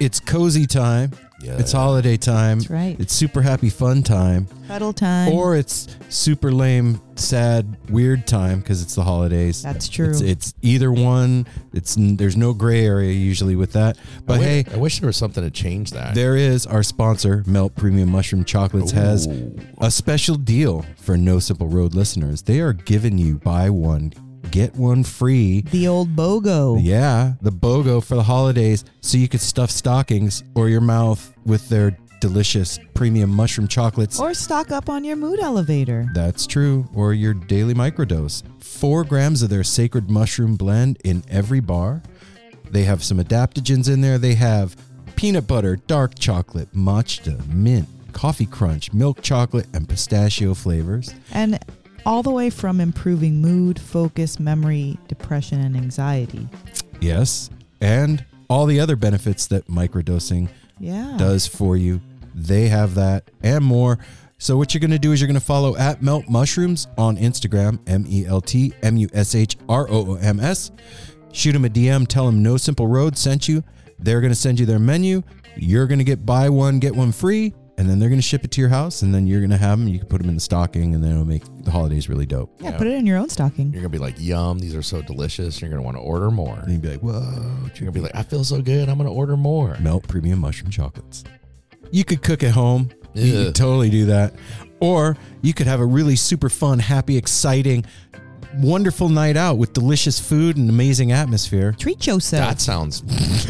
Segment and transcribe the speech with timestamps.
[0.00, 1.12] It's cozy time.
[1.42, 1.58] Yeah.
[1.58, 2.58] It's holiday time.
[2.58, 2.96] That's right.
[3.00, 4.46] It's super happy fun time.
[4.66, 5.32] Cuddle time.
[5.32, 9.62] Or it's super lame, sad, weird time because it's the holidays.
[9.62, 10.10] That's true.
[10.10, 11.46] It's, it's either one.
[11.72, 13.96] It's there's no gray area usually with that.
[14.26, 16.14] But I wi- hey, I wish there was something to change that.
[16.14, 19.26] there is our sponsor, Melt Premium Mushroom Chocolates, has
[19.78, 22.42] a special deal for No Simple Road listeners.
[22.42, 24.12] They are giving you buy one,
[24.50, 25.62] get one free.
[25.70, 26.78] the old BOGO.
[26.82, 31.68] Yeah, the BOGO for the holidays so you could stuff stockings or your mouth with
[31.68, 34.20] their delicious premium mushroom chocolates.
[34.20, 36.08] Or stock up on your mood elevator.
[36.14, 36.88] That's true.
[36.94, 38.42] Or your daily microdose.
[38.62, 42.02] Four grams of their sacred mushroom blend in every bar.
[42.70, 44.18] They have some adaptogens in there.
[44.18, 44.76] They have
[45.16, 51.14] peanut butter, dark chocolate, matcha, mint, coffee crunch, milk chocolate, and pistachio flavors.
[51.32, 51.58] And
[52.06, 56.48] all the way from improving mood, focus, memory, depression, and anxiety.
[57.00, 57.50] Yes.
[57.80, 60.48] And all the other benefits that microdosing
[60.78, 61.16] Yeah.
[61.16, 62.00] does for you.
[62.34, 63.98] They have that and more.
[64.38, 67.16] So what you're going to do is you're going to follow at Melt Mushrooms on
[67.18, 70.70] Instagram, M E L T M U S H R O O M S.
[71.32, 73.62] Shoot them a DM, tell them No Simple Road sent you.
[73.98, 75.22] They're going to send you their menu.
[75.56, 78.44] You're going to get buy one get one free, and then they're going to ship
[78.44, 79.88] it to your house, and then you're going to have them.
[79.88, 82.54] You can put them in the stocking, and then it'll make the holidays really dope.
[82.60, 82.76] yeah, Yeah.
[82.78, 83.72] put it in your own stocking.
[83.72, 84.58] You're gonna be like, "Yum!
[84.58, 86.58] These are so delicious." You're gonna want to order more.
[86.58, 87.22] And you'd be like, whoa,
[87.74, 88.88] You're gonna be like, "I feel so good.
[88.88, 91.24] I'm gonna order more." Melt premium mushroom chocolates.
[91.90, 92.90] You could cook at home.
[93.14, 93.44] You Ugh.
[93.46, 94.34] could totally do that.
[94.80, 97.84] Or you could have a really super fun, happy, exciting,
[98.58, 101.74] wonderful night out with delicious food and amazing atmosphere.
[101.78, 102.48] Treat yourself.
[102.48, 103.02] That sounds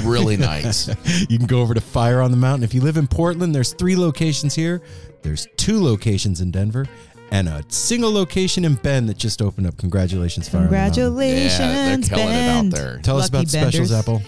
[0.05, 0.89] really nice.
[1.29, 2.65] You can go over to Fire on the Mountain.
[2.65, 4.81] If you live in Portland, there's three locations here.
[5.23, 6.87] There's two locations in Denver
[7.31, 9.77] and a single location in Bend that just opened up.
[9.77, 10.95] Congratulations, Fire on the Mountain.
[11.05, 12.99] Congratulations, Yeah, they're killing it out there.
[13.03, 14.23] Tell us Lucky about specials, Apple.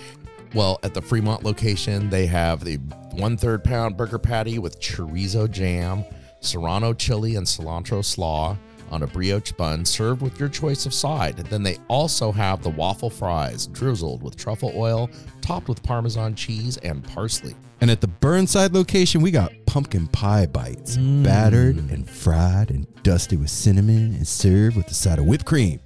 [0.55, 2.77] Well, at the Fremont location, they have the
[3.13, 6.05] one third pound burger patty with chorizo jam,
[6.41, 8.57] serrano chili, and cilantro slaw
[8.93, 11.37] on a brioche bun served with your choice of side.
[11.37, 15.11] Then they also have the waffle fries drizzled with truffle oil,
[15.41, 17.57] topped with Parmesan cheese and parsley.
[17.81, 21.93] And at the Burnside location, we got pumpkin pie bites, battered mm.
[21.93, 25.81] and fried and dusted with cinnamon and served with a side of whipped cream.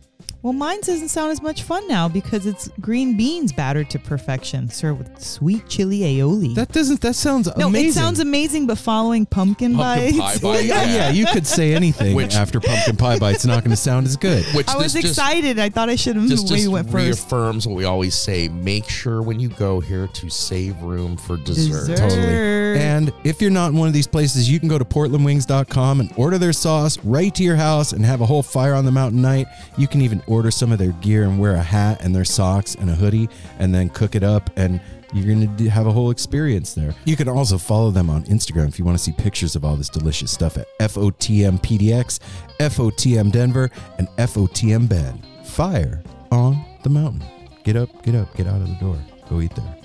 [0.47, 4.71] Well, mine doesn't sound as much fun now because it's green beans battered to perfection,
[4.71, 6.55] served with sweet chili aioli.
[6.55, 7.01] That doesn't.
[7.01, 7.89] That sounds no, amazing.
[7.89, 10.39] it sounds amazing, but following pumpkin, Pumpkin bites.
[10.39, 10.65] pie bite.
[10.67, 11.11] yeah, yeah.
[11.11, 13.45] You could say anything Which- after pumpkin pie bites.
[13.45, 14.45] Not going to sound as good.
[14.55, 15.59] Which I was just- excited.
[15.59, 16.95] I thought I should have Just, we just went first.
[17.25, 18.47] reaffirms what we always say.
[18.47, 21.89] Make sure when you go here to save room for dessert.
[21.89, 21.97] Dessert.
[21.97, 22.79] Totally.
[22.79, 26.13] And if you're not in one of these places, you can go to portlandwings.com and
[26.17, 29.21] order their sauce right to your house and have a whole fire on the mountain
[29.21, 29.49] night.
[29.77, 32.75] You can even order some of their gear and wear a hat and their socks
[32.75, 34.81] and a hoodie and then cook it up and
[35.13, 36.95] you're going to have a whole experience there.
[37.05, 39.77] You can also follow them on Instagram if you want to see pictures of all
[39.77, 42.19] this delicious stuff at FOTM PDX,
[42.59, 45.27] FOTM Denver, and FOTM Bend.
[45.45, 47.25] Fire on the mountain.
[47.65, 48.99] Get up, get up, get out of the door.
[49.29, 49.76] Go eat there.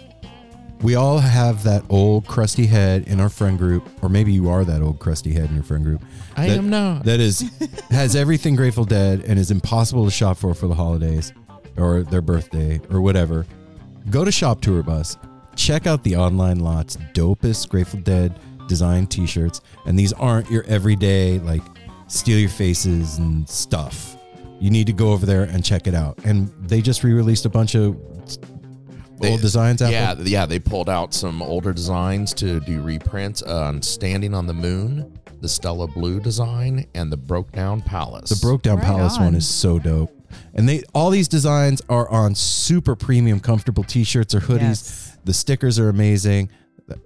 [0.81, 4.65] We all have that old crusty head in our friend group, or maybe you are
[4.65, 6.01] that old crusty head in your friend group.
[6.35, 7.03] I that- am not.
[7.05, 7.51] That is
[7.91, 11.33] has everything Grateful Dead and is impossible to shop for for the holidays
[11.77, 13.45] or their birthday or whatever.
[14.09, 15.17] Go to Shop Tour Bus,
[15.55, 18.33] check out the online lots, dopest Grateful Dead
[18.67, 21.61] design T-shirts, and these aren't your everyday like
[22.07, 24.17] steal your faces and stuff.
[24.59, 26.17] You need to go over there and check it out.
[26.25, 27.97] And they just re-released a bunch of
[29.21, 29.81] They- old designs.
[29.81, 29.93] Apple.
[29.93, 34.53] Yeah, yeah, they pulled out some older designs to do reprints on Standing on the
[34.53, 38.29] Moon, the Stella Blue design, and the Broke Down Palace.
[38.29, 39.25] The broke down Right palace on.
[39.25, 40.11] one is so dope.
[40.53, 44.61] And they all these designs are on super premium comfortable t-shirts or hoodies.
[44.61, 45.17] Yes.
[45.25, 46.49] The stickers are amazing.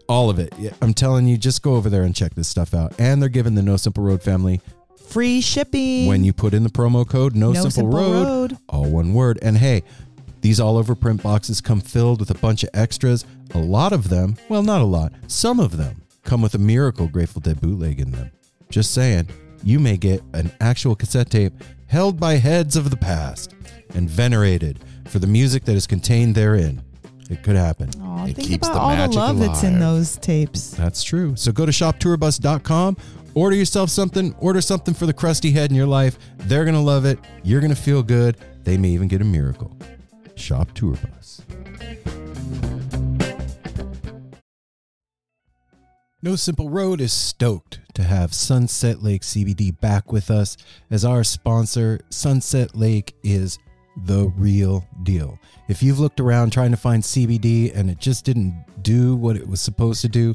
[0.07, 0.53] All of it.
[0.81, 2.93] I'm telling you just go over there and check this stuff out.
[2.99, 4.59] And they're giving the No Simple Road family
[5.09, 6.07] Free shipping.
[6.07, 8.57] when you put in the promo code No, No Simple, Simple Road, Road.
[8.67, 9.37] all one word.
[9.43, 9.83] And hey,
[10.45, 13.25] these all over print boxes come filled with a bunch of extras.
[13.55, 17.07] A lot of them, well not a lot, some of them come with a miracle
[17.07, 18.29] Grateful Dead bootleg in them.
[18.69, 19.27] Just saying,
[19.63, 21.51] you may get an actual cassette tape
[21.87, 23.55] held by heads of the past
[23.95, 26.79] and venerated for the music that is contained therein.
[27.31, 27.89] It could happen.
[28.03, 29.79] Aw, It think keeps about the all the magic love that's in alive.
[29.79, 30.69] those tapes.
[30.69, 31.35] That's true.
[31.35, 32.97] So go to shoptourbus.com,
[33.33, 36.19] order yourself something, order something for the crusty head in your life.
[36.37, 37.17] They're going to love it.
[37.43, 38.37] You're going to feel good.
[38.63, 39.75] They may even get a miracle.
[40.35, 41.41] Shop Tour Bus.
[46.21, 50.57] No Simple Road is stoked to have Sunset Lake CBD back with us
[50.89, 51.99] as our sponsor.
[52.09, 53.59] Sunset Lake is
[54.05, 55.39] the real deal.
[55.67, 59.47] If you've looked around trying to find CBD and it just didn't do what it
[59.47, 60.33] was supposed to do,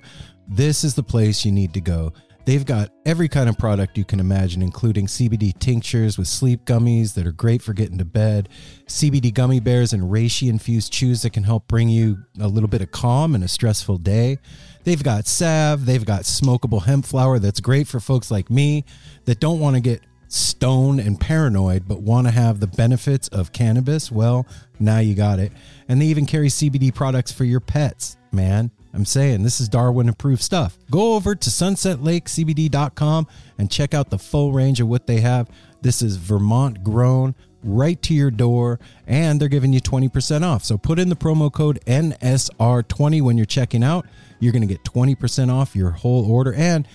[0.48, 2.12] this is the place you need to go.
[2.50, 7.14] They've got every kind of product you can imagine, including CBD tinctures with sleep gummies
[7.14, 8.48] that are great for getting to bed,
[8.88, 12.82] CBD gummy bears and reishi infused chews that can help bring you a little bit
[12.82, 14.36] of calm in a stressful day.
[14.82, 18.84] They've got salve, they've got smokable hemp flower that's great for folks like me
[19.26, 23.52] that don't want to get stoned and paranoid but want to have the benefits of
[23.52, 24.10] cannabis.
[24.10, 24.44] Well,
[24.80, 25.52] now you got it.
[25.88, 28.72] And they even carry CBD products for your pets, man.
[28.92, 30.78] I'm saying this is Darwin approved stuff.
[30.90, 33.26] Go over to sunsetlakecbd.com
[33.58, 35.48] and check out the full range of what they have.
[35.82, 40.64] This is Vermont grown right to your door and they're giving you 20% off.
[40.64, 44.06] So put in the promo code NSR20 when you're checking out.
[44.40, 46.86] You're going to get 20% off your whole order and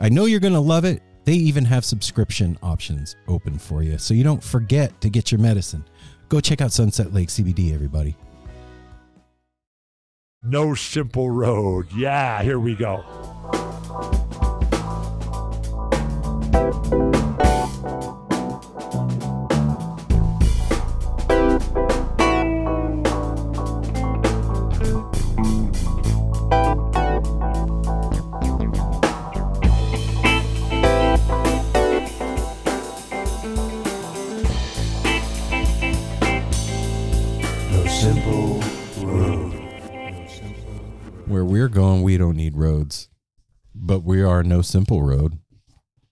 [0.00, 1.02] I know you're going to love it.
[1.24, 3.98] They even have subscription options open for you.
[3.98, 5.84] So you don't forget to get your medicine.
[6.28, 8.16] Go check out Sunset Lake CBD everybody.
[10.42, 11.88] No Simple Road.
[11.92, 13.02] Yeah, here we go.
[41.38, 43.08] Where we're going, we don't need roads,
[43.72, 45.38] but we are no simple road.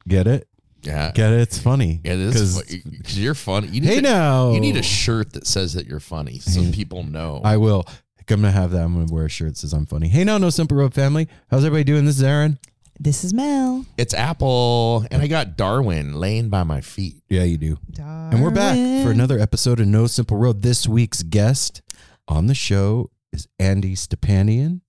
[0.06, 0.46] Get it?
[0.82, 1.10] Yeah.
[1.10, 1.40] Get it?
[1.40, 2.00] It's funny.
[2.04, 3.66] It is because you're funny.
[3.66, 4.52] You need Hey to- now.
[4.52, 7.40] You need a shirt that says that you're funny, so people know.
[7.42, 7.82] I will.
[7.88, 8.82] I'm gonna have that.
[8.84, 10.06] I'm gonna wear a shirt that says I'm funny.
[10.06, 11.26] Hey now, no simple road family.
[11.50, 12.04] How's everybody doing?
[12.04, 12.60] This is Aaron.
[13.00, 13.84] This is Mel.
[13.98, 17.16] it's Apple, and I got Darwin laying by my feet.
[17.28, 17.78] Yeah, you do.
[17.98, 20.62] And we're back for another episode of No Simple Road.
[20.62, 21.82] This week's guest
[22.28, 24.82] on the show is Andy Stepanian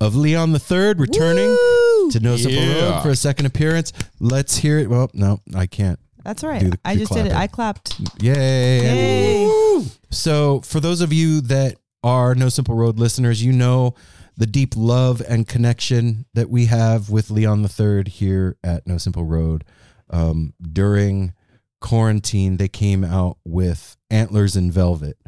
[0.00, 2.10] of Leon the Third, returning Woo!
[2.10, 2.94] to No Simple Yeah.
[2.96, 3.92] Road for a second appearance.
[4.20, 4.90] Let's hear it.
[4.90, 5.98] Well, no, I can't.
[6.24, 6.60] That's all right.
[6.60, 7.30] Do the- I the just did it.
[7.30, 7.42] clapping.
[7.42, 8.00] I clapped.
[8.22, 9.44] Yay!
[9.48, 9.84] Yay.
[10.10, 13.94] So, for those of you that are No Simple Road listeners, you know
[14.36, 18.98] the deep love and connection that we have with Leon the Third here at No
[18.98, 19.64] Simple Road.
[20.10, 21.34] Um, during
[21.80, 25.18] quarantine, they came out with Antlers in Velvet,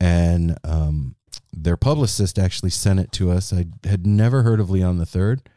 [0.00, 1.14] and um,
[1.52, 3.52] their publicist actually sent it to us.
[3.52, 5.48] I had never heard of Leon the Third,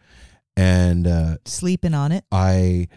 [0.56, 2.24] and uh, Sleeping on it.
[2.32, 2.88] I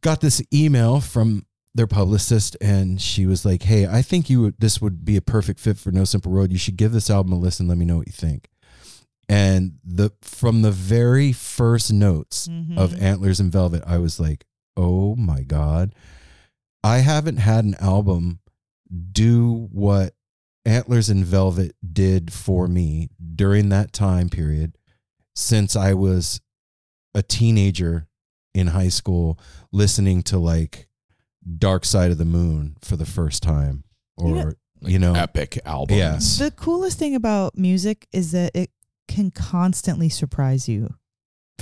[0.00, 1.44] got this email from
[1.74, 5.22] their publicist and she was like, "Hey, I think you would, this would be a
[5.22, 6.50] perfect fit for No Simple Road.
[6.52, 7.68] You should give this album a listen.
[7.68, 8.48] Let me know what you think."
[9.28, 12.46] And the from the very first notes
[12.76, 13.02] of Mhm.
[13.02, 14.44] Antlers and Velvet, I was like,
[14.76, 15.94] "Oh my god.
[16.82, 18.38] I haven't had an album
[19.12, 20.14] do what
[20.68, 24.76] Antlers and Velvet did for me during that time period
[25.34, 26.40] since I was
[27.14, 28.06] a teenager
[28.54, 29.38] in high school
[29.72, 30.88] listening to like
[31.58, 33.84] Dark Side of the Moon for the first time
[34.16, 34.44] or You know-
[34.80, 35.98] Like you know epic albums.
[35.98, 36.38] Yes.
[36.38, 38.70] The coolest thing about music is that it
[39.08, 40.94] can constantly surprise you.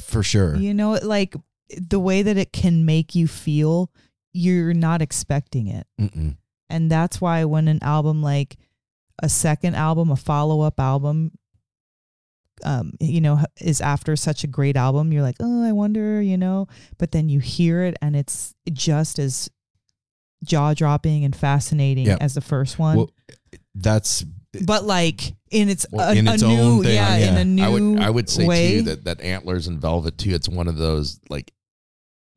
[0.02, 0.56] for sure.
[0.56, 1.35] You know, like
[1.70, 3.91] the way that it can make you feel,
[4.35, 5.87] you're not expecting it.
[5.99, 6.37] Mm-mm.
[6.69, 8.56] And that's why when an album like
[9.23, 11.33] a second album, a follow-up album
[12.64, 16.38] um you know is after such a great album, you're like, "Oh, I wonder, you
[16.38, 19.50] know." But then you hear it and it's just as
[20.45, 22.17] jaw-dropping and fascinating Yeah.
[22.21, 22.97] as the first one.
[22.97, 23.11] Well,
[23.75, 24.25] that's
[24.64, 27.31] but like in its Well, a, in its new thing, yeah, yeah.
[27.33, 28.73] in a new I would I would say way.
[28.79, 30.31] too that that Antlers and Velvet too.
[30.35, 31.52] It's one of those like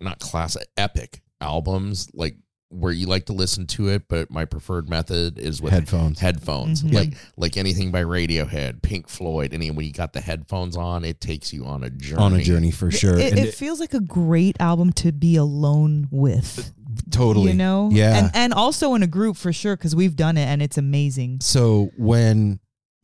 [0.01, 2.35] not classic epic albums like
[2.71, 6.19] where you like to listen to it, but my preferred method is with headphones.
[6.19, 6.83] headphones.
[6.83, 6.93] Mhm.
[6.93, 9.53] Like like anything by Radiohead, Pink Floyd.
[9.53, 12.21] Any when you got the headphones on, it takes you on a journey.
[12.21, 13.17] on a journey for sure.
[13.17, 16.71] It, and it it- feels like a great album to be alone with.
[17.11, 17.51] totally.
[17.51, 17.89] You know?
[17.91, 18.17] Yeah.
[18.17, 21.39] And and also in a group for sure, because we've done it and it's amazing.
[21.41, 22.59] so when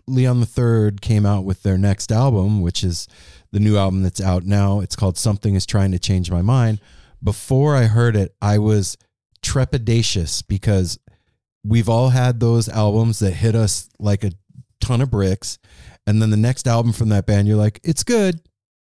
[0.08, 3.08] Leon the Third came out with their next album, which is
[3.52, 6.80] the new album that's out now, it's called Something is Trying to Change My Mind.
[7.24, 8.98] Before I heard it, I was
[9.46, 11.00] trepidatious because
[11.64, 14.32] we've all had those albums that hit us like a
[14.82, 15.58] ton of bricks.
[16.08, 18.42] And then the next album from that band, you're like, it's good,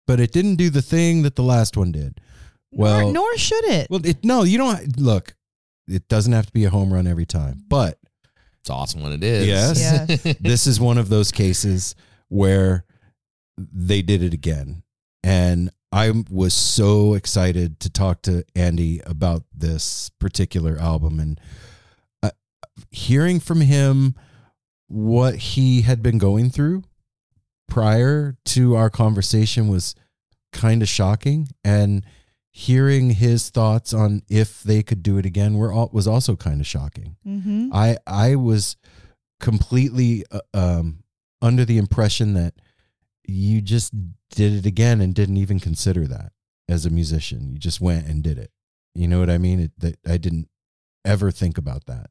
[0.07, 2.21] but it didn't do the thing that the last one did.
[2.71, 3.91] Well, nor, nor should it.
[3.91, 5.35] well, it, no, you don't look.
[5.88, 7.99] It doesn't have to be a home run every time, but
[8.61, 9.47] It's awesome when it is.
[9.47, 9.81] Yes.
[9.81, 10.37] Yes.
[10.41, 11.95] this is one of those cases
[12.29, 12.85] where
[13.57, 14.83] they did it again.
[15.25, 21.18] And I was so excited to talk to Andy about this particular album.
[21.18, 21.40] And
[22.23, 22.30] uh,
[22.90, 24.14] hearing from him
[24.88, 26.83] what he had been going through
[27.68, 29.95] prior to our conversation was
[30.52, 32.04] kind of shocking and
[32.50, 36.61] hearing his thoughts on if they could do it again were all, was also kind
[36.61, 37.16] of shocking.
[37.26, 37.71] Mm-hmm.
[37.73, 38.76] I I was
[39.38, 41.04] completely uh, um,
[41.40, 42.54] under the impression that
[43.29, 43.93] you just
[44.31, 46.33] did it again and didn't even consider that
[46.69, 47.53] as a musician.
[47.53, 48.51] You just went and did it.
[48.95, 49.61] You know what I mean?
[49.61, 50.49] It, that I didn't
[51.05, 52.11] ever think about that.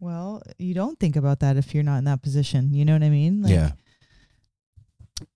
[0.00, 2.72] Well, you don't think about that if you're not in that position.
[2.74, 3.42] You know what I mean?
[3.42, 3.72] Like, yeah.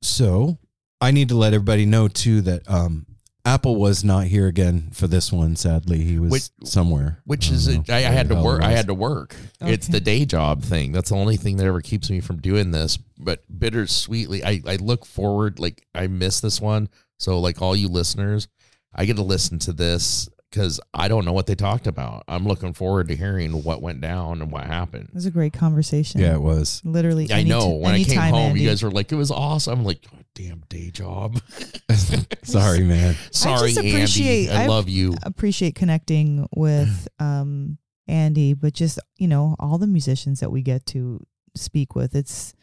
[0.03, 0.59] So
[1.01, 3.07] I need to let everybody know too that um,
[3.49, 5.57] Apple was not here again for this one.
[5.57, 7.21] Sadly, he was Which- somewhere.
[7.25, 8.63] Which I is, don't know I, I had to work.
[8.63, 9.35] I had to work.
[9.61, 10.93] It's the day job thing.
[10.93, 12.99] That's the only thing that ever keeps me from doing this.
[13.19, 15.59] But bittersweetly, I, I look forward.
[15.59, 16.89] Like I miss this one.
[17.19, 18.49] So like all you listeners,
[18.95, 22.25] I get to listen to this because I don't know what they talked about.
[22.29, 25.09] I'm looking forward to hearing what went down and what happened.
[25.09, 26.21] It was a great conversation.
[26.21, 26.81] Yeah, it was.
[26.85, 27.31] Literally.
[27.33, 27.61] I any know.
[27.73, 28.61] t- when I came home, Andy.
[28.61, 30.05] you guys were like, "It was awesome." I'm like,
[30.39, 31.41] "Damn day job."
[32.45, 33.15] Sorry, man.
[33.33, 34.51] Sorry, appreciate- Andy.
[34.51, 35.15] I I- love you.
[35.23, 40.87] appreciate connecting with um Andy, but just you know all the musicians that we get
[40.87, 42.15] to speak with.
[42.15, 42.55] It's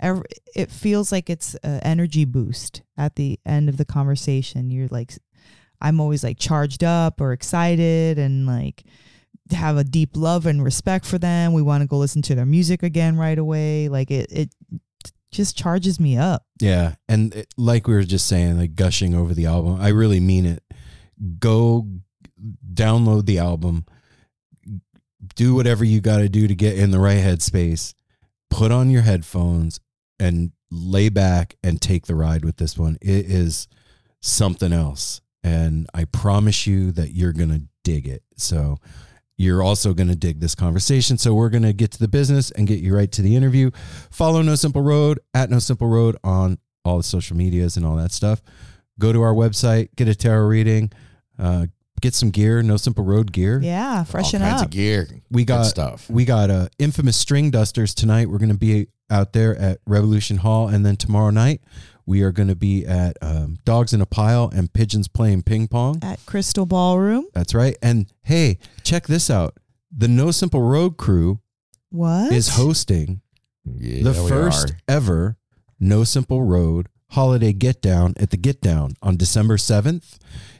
[0.00, 0.22] ev-
[0.56, 4.70] it feels like it's an energy boost at the end of the conversation.
[4.70, 5.12] You're like,
[5.80, 8.82] I'm always like charged up or excited and like
[9.52, 11.52] have a deep love and respect for them.
[11.52, 13.88] We want to go listen to their music again right away.
[13.88, 14.50] Like it it
[15.30, 16.44] just charges me up.
[16.60, 19.80] Yeah, and it, like we were just saying, like gushing over the album.
[19.80, 20.62] I really mean it.
[21.38, 21.86] Go
[22.72, 23.84] download the album.
[25.34, 27.94] Do whatever you got to do to get in the right headspace.
[28.48, 29.80] Put on your headphones
[30.18, 32.98] and lay back and take the ride with this one.
[33.00, 33.68] It is
[34.20, 38.22] something else, and I promise you that you're gonna dig it.
[38.36, 38.78] So.
[39.40, 41.16] You're also going to dig this conversation.
[41.16, 43.70] So, we're going to get to the business and get you right to the interview.
[44.10, 47.96] Follow No Simple Road at No Simple Road on all the social medias and all
[47.96, 48.42] that stuff.
[48.98, 50.92] Go to our website, get a tarot reading,
[51.38, 51.66] uh,
[52.02, 53.60] get some gear, No Simple Road gear.
[53.62, 54.66] Yeah, freshen all kinds up.
[54.66, 55.08] of gear.
[55.30, 56.10] We Good got stuff.
[56.10, 58.28] we got uh, infamous string dusters tonight.
[58.28, 61.62] We're going to be out there at Revolution Hall, and then tomorrow night
[62.10, 65.68] we are going to be at um, Dogs in a Pile and Pigeons playing ping
[65.68, 66.00] pong.
[66.02, 67.28] At Crystal Ballroom.
[67.32, 67.76] That's right.
[67.80, 69.56] And hey, check this out:
[69.96, 71.38] the No Simple Road crew
[71.90, 73.20] What is hosting
[73.64, 74.76] Yeah, the first are.
[74.88, 75.38] ever
[75.78, 80.18] No Simple Road holiday get down at the Get Down on December 7th.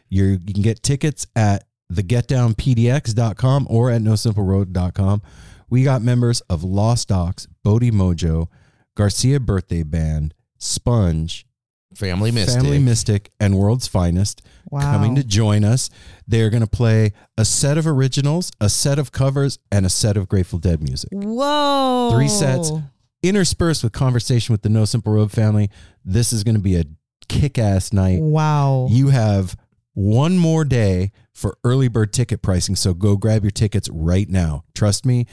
[0.09, 5.23] You're, you can get tickets at thegetdownpdx.com or at nosimpleroad.com.
[5.69, 8.49] We got members of Lost Docs, Bodie Mojo,
[8.97, 11.47] Garcia Birthday Band, Sponge,
[11.95, 12.63] Family Mystic.
[12.63, 14.81] Family Mystic, and World's Finest wow.
[14.81, 15.91] coming to join us.
[16.29, 20.17] They're going to play a set of originals, a set of covers, and a set
[20.17, 22.11] of Grateful Dead music Whoa.
[22.13, 22.71] Three sets.
[23.23, 25.71] interspersed with conversation with the No Simple Road family.
[26.05, 26.85] This is going to be a
[27.29, 28.21] kick ass night.
[28.21, 28.87] Wow.
[28.91, 29.57] You have
[29.95, 32.77] one more day for early bird ticket pricing.
[32.77, 34.65] So go grab your tickets right now.
[34.75, 35.27] Trust me,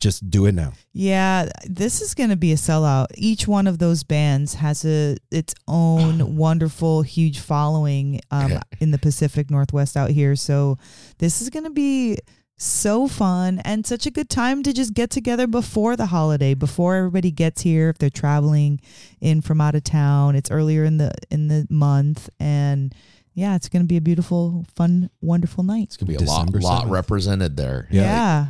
[0.00, 0.72] just do it now.
[0.92, 3.06] Yeah, this is going to be a sellout.
[3.14, 8.98] Each one of those bands has a its own wonderful, huge following um, in the
[8.98, 10.36] Pacific Northwest out here.
[10.36, 10.78] So
[11.18, 12.18] this is going to be
[12.56, 16.96] so fun and such a good time to just get together before the holiday, before
[16.96, 17.88] everybody gets here.
[17.88, 18.80] If they're traveling
[19.20, 22.94] in from out of town, it's earlier in the in the month, and
[23.34, 25.84] yeah, it's going to be a beautiful, fun, wonderful night.
[25.84, 27.86] It's gonna be a December lot, lot represented there.
[27.90, 28.02] Yeah.
[28.02, 28.46] yeah.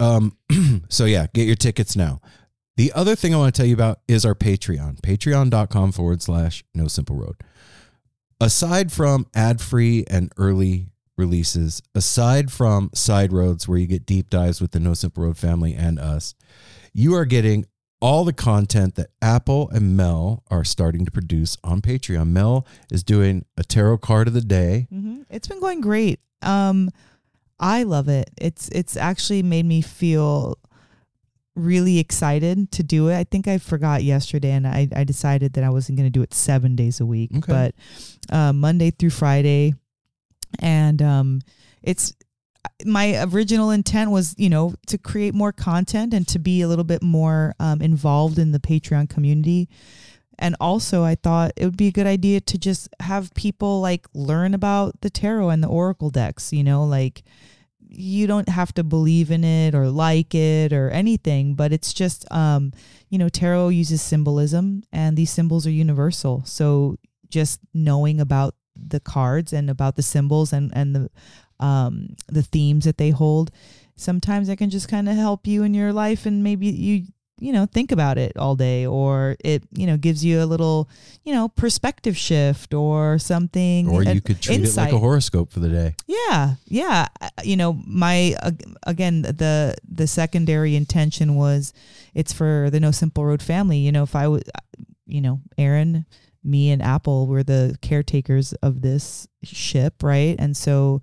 [0.00, 0.36] Um,
[0.88, 2.20] so yeah, get your tickets now.
[2.76, 6.62] The other thing I want to tell you about is our Patreon, patreon.com forward slash
[6.74, 7.36] no simple road.
[8.40, 10.86] Aside from ad free and early
[11.16, 15.36] releases, aside from side roads where you get deep dives with the No Simple Road
[15.36, 16.36] family and us,
[16.92, 17.66] you are getting
[18.00, 22.28] all the content that Apple and Mel are starting to produce on Patreon.
[22.28, 24.86] Mel is doing a tarot card of the day.
[24.88, 26.20] hmm It's been going great.
[26.40, 26.90] Um,
[27.60, 28.30] I love it.
[28.36, 30.58] It's it's actually made me feel
[31.56, 33.16] really excited to do it.
[33.18, 36.22] I think I forgot yesterday, and I I decided that I wasn't going to do
[36.22, 37.52] it seven days a week, Okay.
[37.52, 37.74] but
[38.34, 39.74] uh, Monday through Friday,
[40.60, 41.40] and um,
[41.82, 42.12] it's
[42.84, 46.84] my original intent was you know to create more content and to be a little
[46.84, 49.68] bit more um, involved in the Patreon community
[50.38, 54.06] and also I thought it would be a good idea to just have people like
[54.14, 57.22] learn about the tarot and the oracle decks, you know, like
[57.80, 62.30] you don't have to believe in it or like it or anything, but it's just
[62.30, 62.72] um,
[63.08, 66.42] you know, tarot uses symbolism and these symbols are universal.
[66.44, 66.96] So
[67.28, 71.10] just knowing about the cards and about the symbols and and the
[71.58, 73.50] um the themes that they hold
[73.96, 77.04] sometimes it can just kind of help you in your life and maybe you
[77.40, 80.88] you know think about it all day or it you know gives you a little
[81.24, 85.60] you know perspective shift or something Or you could treat it like a horoscope for
[85.60, 85.94] the day.
[86.06, 87.06] Yeah, yeah.
[87.20, 88.34] Uh, You know, my
[88.82, 91.72] again the the secondary intention was
[92.14, 93.78] it's for the No Simple Road family.
[93.78, 94.42] You know, if I was,
[95.06, 96.06] you know, Aaron,
[96.42, 100.34] me, and Apple were the caretakers of this ship, right?
[100.38, 101.02] And so,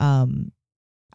[0.00, 0.52] um,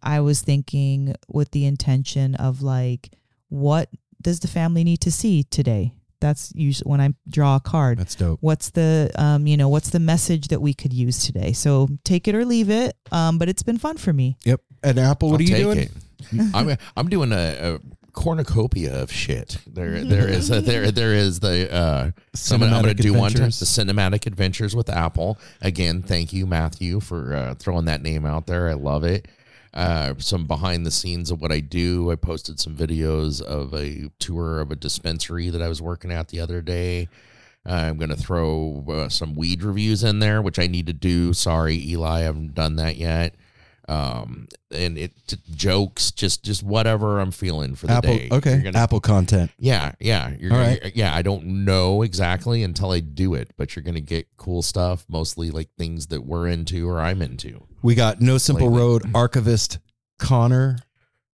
[0.04, 3.12] I was thinking with the intention of like,
[3.50, 3.90] what
[4.22, 5.94] does the family need to see today?
[6.22, 8.40] That's usually when I draw a card That's dope.
[8.42, 12.28] what's the um you know what's the message that we could use today so take
[12.28, 14.60] it or leave it um but it's been fun for me Yep.
[14.84, 15.80] And Apple, what I'll are you doing?
[15.80, 15.92] it.
[16.54, 17.80] I'm I'm doing a, a
[18.12, 19.58] cornucopia of shit.
[19.66, 22.12] There there is a, there there is the uh,
[22.52, 23.60] I'm gonna, I'm gonna Cinematic do one Adventures.
[23.60, 26.02] the cinematic adventures with Apple again.
[26.02, 28.68] Thank you Matthew for uh, throwing that name out there.
[28.70, 29.28] I love it.
[29.74, 32.12] Uh, some behind the scenes of what I do.
[32.12, 36.30] I posted some videos of a tour of a dispensary that I was working at
[36.30, 37.08] the other day.
[37.66, 41.34] I'm going to throw uh, some weed reviews in there, which I need to do.
[41.34, 43.36] Sorry, Eli, I haven't done that yet.
[43.90, 45.14] Um, and it
[45.56, 48.16] jokes, just just whatever I'm feeling for the Apple.
[48.16, 48.30] day.
[48.32, 48.62] Okay.
[48.62, 49.50] Gonna- Apple content.
[49.58, 50.30] yeah, yeah.
[50.40, 50.96] You're All gonna, right.
[50.96, 55.06] yeah, I don't know exactly until I do it, but you're gonna get cool stuff,
[55.10, 57.64] mostly like things that we're into or I'm into.
[57.82, 58.80] We got No Simple Lately.
[58.80, 59.80] Road archivist
[60.20, 60.78] Connor.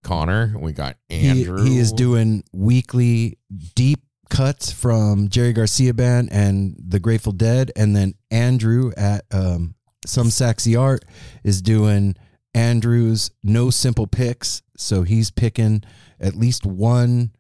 [0.04, 1.64] Connor, we got Andrew.
[1.64, 3.38] he is doing weekly
[3.76, 9.74] deep cuts from Jerry Garcia Band and the Grateful Dead, and then Andrew at um,
[10.06, 11.04] Some sexy Art
[11.44, 12.16] is doing
[12.56, 14.64] Andrew's No Simple Picks.
[14.78, 15.84] So he's picking
[16.20, 17.32] at least one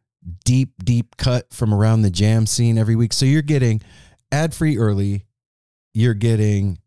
[0.44, 3.14] deep, deep cut from around the jam scene every week.
[3.14, 3.82] So you're getting
[4.32, 5.26] ad free early.
[5.94, 6.80] You're getting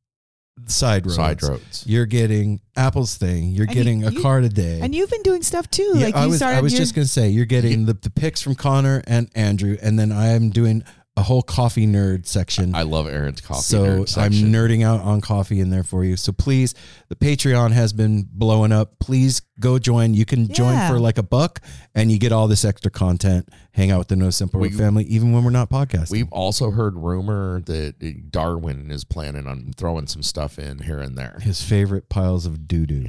[0.67, 1.17] side roads.
[1.17, 1.85] side roads.
[1.87, 3.51] You're getting Apple's thing.
[3.53, 4.81] You're And you- getting a you- card a day.
[4.83, 6.81] and you've been doing stuff too Yeah, like I you was started I was your,
[6.81, 10.29] just gonna say you're getting the, the picks from Connor and Andrew, and then I
[10.29, 10.83] am doing
[11.19, 12.75] a whole coffee nerd section.
[12.75, 13.61] I love Aaron's coffee.
[13.63, 16.17] so nerd I'm nerding out on coffee in there for you.
[16.17, 16.75] So please,
[17.09, 18.99] the Patreon has been blowing up.
[19.01, 20.15] Please go join.
[20.15, 21.61] You can join for like a buck,
[21.95, 23.49] and you get all this extra content.
[23.73, 26.11] Hang out with the No Simple Road We- family, even when we're not podcasting.
[26.13, 31.19] We've also heard rumor that Darwin is planning on throwing some stuff in here and
[31.19, 31.39] there.
[31.41, 33.07] His favorite piles of doo doo.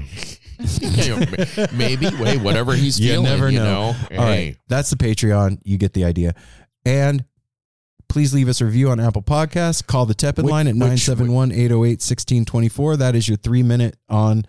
[1.73, 3.23] Maybe, wait, whatever he's You feeling.
[3.25, 3.65] never you know.
[3.91, 3.95] know.
[4.11, 5.59] All right, Hey, that's the Patreon.
[5.63, 6.33] You get the idea.
[6.85, 7.23] And
[8.09, 9.85] please leave us a review on Apple Podcasts.
[9.85, 12.97] Call the Tepid Which- line at which- 971 808 1624.
[12.97, 14.43] That is your three minute on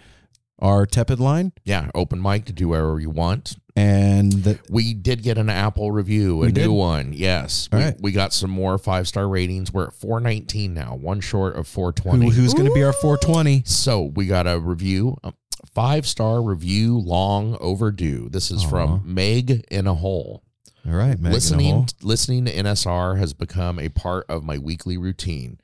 [0.58, 1.52] our Tepid line.
[1.64, 3.56] yeah, open mic to do whatever you want.
[3.76, 6.68] And the, We did get an Apple review, a new did?
[6.68, 7.12] one.
[7.14, 7.94] Yes, we, right.
[8.00, 9.72] we got some more five star ratings.
[9.72, 12.26] We're at four nineteen now, one short of 420.
[12.26, 13.62] who, who's going to be our 420?
[13.64, 15.32] So we got a review, a
[15.72, 18.28] five star review, long overdue.
[18.28, 18.68] This is Aw.
[18.68, 20.42] from Meg in a hole.
[20.86, 21.86] All right, Megan listening Hall.
[22.02, 25.58] listening to NSR has become a part of my weekly routine.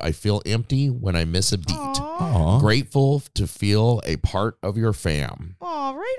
[0.00, 1.74] I feel empty when I miss a beat.
[1.76, 2.60] Aw.
[2.60, 5.56] Grateful to feel a part of your fam.
[5.60, 6.16] oh right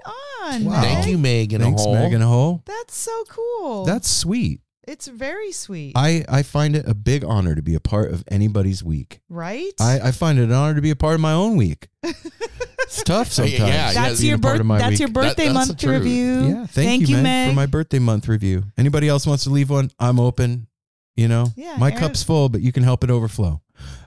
[0.54, 0.82] on Wow.
[0.82, 1.94] Thank you, Meg in Thanks, a hole.
[1.96, 2.64] Megan Hole.
[2.66, 4.60] that's so cool That's sweet.
[4.86, 8.26] it's very sweet I, I find it a big honor to be a part of
[8.28, 9.22] anybody's week.
[9.30, 11.88] right I, I find it an honor to be a part of my own week.
[12.94, 13.58] It's tough sometimes.
[13.60, 15.00] Yeah, that's your a birth that's week.
[15.00, 17.50] your birthday that's month review Yeah, thank, you, Meg, Meg.
[17.50, 18.64] for my birthday month review.
[18.78, 19.92] Anybody else wants to leave one?
[19.98, 20.68] I'm open.
[21.16, 23.62] You know, Yeah, my Aaron- cup's full, but you can help it overflow.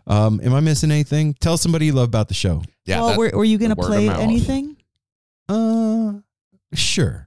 [0.06, 1.34] Um, am I missing anything?
[1.34, 2.62] Tell somebody you love about the show.
[2.84, 4.76] Yeah, well were, were you gonna the word of play anything
[5.48, 6.14] Uh,
[6.74, 7.26] sure.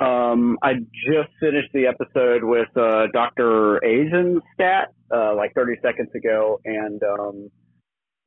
[0.00, 3.80] Um, I just finished the episode with uh, Dr.
[3.84, 7.50] Asianstat uh, like 30 seconds ago, and um,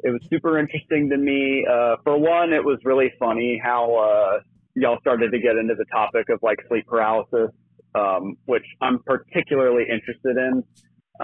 [0.04, 1.66] it was super interesting to me.
[1.70, 4.40] Uh, for one, it was really funny how uh,
[4.76, 7.52] y'all started to get into the topic of like sleep paralysis,
[7.96, 10.64] um, which I'm particularly interested in.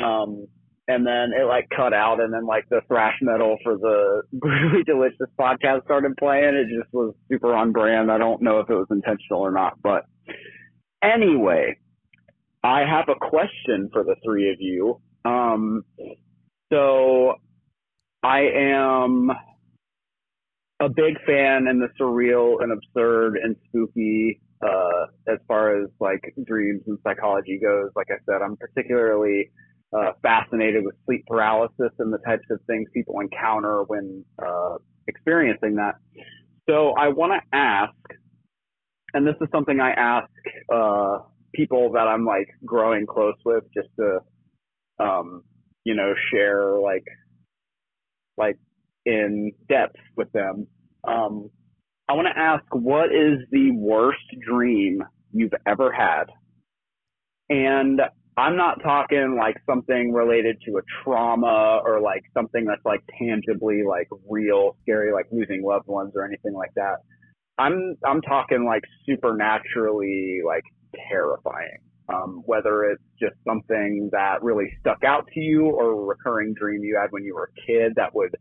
[0.02, 0.48] Um,
[0.88, 4.84] and then it like cut out, and then like the thrash metal for the Brutally
[4.84, 6.56] Delicious podcast started playing.
[6.56, 8.12] It just was super on brand.
[8.12, 10.06] I don't know if it was intentional or not, but
[11.04, 11.78] anyway,
[12.64, 15.02] I have a question for the three of you.
[15.26, 15.84] Um,
[16.72, 17.36] so
[18.24, 19.32] I am
[20.80, 26.34] a big fan in the surreal and absurd and spooky uh, as far as like
[26.46, 27.90] dreams and psychology goes.
[27.96, 29.52] Like I said, I'm particularly
[29.96, 34.78] uh, fascinated with sleep paralysis and the types of things people encounter when uh,
[35.08, 35.96] experiencing that.
[36.70, 37.94] So I want to ask,
[39.14, 40.30] and this is something I ask
[40.74, 41.20] uh,
[41.56, 44.20] people that I'm like growing close with, just to,
[45.00, 45.44] um,
[45.86, 47.06] you know, share like,
[48.38, 48.58] like
[49.06, 50.68] in depth with them.
[51.08, 51.50] Um,
[52.10, 56.26] I want to ask, what is the worst dream you've ever had?
[57.50, 58.02] And
[58.38, 63.82] I'm not talking like something related to a trauma or like something that's like tangibly
[63.88, 66.98] like real scary, like losing loved ones or anything like that.
[67.58, 70.64] I'm I'm talking like supernaturally like
[71.10, 71.80] terrifying.
[72.10, 76.82] Um, whether it's just something that really stuck out to you or a recurring dream
[76.82, 78.34] you had when you were a kid that would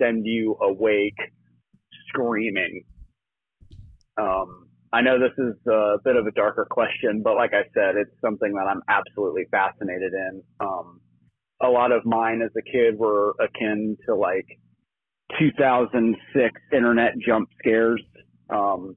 [0.00, 1.18] send you awake
[2.08, 2.84] screaming.
[4.16, 7.96] Um, I know this is a bit of a darker question, but like I said,
[7.96, 10.42] it's something that I'm absolutely fascinated in.
[10.60, 11.00] Um,
[11.60, 14.46] a lot of mine as a kid were akin to like
[15.38, 18.02] 2006 internet jump scares,
[18.50, 18.96] um,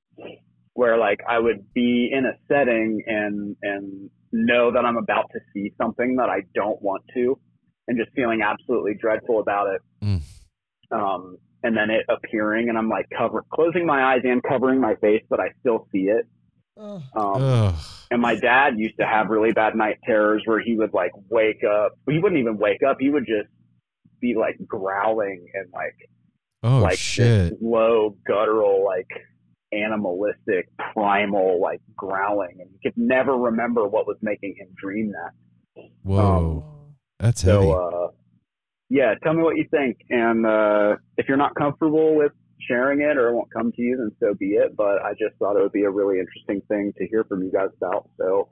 [0.77, 5.39] where like I would be in a setting and, and know that I'm about to
[5.51, 7.39] see something that I don't want to
[7.87, 9.81] and just feeling absolutely dreadful about it.
[10.03, 10.21] Mm.
[10.91, 14.93] Um, and then it appearing and I'm like cover closing my eyes and covering my
[15.01, 16.27] face, but I still see it.
[16.77, 17.73] Um, Ugh.
[18.11, 21.63] and my dad used to have really bad night terrors where he would like wake
[21.63, 21.93] up.
[22.07, 22.97] He wouldn't even wake up.
[22.99, 23.49] He would just
[24.21, 25.95] be like growling and like
[26.61, 27.49] Oh like shit.
[27.49, 29.07] this low guttural like
[29.73, 35.83] animalistic primal like growling and he could never remember what was making him dream that.
[36.03, 36.63] Whoa.
[37.19, 37.65] That's heavy.
[37.65, 38.07] So uh
[38.89, 39.97] yeah, tell me what you think.
[40.09, 42.31] And uh if you're not comfortable with
[42.67, 44.75] sharing it or it won't come to you, then so be it.
[44.75, 47.51] But I just thought it would be a really interesting thing to hear from you
[47.51, 48.09] guys about.
[48.17, 48.49] So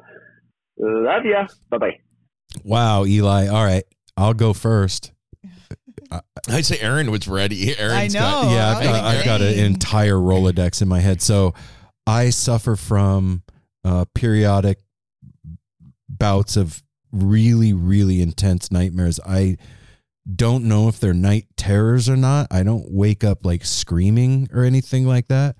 [0.77, 1.47] love ya.
[1.69, 1.99] Bye bye.
[2.63, 3.47] wow, Eli.
[3.47, 3.85] All right.
[4.17, 5.11] I'll go first.
[6.49, 7.77] I say Aaron was ready.
[7.77, 11.21] Aaron's I got- yeah, I've got, I've got an entire Rolodex in my head.
[11.21, 11.53] So
[12.05, 13.43] I suffer from
[13.83, 14.79] uh, periodic
[16.07, 19.19] bouts of really, really intense nightmares.
[19.25, 19.57] I
[20.33, 22.47] don't know if they're night terrors or not.
[22.51, 25.55] I don't wake up like screaming or anything like that,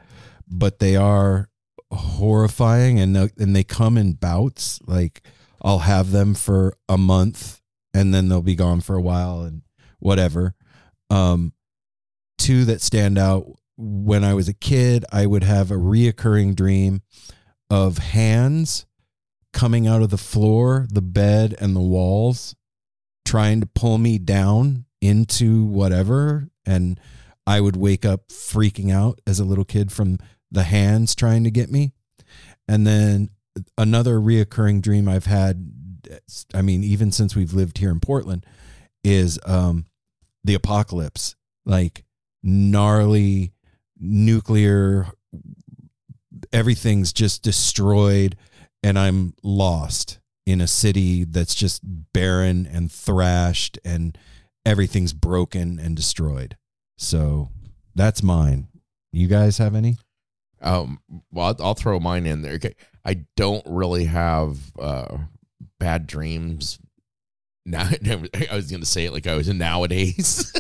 [0.47, 1.49] but they are
[1.91, 4.79] horrifying and they- and they come in bouts.
[4.86, 5.21] Like
[5.62, 7.62] I'll have them for a month
[7.93, 9.62] and then they'll be gone for a while and
[9.99, 10.55] whatever.
[11.10, 11.53] Um,
[12.38, 13.45] two that stand out
[13.77, 17.01] when I was a kid, I would have a reoccurring dream
[17.69, 18.86] of hands
[19.53, 22.55] coming out of the floor, the bed, and the walls,
[23.25, 26.49] trying to pull me down into whatever.
[26.65, 26.99] And
[27.47, 30.17] I would wake up freaking out as a little kid from
[30.51, 31.93] the hands trying to get me.
[32.67, 33.29] And then
[33.77, 35.71] another reoccurring dream I've had,
[36.53, 38.45] I mean, even since we've lived here in Portland,
[39.06, 39.86] is um,
[40.44, 41.36] the apocalypse.
[41.65, 42.04] Like,
[42.44, 43.54] gnarly
[43.98, 45.08] nuclear
[46.52, 48.36] everything's just destroyed
[48.84, 51.82] and i'm lost in a city that's just
[52.13, 54.18] barren and thrashed and
[54.65, 56.56] everything's broken and destroyed
[56.98, 57.50] so
[57.96, 58.68] that's mine
[59.12, 59.98] you guys have any
[60.62, 61.00] Um,
[61.32, 62.54] well, I'll, I'll throw mine in there.
[62.54, 65.18] Okay, I don't really have uh,
[65.80, 66.80] bad dreams.
[67.65, 67.89] Now,
[68.51, 70.51] I was going to say it like I was in nowadays.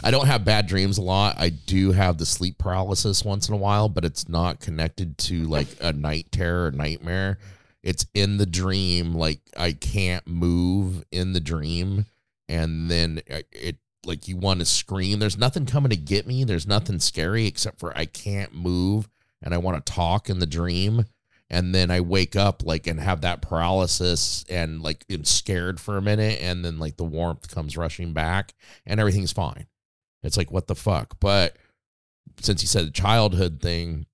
[0.04, 1.36] I don't have bad dreams a lot.
[1.38, 5.44] I do have the sleep paralysis once in a while, but it's not connected to
[5.44, 7.38] like a night terror or nightmare.
[7.82, 9.14] It's in the dream.
[9.14, 12.06] Like I can't move in the dream,
[12.48, 15.20] and then it, it like you want to scream.
[15.20, 16.44] There's nothing coming to get me.
[16.44, 19.08] There's nothing scary except for I can't move
[19.42, 21.04] and I want to talk in the dream.
[21.52, 25.98] And then I wake up like and have that paralysis and like am scared for
[25.98, 26.40] a minute.
[26.40, 28.54] And then like the warmth comes rushing back
[28.86, 29.66] and everything's fine.
[30.22, 31.20] It's like, what the fuck?
[31.20, 31.56] But
[32.40, 34.06] since you said the childhood thing,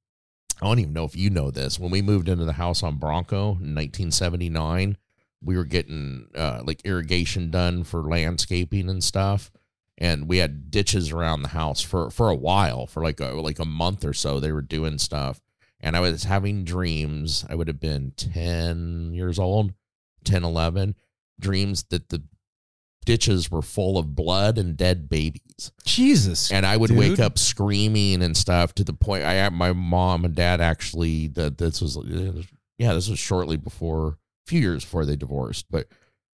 [0.60, 1.78] I don't even know if you know this.
[1.78, 4.96] When we moved into the house on Bronco in 1979,
[5.40, 9.52] we were getting uh, like irrigation done for landscaping and stuff
[9.96, 13.58] and we had ditches around the house for for a while for like a like
[13.58, 15.40] a month or so they were doing stuff
[15.80, 19.72] and i was having dreams i would have been 10 years old
[20.24, 20.94] 10 11
[21.40, 22.22] dreams that the
[23.04, 26.98] ditches were full of blood and dead babies jesus and i would dude.
[26.98, 31.26] wake up screaming and stuff to the point i had my mom and dad actually
[31.28, 31.96] that this was
[32.76, 35.86] yeah this was shortly before a few years before they divorced but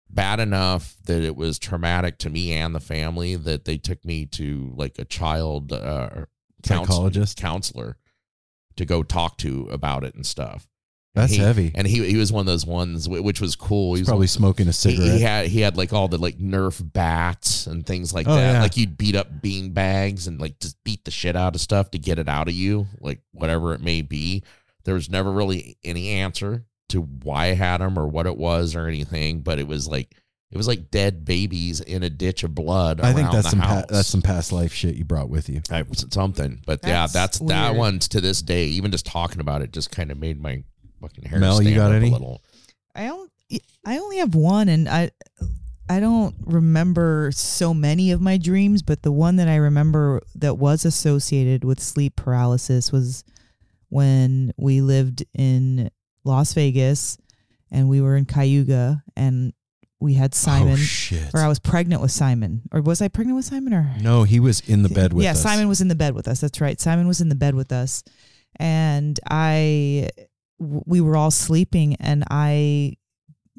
[0.09, 4.25] bad enough that it was traumatic to me and the family that they took me
[4.25, 6.25] to like a child uh,
[6.63, 7.37] Psychologist?
[7.37, 7.97] counselor
[8.77, 10.67] to go talk to about it and stuff.
[11.13, 13.93] that's He- heavy And he he was one of those ones which was cool.
[13.93, 16.17] He he's was probably smoking a he, cigarette he had he had like all the
[16.17, 18.53] like Nerf bats and things like Oh, that.
[18.53, 18.61] yeah.
[18.61, 21.91] Like you'd beat up bean bags and like just beat the shit out of stuff
[21.91, 24.43] to get it out of you, like whatever it may be.
[24.83, 28.75] There was never really any answer to why I had them or what it was
[28.75, 30.15] or anything, but it was like
[30.51, 33.01] It was like dead babies in a ditch of blood.
[33.01, 35.61] I think that's the some pa- that's some past life shit you brought with you.
[35.69, 36.61] I- something.
[36.65, 37.77] But yeah, That's that's that weird.
[37.79, 38.65] one to this day.
[38.67, 40.63] Even just talking about it just kind of made my
[41.01, 41.39] fucking hair.
[41.39, 42.09] Mel, you stand got up any?
[42.09, 42.41] A little.
[42.93, 43.31] I don't.
[43.85, 45.11] I only have one, and I,
[45.89, 48.81] I don't remember so many of my dreams.
[48.81, 53.23] But the one that I remember that was associated with sleep paralysis was
[53.89, 55.89] when we lived in
[56.23, 57.17] Las Vegas,
[57.71, 59.53] and we were in Cayuga, and
[59.99, 63.37] we had oh, Simon, Oh or I was pregnant with Simon, or was I pregnant
[63.37, 65.23] with Simon, or no, he was in the bed with us.
[65.23, 65.41] yeah, us.
[65.41, 66.41] Simon was in the bed with us.
[66.41, 66.79] That's right.
[66.79, 68.03] Simon was in the bed with us,
[68.57, 70.09] and I,
[70.59, 72.97] we were all sleeping, and I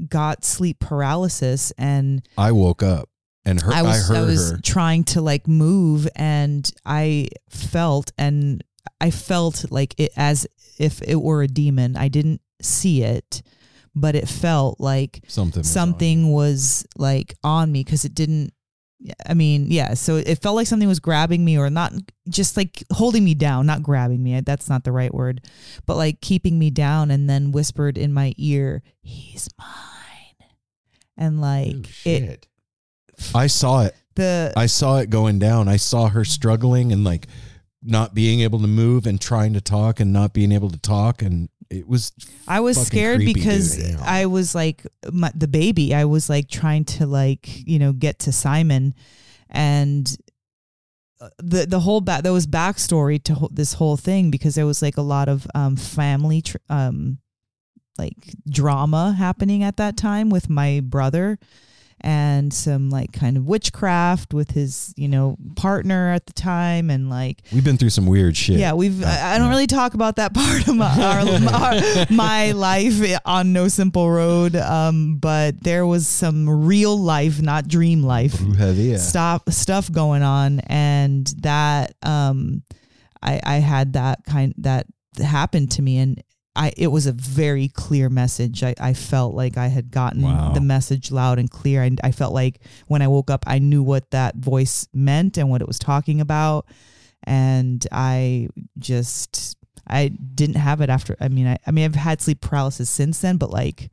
[0.08, 3.08] got sleep paralysis, and I woke up
[3.46, 4.58] and her, I, I was heard was her.
[4.62, 8.62] trying to like move, and I felt, and
[9.00, 10.46] I felt like it as
[10.78, 11.96] if it were a demon.
[11.96, 13.42] I didn't see it,
[13.96, 15.60] but it felt like Something.
[15.60, 18.52] was on something was like on me because it didn't
[19.26, 19.94] I mean, yeah.
[19.94, 21.92] So it felt like something was grabbing me, or not
[22.30, 24.40] just like holding me down, not grabbing me.
[24.40, 25.42] That's not the right word,
[25.84, 30.48] but like keeping me down, and then whispered in my ear, "He's mine,"
[31.16, 32.46] and like Ooh, it.
[33.34, 33.94] I saw it.
[34.14, 35.68] The I saw it going down.
[35.68, 37.26] I saw her struggling and like
[37.82, 41.20] not being able to move and trying to talk and not being able to talk
[41.20, 42.12] and it was
[42.46, 44.00] I was scared creepy, because dude.
[44.00, 45.94] I was like my, the baby.
[45.94, 48.94] I was like trying to like you know get to Simon,
[49.50, 50.16] and
[51.20, 54.66] uh, the the whole back there was backstory to ho- this whole thing because there
[54.66, 57.18] was like a lot of um family tr- um
[57.98, 61.38] like drama happening at that time with my brother
[62.02, 67.08] and some like kind of witchcraft with his you know partner at the time and
[67.08, 68.58] like we've been through some weird shit.
[68.58, 69.02] yeah, we've.
[69.02, 69.52] Uh, I, I don't yeah.
[69.52, 74.56] really talk about that part of my our, our- my life on No Simple Road,
[74.56, 78.34] um, but there was some real life, not dream life,
[78.98, 82.62] stop stuff going on, and that um,
[83.22, 84.86] I I had that kind that
[85.22, 86.22] happened to me, and
[86.56, 88.62] I it was a very clear message.
[88.62, 90.52] I, I felt like I had gotten Wow.
[90.52, 91.82] the message loud and clear.
[91.82, 95.50] I, I felt like when I woke up, I knew what that voice meant and
[95.50, 96.66] what it was talking about,
[97.24, 101.16] and I just I didn't have it after.
[101.20, 103.90] I mean, I, I mean, I've had sleep paralysis since then, but like,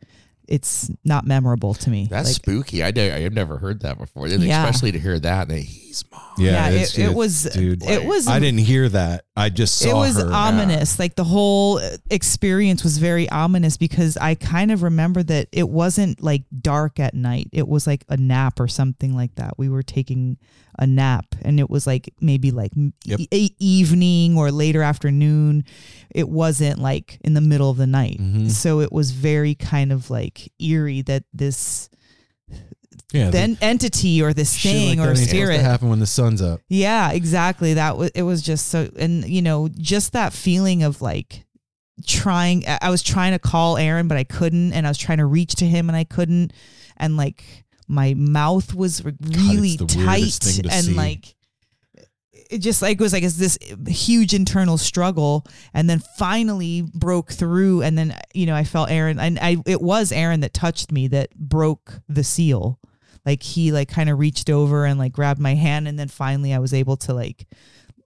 [0.47, 2.07] it's not memorable to me.
[2.09, 2.83] That's like, spooky.
[2.83, 4.27] I do, I've never heard that before.
[4.27, 4.63] Yeah.
[4.65, 5.49] Especially to hear that.
[5.49, 6.21] And he's mom.
[6.37, 7.83] Yeah, it's- it- it it's- was- dude.
[7.83, 9.25] it was- I didn't hear that.
[9.37, 10.31] I just saw it was her.
[10.31, 10.99] ominous.
[10.99, 15.69] Like the whole uh, experience was very ominous because I kind of remember that it
[15.69, 17.49] wasn't like dark at night.
[17.51, 19.57] It was like a nap or something like that.
[19.57, 20.37] We were taking
[20.79, 22.71] a nap and it was like maybe like
[23.05, 23.19] Yep.
[23.31, 25.63] e- evening or later afternoon.
[26.13, 28.19] It wasn't like in the middle of the night.
[28.19, 28.49] Mhm.
[28.49, 31.89] So it was very kind of like eerie that this
[33.11, 36.61] yeah, the then entity or this thing like or spirit happen when the sun's up.
[36.69, 37.75] yeah, exactly.
[37.75, 41.45] That was it was just so and you know, just that feeling of like
[42.07, 45.25] trying I was trying to call Aaron but I couldn't and I was trying to
[45.25, 46.51] reach to him and I couldn't
[46.97, 47.43] and like
[47.87, 50.93] my mouth was really the weirdest tight and see.
[50.95, 51.35] like
[52.53, 57.81] it just like was like it's this huge internal struggle and then finally broke through
[57.81, 61.07] and then you know I felt Aaron and I it was Aaron that touched me
[61.09, 62.79] that broke the seal
[63.25, 66.53] like he like kind of reached over and like grabbed my hand and then finally
[66.53, 67.47] I was able to like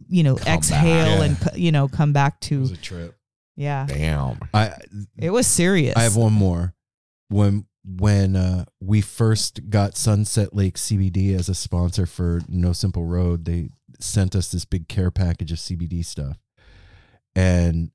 [0.10, 1.42] you know Come exhale back.
[1.54, 3.16] and you know come back It to was a trip.
[3.56, 4.40] yeah Damn.
[4.54, 4.74] I
[5.18, 6.74] it was serious I have one more.
[7.30, 13.06] When when uh, we first got Sunset Lake CBD as a sponsor for No Simple
[13.06, 16.38] Road, they sent us this big care package of CBD stuff,
[17.36, 17.92] and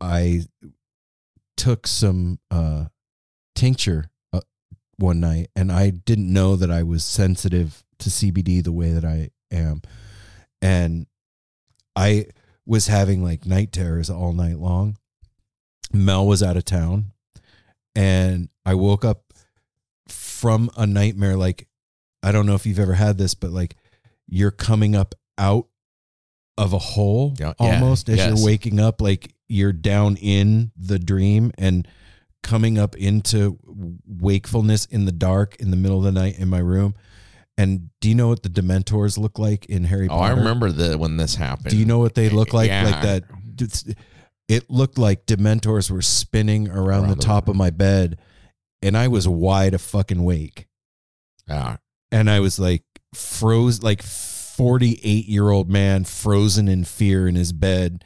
[0.00, 0.42] I
[1.56, 2.86] took some uh,
[3.54, 4.40] tincture uh,
[4.96, 9.04] one night, and I didn't know that I was sensitive to CBD the way that
[9.04, 9.82] I am,
[10.60, 11.06] and
[11.94, 12.26] I
[12.66, 14.96] was having like night terrors all night long.
[15.92, 17.12] Mel was out of town
[17.94, 19.32] and I woke up
[20.08, 21.36] from a nightmare.
[21.36, 21.68] Like,
[22.22, 23.76] I don't know if you've ever had this, but like
[24.26, 25.66] you're coming up out
[26.58, 28.28] of a hole Yeah, yeah, almost as yes.
[28.36, 31.86] you're waking up, like you're down in the dream and
[32.42, 33.58] coming up into
[34.06, 36.94] wakefulness in the dark in the middle of the night in my room.
[37.58, 40.96] And do you know what the Dementors look like in Harry Oh, I remember the
[40.98, 41.70] when this happened.
[41.70, 42.68] Do you know what they look like?
[42.68, 42.84] Yeah.
[42.84, 43.94] Like that.
[44.48, 48.18] It looked like Dementors were spinning around, Around the the- top of my bed,
[48.82, 50.66] and I was wide a fucking wake,
[51.48, 51.76] Yeah.
[52.10, 52.82] and I was like
[53.14, 54.02] froze, like
[54.56, 58.04] forty eight year old man frozen in fear in his bed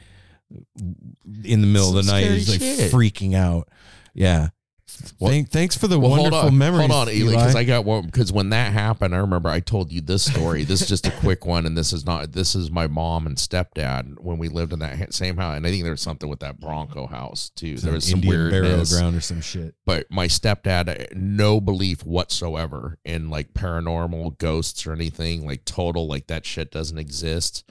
[1.45, 2.31] in the middle of the night.
[2.31, 2.93] He's like shit.
[2.93, 3.69] freaking out.
[4.15, 4.49] Yeah,
[4.97, 6.91] Thank, thanks for the Well, hold wonderful on, memories.
[6.91, 8.07] hold on, Eli, because I got one.
[8.07, 10.65] Because when that happened, I remember I told you this story.
[10.65, 12.33] this is just a quick one, and this is not.
[12.33, 15.71] This is my mom and stepdad when we lived in that same house, and I
[15.71, 17.77] think there was something with that Bronco house too.
[17.77, 19.75] There was some Indian burial ground or some shit.
[19.85, 26.07] but my stepdad uh, no belief whatsoever in like paranormal ghosts or anything like total
[26.07, 27.65] like that shit doesn't exist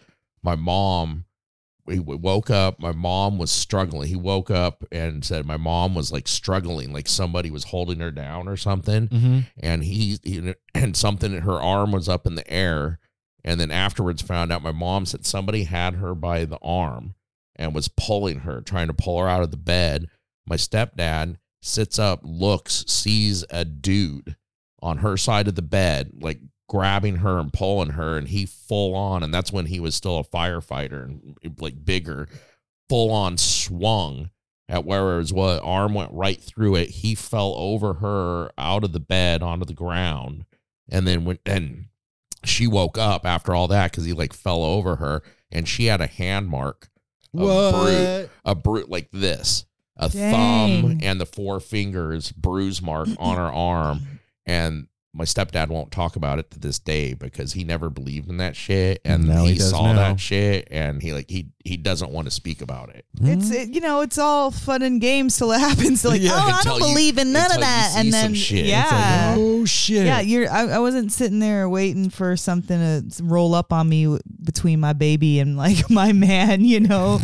[0.44, 1.25] my mom
[1.86, 4.08] we we woke up my mom was struggling.
[4.08, 8.12] He woke up and said my mom was like struggling like somebody was holding her
[8.12, 9.08] down or something.
[9.08, 9.39] Mm-hmm.
[9.60, 13.00] and he, he and something her arm was up in the air.
[13.43, 17.13] And then afterwards found out my mom said somebody had her by the arm
[17.56, 20.08] and was pulling her trying to pull her out of the bed.
[20.48, 24.36] My stepdad sits up looks sees a dude
[24.82, 28.95] on her side of the bed like grabbing her and pulling her and he full
[28.95, 32.28] on and that's when he was still a firefighter and like bigger
[32.89, 34.30] full on swung
[34.67, 36.89] at where his what arm went right through it.
[36.89, 40.45] He fell over her out of the bed onto the ground,
[40.89, 41.86] and then when and
[42.43, 46.01] she woke up after all that because he like fell over her, and she had
[46.01, 46.89] a hand mark,
[47.34, 49.65] a brute, a brute like this,
[49.97, 54.88] a thumb and the four fingers bruise mark on her arm, and.
[55.17, 58.56] My stepdad won't talk about it to this day because he never believed in that
[58.56, 59.99] shit, and Now he, he saw now.
[59.99, 63.06] that shit, and he like he he doesn't want to speak about it.
[63.21, 66.04] It's it, you know it's all fun and games till it happens.
[66.04, 68.60] Like Yeah, oh, I don't you- believe in none of that, and then shit.
[68.60, 70.06] It's yeah, oh shit.
[70.06, 70.19] yeah.
[70.19, 72.78] You're I, I wasn't sitting there waiting for something
[73.10, 77.19] to roll up on me w- between my baby and like my man, you know,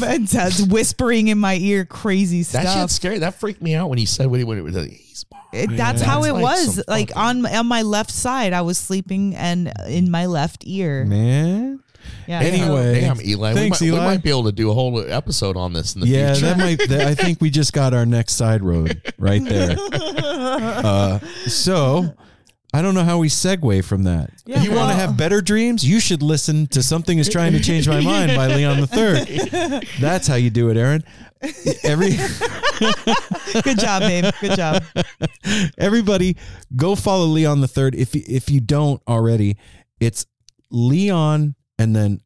[0.00, 2.80] but that's whispering in my ear crazy That stuff.
[2.80, 3.18] shit's scary.
[3.20, 5.07] That freaked me out when he said when he when it was like, he's
[5.52, 6.84] It, that's how That's it like was.
[6.88, 11.04] Like fucking- on on my left side, I was sleeping and in my left ear.
[11.04, 11.80] man.
[12.26, 12.40] Yeah.
[12.40, 13.54] Anyway, Damn, Eli.
[13.54, 14.06] Thanks, we, might, Eli.
[14.06, 16.46] we might be able to do a whole episode on this in the yeah, future.
[16.46, 16.88] that might.
[16.88, 19.76] That, I think we just got our next side road right there.
[20.78, 22.14] Uh, so.
[22.78, 24.30] I don't know how we segue from that.
[24.46, 25.84] Yeah, you want to have better dreams?
[25.84, 29.84] You should listen to "Something Is Trying to Change My Mind" by Leon the Third.
[30.00, 31.02] That's how you do it, Aaron.
[31.82, 32.10] Every
[33.62, 34.26] Good job, babe.
[34.40, 34.84] Good job.
[35.76, 36.36] everybody,
[36.76, 37.96] go follow Leon the Third.
[37.96, 39.56] If you, if you don't already,
[39.98, 40.24] it's
[40.70, 42.20] Leon and then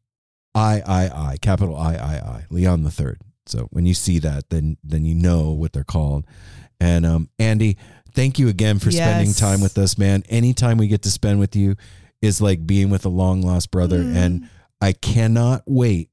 [0.53, 3.19] I I I capital I I I Leon the Third.
[3.47, 6.27] So when you see that, then then you know what they're called.
[6.79, 7.77] And um, Andy,
[8.13, 10.23] thank you again for spending time with us, man.
[10.29, 11.75] Anytime we get to spend with you
[12.21, 14.15] is like being with a long lost brother, Mm.
[14.15, 14.49] and
[14.81, 16.09] I cannot wait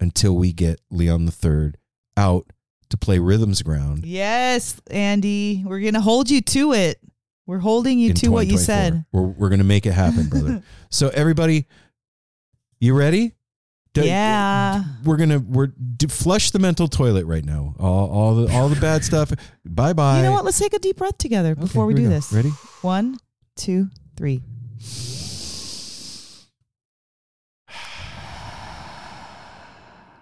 [0.00, 1.76] until we get Leon the Third
[2.16, 2.46] out
[2.90, 4.04] to play Rhythms Ground.
[4.06, 5.62] Yes, Andy.
[5.66, 6.98] We're gonna hold you to it.
[7.46, 9.04] We're holding you to what you said.
[9.12, 10.62] We're we're gonna make it happen, brother.
[10.90, 11.66] so everybody,
[12.80, 13.32] you ready?
[14.04, 14.84] Yeah.
[15.04, 15.68] We're gonna we're
[16.08, 17.74] flush the mental toilet right now.
[17.78, 19.32] All all the all the bad stuff.
[19.64, 20.18] Bye bye.
[20.18, 20.44] You know what?
[20.44, 22.32] Let's take a deep breath together before we, do this.
[22.32, 22.50] Ready?
[22.82, 23.18] One,
[23.56, 24.42] two, three.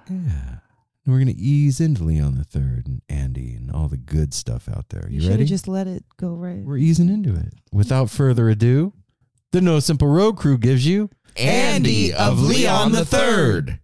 [0.08, 0.58] Yeah.
[1.04, 4.68] And we're gonna ease into Leon the Third and Andy and all the good stuff
[4.68, 5.08] out there.
[5.10, 5.44] You, You, ready?
[5.44, 6.64] just let it go right.
[6.64, 7.54] we're easing into it.
[7.72, 8.92] Without further ado,
[9.52, 13.80] the No Simple Road crew gives you Andy of Leon the Third.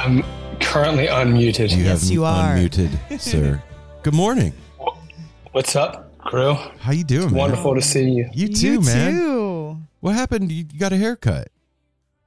[0.00, 0.24] I'm
[0.60, 1.76] currently unmuted.
[1.76, 2.56] you Yes, have you are.
[2.56, 2.90] unmuted,
[3.20, 3.62] sir.
[4.02, 4.54] Good morning.
[5.52, 6.54] What's up, crew?
[6.54, 7.34] How you doing, man?
[7.34, 8.30] Wonderful to see you.
[8.32, 9.12] You too, man.
[9.12, 9.76] Too.
[10.00, 10.50] What happened?
[10.50, 11.48] You got a haircut.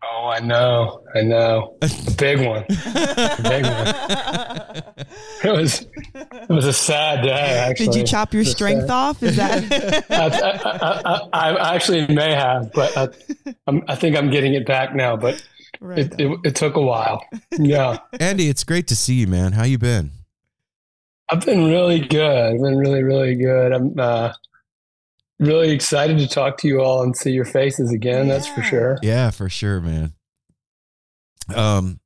[0.03, 1.76] Oh, I know, I know.
[1.82, 2.63] A big one.
[2.69, 3.65] big
[5.43, 5.82] It was
[6.13, 7.32] it was a sad day.
[7.32, 8.91] Actually, Did you chop your strength sad.
[8.91, 9.24] off?
[9.24, 13.09] Is that I, I, I, I actually may have, but I,
[13.67, 15.15] I'm, I think I'm getting it back now.
[15.17, 15.45] But
[15.84, 15.99] right?
[15.99, 17.25] it, it, it took a while.
[17.59, 19.51] Yeah, Andy, it's great to see you, man.
[19.53, 20.11] How you been?
[21.29, 22.53] I've been really good.
[22.53, 23.71] I've been really, really good.
[23.71, 24.34] I'm uh,
[25.39, 28.27] really excited to talk to you all and see your faces again.
[28.27, 28.97] That's for sure.
[29.01, 30.13] Yeah, for sure, man.
[31.53, 31.99] Um,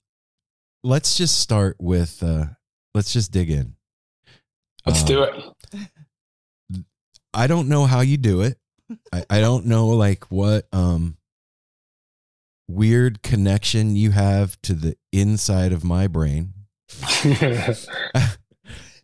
[0.84, 2.46] let's just start with uh,
[2.94, 3.76] let's just dig in.
[4.86, 6.84] Let's Um, do it.
[7.34, 8.58] I don't know how you do it.
[9.12, 11.17] I, I don't know like what um
[12.68, 16.54] weird connection you have to the inside of my brain.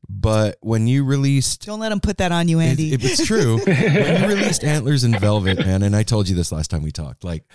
[0.10, 2.94] But when you released Don't let him put that on you, Andy.
[2.94, 3.58] It, it's true.
[3.66, 6.92] when you released Antlers In Velvet, man, and I told you this last time we
[6.92, 7.46] talked, like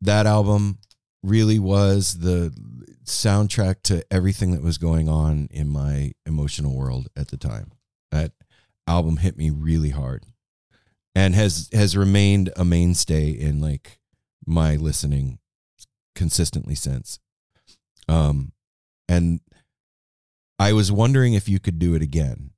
[0.00, 0.78] that album
[1.22, 2.52] really was the
[3.04, 7.72] soundtrack to everything that was going on in my emotional world at the time.
[8.10, 8.32] That
[8.86, 10.24] album hit me really hard
[11.14, 13.97] and has has remained a mainstay in like
[14.48, 15.38] my listening
[16.14, 17.18] consistently since.
[18.08, 18.52] Um
[19.08, 19.40] and
[20.58, 22.50] I was wondering if you could do it again.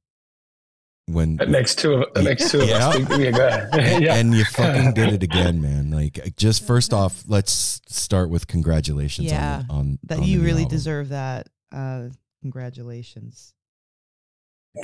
[1.06, 2.88] When that makes two of that makes two of Yeah.
[2.88, 2.98] us.
[3.18, 3.68] Yeah, go ahead.
[4.02, 4.14] yeah.
[4.14, 5.90] and you fucking did it again, man.
[5.90, 10.44] Like, just first off, let's start with congratulations Yeah, on on that on you the
[10.44, 10.76] really album.
[10.76, 11.48] deserve that.
[11.72, 12.08] Uh,
[12.42, 13.54] congratulations.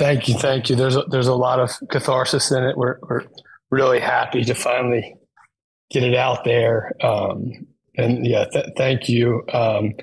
[0.01, 0.75] Thank you, thank you.
[0.75, 2.77] There's a, there's a lot of catharsis in it.
[2.77, 3.23] We're we're
[3.71, 5.15] really happy to finally
[5.91, 6.93] get it out there.
[7.05, 7.67] Um,
[7.97, 9.43] and yeah, th- thank you.
[9.53, 9.95] Um,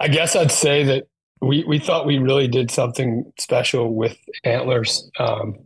[0.00, 1.04] I guess I'd say that
[1.40, 5.10] we we thought we really did something special with antlers.
[5.18, 5.56] Um,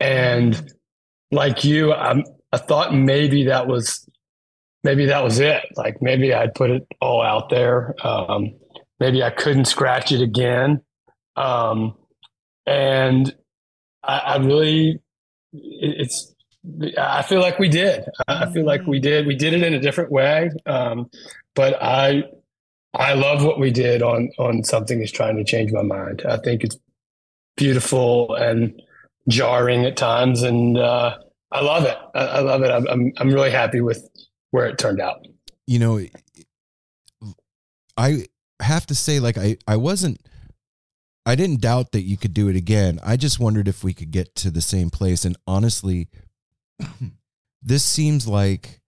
[0.00, 0.72] and
[1.30, 4.08] like you, I'm, I thought maybe that was
[4.84, 5.64] maybe that was it.
[5.76, 7.94] Like maybe I'd put it all out there.
[8.06, 8.54] Um,
[9.00, 10.82] maybe I couldn't scratch it again.
[11.36, 11.96] Um,
[12.66, 13.34] and
[14.02, 15.00] I, I really,
[15.52, 16.31] it- it's,
[16.96, 18.04] I feel like we did.
[18.28, 19.26] I I feel like we did.
[19.26, 21.10] We did it in a different way, um,
[21.54, 22.24] but I,
[22.94, 26.22] I love what we did on on something that's trying to change my mind.
[26.28, 26.78] I think it's
[27.56, 28.80] beautiful and
[29.28, 31.18] jarring at times, and uh,
[31.50, 31.98] I love it.
[32.14, 32.70] I, I love it.
[32.70, 34.08] I'm, I'm I'm really happy with
[34.52, 35.26] where it turned out.
[35.66, 36.00] You know,
[37.96, 38.26] I
[38.60, 40.20] have to say, like, I I wasn't.
[41.24, 42.98] I didn't doubt that you could do it again.
[43.04, 45.24] I just wondered if we could get to the same place.
[45.24, 46.08] And honestly,
[47.62, 48.80] this seems like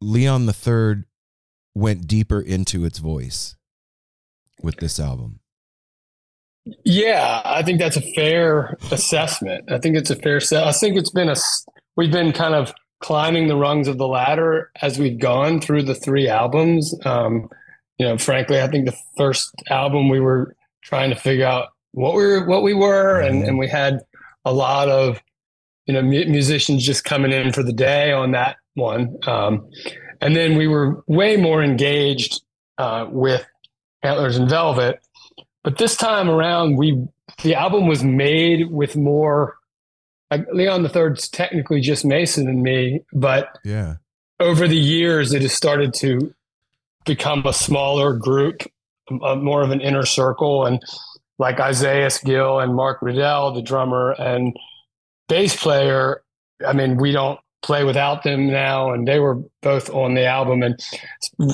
[0.00, 1.04] Leon the Third
[1.74, 3.56] went deeper into its voice
[4.62, 5.40] with this album.
[6.84, 9.70] Yeah, I think that's a fair assessment.
[9.70, 10.66] I think it's a fair set.
[10.66, 11.36] I think it's been a.
[11.96, 15.94] we've been kind of climbing the rungs of the ladder as we've gone through the
[15.94, 16.94] three albums.
[17.04, 17.48] Um,
[17.98, 22.14] you know, frankly, I think the first album we were trying to figure out what
[22.14, 24.00] we were, what we were, and and we had
[24.44, 25.20] a lot of
[25.86, 29.68] you know mu- musicians just coming in for the day on that one, um,
[30.20, 32.42] and then we were way more engaged
[32.78, 33.44] uh, with
[34.02, 35.00] Antlers In Velvet.
[35.64, 37.06] But this time around, we
[37.42, 39.56] the album was made with more.
[40.30, 43.96] Like Leon the Third's technically just Mason and me, but Yeah.
[44.40, 46.34] over the years, it has started to
[47.04, 48.62] become a smaller group,
[49.22, 50.82] uh, more of an inner circle, and
[51.38, 54.56] like Isaiah Gill and Mark Riddell, the drummer and
[55.28, 56.22] bass player.
[56.66, 60.62] I mean, we don't play without them now, and they were both on the album,
[60.62, 60.80] and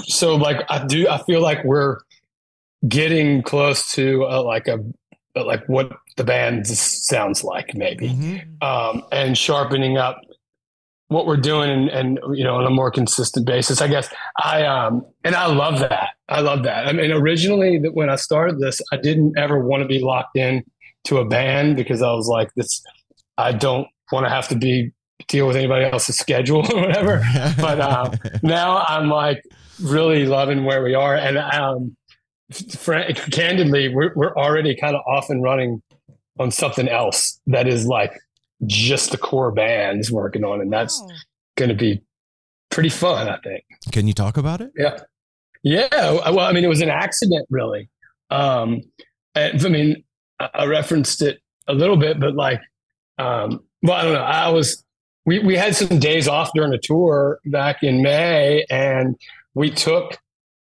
[0.05, 1.99] so like I do, I feel like we're
[2.89, 4.79] getting close to uh, like a
[5.35, 8.63] like what the band sounds like, maybe Mhm.
[8.63, 10.21] um, and sharpening up
[11.09, 14.09] what we're doing and, and you know on a more consistent basis i guess
[14.43, 18.17] i um and i love that i love that i mean originally that when i
[18.17, 20.65] started this i didn't ever want to be locked in
[21.05, 22.83] to a band because i was like this
[23.39, 24.91] i don't want to have to be
[25.29, 27.23] deal with anybody else's schedule or whatever
[27.59, 28.11] but uh,
[28.43, 29.43] now i'm like
[29.83, 31.97] really loving where we are and um
[32.77, 35.81] fr- candidly we're, we're already kind of off and running
[36.39, 38.13] on something else that is like
[38.67, 41.09] just the core band is working on and that's Oh.
[41.57, 42.03] going to be
[42.71, 44.73] pretty fun i think Can you talk about it?
[44.77, 44.99] yeah
[45.63, 45.89] yeah
[46.31, 47.89] well i mean it was an accident really
[48.31, 48.81] um
[49.37, 50.03] i mean
[50.41, 52.61] I, I referenced it a little bit but like
[53.19, 54.85] um well i don't know i was
[55.25, 59.17] we, we had some days off during a tour back in may and
[59.55, 60.19] we took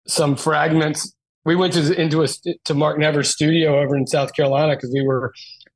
[0.07, 1.13] some fragments
[1.45, 2.27] we went to into a
[2.65, 5.33] to mark never's studio over in south carolina because we were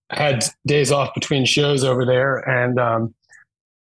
[0.10, 3.14] had days off between shows over there and um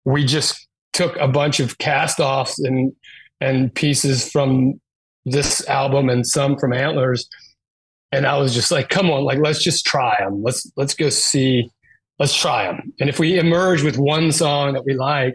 [0.04, 2.92] we just took a bunch of cast offs and
[3.40, 4.80] and pieces from
[5.24, 7.28] this album and some from Antlers.
[8.12, 10.42] And I was just like, come on, like let's just try them.
[10.42, 11.70] Let's let's go see.
[12.18, 12.92] Let's try them.
[13.00, 15.34] And if we emerge with one song that we like,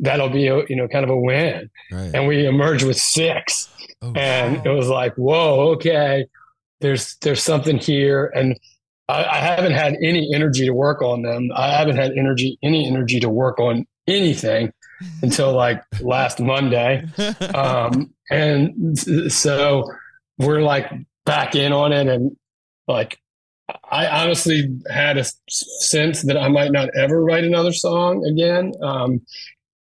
[0.00, 1.70] that'll be a, you know kind of a win.
[1.90, 2.10] Right.
[2.14, 3.68] And we emerged with six
[4.00, 6.26] Oh, and it was like, whoa, okay,
[6.80, 8.58] there's there's something here, and
[9.08, 11.50] I, I haven't had any energy to work on them.
[11.54, 14.72] I haven't had energy any energy to work on anything
[15.22, 17.04] until like last Monday,
[17.54, 18.96] um, and
[19.32, 19.90] so
[20.38, 20.92] we're like
[21.26, 22.36] back in on it, and
[22.86, 23.18] like
[23.90, 29.20] I honestly had a sense that I might not ever write another song again um,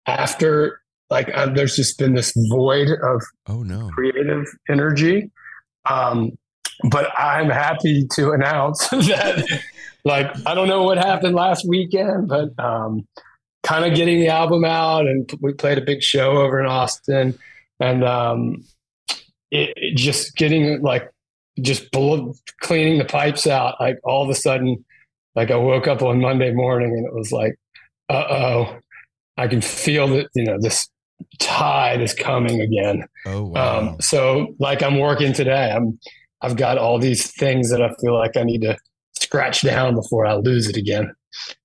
[0.06, 0.82] after.
[1.10, 3.90] Like uh, there's just been this void of oh no.
[3.90, 5.32] creative energy.
[5.90, 6.38] Um,
[6.90, 9.62] but I'm happy to announce that,
[10.04, 13.08] like, I don't know what happened last weekend, but um,
[13.64, 17.38] kind of getting the album out, and we played a big show over in Austin,
[17.80, 18.64] and um,
[19.52, 21.10] it, it just getting like
[21.62, 23.76] just blow, cleaning the pipes out.
[23.80, 24.84] Like all of a sudden,
[25.36, 27.56] like I woke up on Monday morning, and it was like,
[28.10, 28.78] uh oh,
[29.38, 30.88] I can feel that you know this
[31.40, 33.04] tide is coming again.
[33.26, 33.80] Oh wow.
[33.80, 35.72] Um, so like I'm working today.
[35.72, 36.00] I'm
[36.42, 38.78] I've got all these things that I feel like I need to
[39.20, 41.12] scratch down before I lose it again.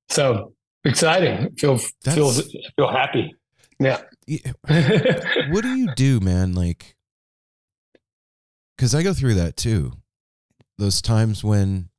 [0.09, 1.55] So exciting.
[1.57, 2.31] Feel That's- feel
[2.77, 3.35] feel happy.
[3.79, 4.01] Yeah.
[4.27, 4.53] Yeah.
[5.51, 6.55] what do you do, man?
[6.55, 6.95] Like,
[8.83, 9.93] because I go through that too.
[10.77, 11.91] Those times when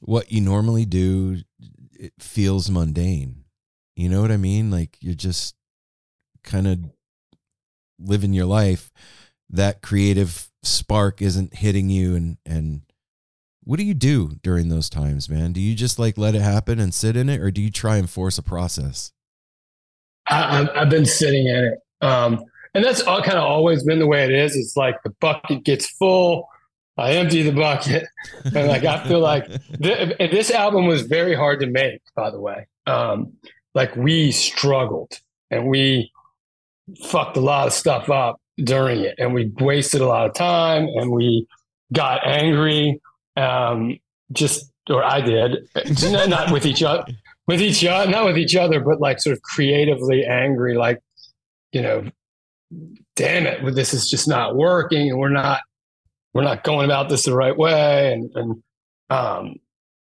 [0.00, 1.38] what you normally do
[1.98, 3.44] it feels mundane.
[3.96, 4.70] You know what I mean?
[4.70, 5.54] Like you're just
[6.44, 6.78] kind of
[7.98, 8.92] living your life.
[9.48, 12.82] That creative spark isn't hitting you, and and
[13.64, 15.54] what do you do during those times, man?
[15.54, 17.96] Do you just like let it happen and sit in it, or do you try
[17.96, 19.12] and force a process?
[20.28, 21.78] I, I've been sitting in it.
[22.06, 22.44] Um,
[22.74, 24.56] and that's all, kind of always been the way it is.
[24.56, 26.48] It's like the bucket gets full.
[26.96, 28.06] I empty the bucket.
[28.44, 29.46] And like, I feel like
[29.82, 32.66] th- this album was very hard to make, by the way.
[32.86, 33.34] Um,
[33.74, 35.20] like we struggled
[35.50, 36.12] and we
[37.04, 40.84] fucked a lot of stuff up during it and we wasted a lot of time
[40.84, 41.46] and we
[41.92, 43.00] got angry.
[43.36, 43.98] Um,
[44.32, 45.68] just, or I did,
[46.10, 47.04] not, not with each other,
[47.46, 51.00] with each other, not with each other, but like sort of creatively angry, like,
[51.72, 52.04] you know,
[53.16, 55.60] damn it, this is just not working and we're not,
[56.34, 58.12] we're not going about this the right way.
[58.12, 58.62] And, and,
[59.10, 59.56] um,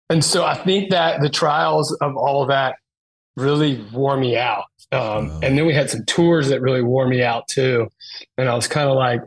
[0.10, 2.76] and so I think that the trials of all of that
[3.36, 4.66] really wore me out.
[4.92, 5.40] Um, Wow.
[5.44, 7.90] And then we had some tours that really wore me out too.
[8.38, 9.22] And I was kind of like,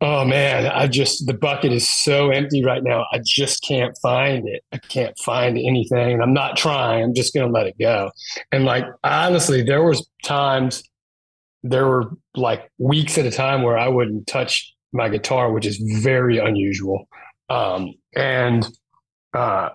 [0.00, 3.04] oh man, I just, the bucket is so empty right now.
[3.12, 4.62] I just can't find it.
[4.72, 6.14] I can't find anything.
[6.14, 7.02] And I'm not trying.
[7.02, 8.10] I'm just going to let it go.
[8.52, 10.84] And like, honestly, there was times,
[11.70, 15.76] there were like weeks at a time where I wouldn't touch my guitar, which is
[16.02, 17.08] very unusual.
[17.48, 18.66] Um, and,
[19.34, 19.70] uh,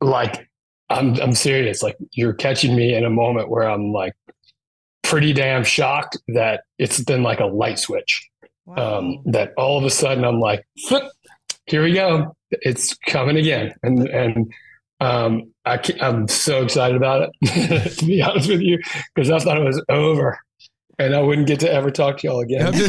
[0.00, 0.48] like
[0.90, 1.82] I'm I'm serious.
[1.82, 4.14] Like you're catching me in a moment where I'm like
[5.02, 8.28] pretty damn shocked that it's been like a light switch.
[8.76, 10.66] Um, that all of a sudden I'm like,
[11.66, 12.34] here we go.
[12.50, 13.74] It's coming again.
[13.82, 14.52] And and
[15.00, 18.78] um, I I'm so excited about it to be honest with you
[19.14, 20.38] because I thought it was over
[20.98, 22.72] and I wouldn't get to ever talk to y'all again.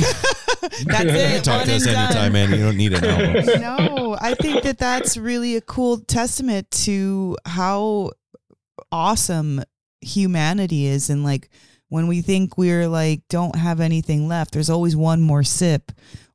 [0.85, 1.43] That's it.
[1.43, 2.05] Talk one to us and done.
[2.05, 2.51] anytime, man.
[2.51, 3.61] You don't need an album.
[3.61, 8.11] no, I think that that's really a cool testament to how
[8.91, 9.63] awesome
[10.01, 11.09] humanity is.
[11.09, 11.49] And like
[11.89, 15.91] when we think we're like, don't have anything left, there's always one more sip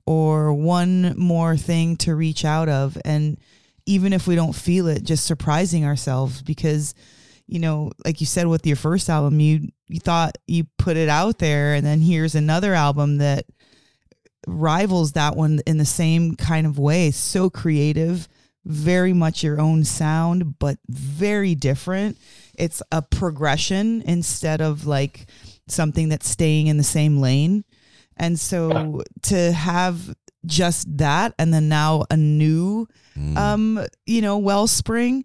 [0.07, 2.97] or one more thing to reach out of.
[3.05, 3.39] And
[3.87, 6.95] even if we don't feel it, just surprising ourselves because,
[7.51, 11.09] you know, like you said with your first album, you, you thought you put it
[11.09, 13.45] out there and then here's another album that
[14.47, 17.11] rivals that one in the same kind of way.
[17.11, 18.29] So creative,
[18.65, 22.19] very much your own sound, but very different.
[22.57, 25.27] It's a progression instead of like
[25.69, 27.65] something that's staying in the same lane.
[28.17, 30.15] And so to have
[30.47, 32.87] just that and then now a new
[33.19, 33.37] Mm.
[33.37, 35.25] um you know wellspring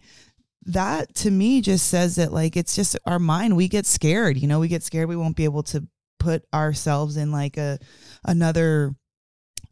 [0.65, 4.47] that to me just says that like it's just our mind we get scared you
[4.47, 5.87] know we get scared we won't be able to
[6.19, 7.77] put ourselves in like a
[8.23, 8.95] another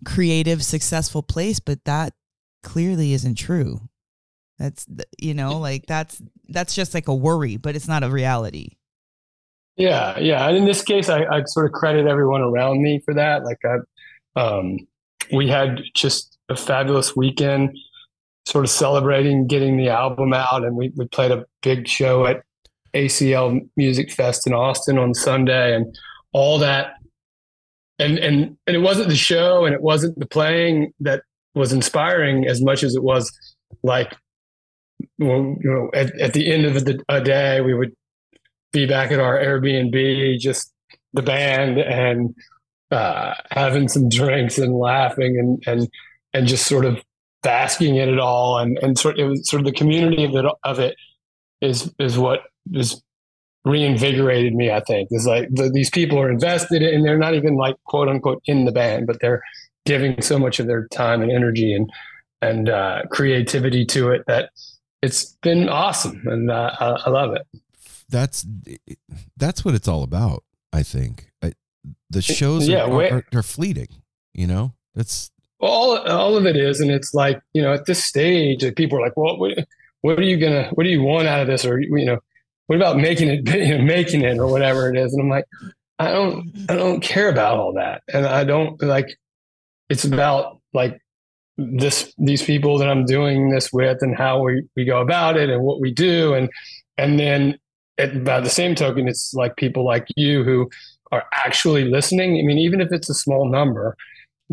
[0.06, 2.14] creative successful place but that
[2.62, 3.80] clearly isn't true
[4.60, 4.86] that's
[5.18, 8.70] you know like that's that's just like a worry but it's not a reality
[9.76, 10.48] Yeah, yeah.
[10.48, 13.44] And in this case, I, I sort of credit everyone around me for that.
[13.44, 14.78] Like, I, um,
[15.32, 17.76] we had just a fabulous weekend,
[18.46, 22.44] sort of celebrating getting the album out, and we we played a big show at
[22.94, 25.96] ACL Music Fest in Austin on Sunday, and
[26.34, 26.94] all that.
[28.00, 31.22] And and and it wasn't the show and it wasn't the playing that
[31.54, 33.32] was inspiring as much as it was
[33.84, 34.18] like
[35.20, 37.94] well, you know at, at the end of the a day we would
[38.72, 40.74] be back at our airbnb just
[41.14, 42.36] the band and
[42.92, 45.90] uh, having some drinks and laughing and and
[46.34, 47.02] and just sort of
[47.44, 50.46] basking in it all and and sort it was sort of the community of it
[50.64, 50.96] of it
[51.62, 52.42] is is what
[52.74, 53.02] is
[53.66, 57.34] reinvigorated me i think is like the, these people are invested in and they're not
[57.34, 59.42] even like quote unquote in the band but they're
[59.86, 61.90] giving so much of their time and energy and
[62.42, 64.50] and uh, creativity to it that
[65.02, 67.48] it's been awesome and uh, I, I love it
[68.10, 68.46] That's
[69.38, 70.44] that's what it's all about.
[70.72, 71.54] I think I,
[72.10, 73.88] the shows Yeah, are, are, are fleeting.
[74.34, 75.32] You know, that's
[75.64, 78.98] all all of it is and it's like you know at this stage like, people
[78.98, 79.58] are like well what,
[80.04, 81.66] what are you gonna what do you want out of this?
[81.66, 82.20] Or you know
[82.68, 85.14] what about making it you know, making it or whatever it is?
[85.14, 85.46] And i'm like
[85.98, 86.66] i don't mm-hmm.
[86.70, 88.04] i don't care about all that.
[88.14, 89.18] And i don't like
[89.90, 91.00] it's about like
[91.58, 95.50] this these people that i'm doing this with and how we we go about it
[95.50, 96.34] and what we do.
[96.34, 96.50] And
[96.98, 97.58] and then
[97.98, 100.70] at, by the same token it's like people like you who
[101.14, 102.38] are actually listening.
[102.40, 103.96] I mean even if it's a small number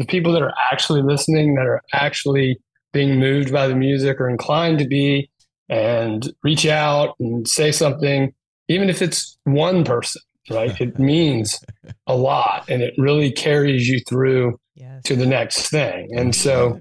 [0.01, 2.59] the people that are actually listening, that are actually
[2.93, 5.31] being moved by the music or inclined to be,
[5.69, 8.33] and reach out and say something,
[8.69, 10.21] even if it's one person,
[10.51, 10.79] right?
[10.81, 11.61] It means
[12.07, 15.03] a lot and it really carries you through Yes.
[15.05, 16.09] to the next thing.
[16.17, 16.81] And so,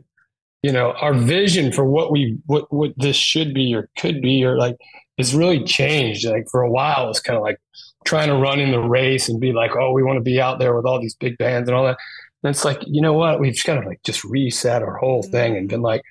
[0.63, 4.45] you know, our vision for what we what what this should be or could be
[4.45, 4.77] or like
[5.17, 6.25] has really changed.
[6.25, 7.57] Like for a while, it was kind of like
[8.05, 10.59] trying to run in the race and be like, oh, we want to be out
[10.59, 11.97] there with all these big bands and all that.
[12.43, 13.39] And it's like, you know what?
[13.39, 16.01] We've just kind of like just reset our whole thing and been like,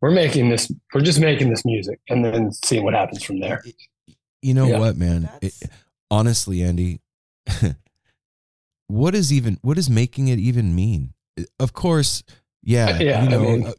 [0.00, 3.62] we're making this, we're just making this music and then seeing what happens from there.
[4.42, 4.78] you know Yeah.
[4.80, 5.28] what, man.
[5.40, 5.54] It-
[6.10, 7.00] honestly, Andy,
[8.86, 11.12] what is even what is making it even mean?
[11.58, 12.22] Of course,
[12.62, 13.72] yeah, Yeah, you I know, mean- uh,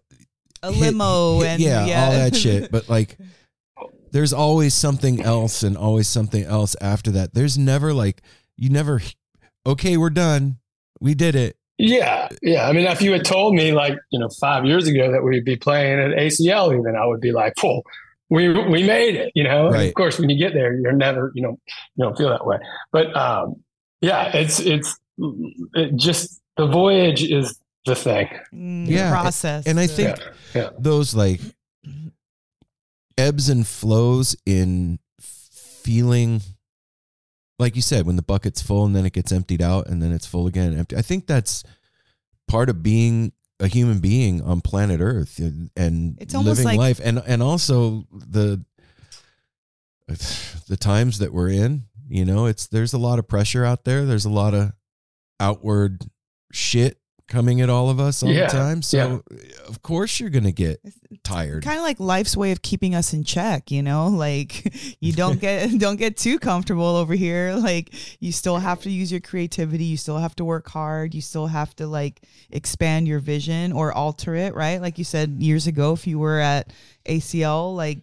[0.61, 2.71] a hit- limo hit- and yeah, yeah, all that shit.
[2.71, 3.17] But like,
[4.11, 7.33] there's always something else and always something else after that.
[7.33, 8.21] There's never like
[8.57, 9.01] you never.
[9.65, 10.57] Okay, we're done.
[10.99, 11.55] We did it.
[11.79, 12.27] Yeah.
[12.41, 12.67] Yeah.
[12.67, 15.45] I mean, if you had told me like, you know, five years ago that we'd
[15.45, 17.81] be playing at ACL, even I would be like, well,
[18.29, 19.87] we, we made it, you know, Right.
[19.87, 21.57] of course, when you get there, you're never, you know,
[21.95, 22.57] you don't feel that way,
[22.91, 23.55] but, um,
[24.01, 24.95] yeah, it's, it's
[25.73, 28.27] it just the voyage is the thing.
[28.53, 29.65] Mm, Yeah, process.
[29.65, 30.19] and I think-
[30.53, 30.69] Yeah.
[30.77, 31.39] those like
[33.17, 36.41] ebbs and flows in feeling
[37.59, 40.11] like you said when the bucket's full and then it gets emptied out and then
[40.11, 41.63] it's full again empty i think that's
[42.47, 47.01] part of being a human being on planet earth and- and It's living like- life.
[47.03, 48.63] And and also the
[50.67, 54.05] the times that we're in you know it's there's a lot of pressure out there.
[54.05, 54.71] There's a lot of
[55.39, 56.05] outward
[56.51, 56.98] shit
[57.29, 58.81] coming at all of us all Yeah, the time.
[58.81, 59.23] So
[59.67, 60.81] of course you're gonna get
[61.23, 61.63] tired.
[61.63, 64.07] kind of like life's way of keeping us in check you know?
[64.09, 67.53] Like you don't get don't get too comfortable over here.
[67.55, 69.85] Like you still have to use your creativity.
[69.85, 71.13] You still have to work hard.
[71.13, 74.81] You still have to like expand your vision or alter it right?
[74.81, 76.73] Like you said years ago if you were at
[77.05, 77.99] acl like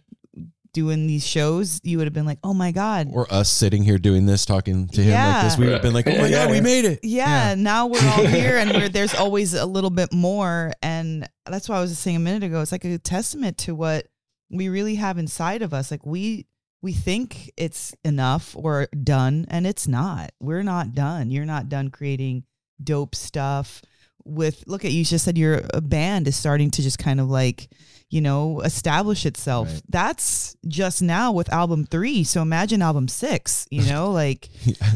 [0.77, 3.09] doing these shows you would have been like oh my god.
[3.11, 5.95] Or us sitting here doing this, talking to him like this, we would have been
[5.95, 8.89] like, "Oh my Yeah, god, we made it!" yeah, now we're all here and we're,
[8.89, 10.71] there's always a little bit more.
[10.83, 13.73] And that's why i was just saying a minute ago it's like a testament to
[13.73, 14.05] what
[14.51, 15.89] we really have inside of us.
[15.89, 16.45] Like we
[16.83, 20.31] we think it's enough or done and it's not.
[20.39, 21.31] We're not done.
[21.31, 22.43] You're not done creating
[22.83, 23.81] dope stuff
[24.23, 27.29] with look at you just said your uh, band is starting to just kind of
[27.29, 27.69] like
[28.09, 29.81] you know establish itself Right.
[29.89, 34.47] that's just now with album three so imagine album six you know like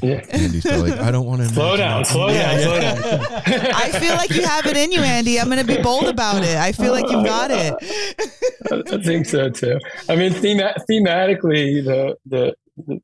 [0.02, 0.24] Yeah.
[0.30, 2.98] Andy's like, "I don't want to Slow down, slow down, slow down.
[3.76, 5.40] I feel like you have it in you, Andy.
[5.40, 6.56] I'm going to be bold about it.
[6.56, 7.74] I feel like you've got it.
[8.72, 9.78] I think so too.
[10.10, 12.56] I mean, thema- thematically, the, the,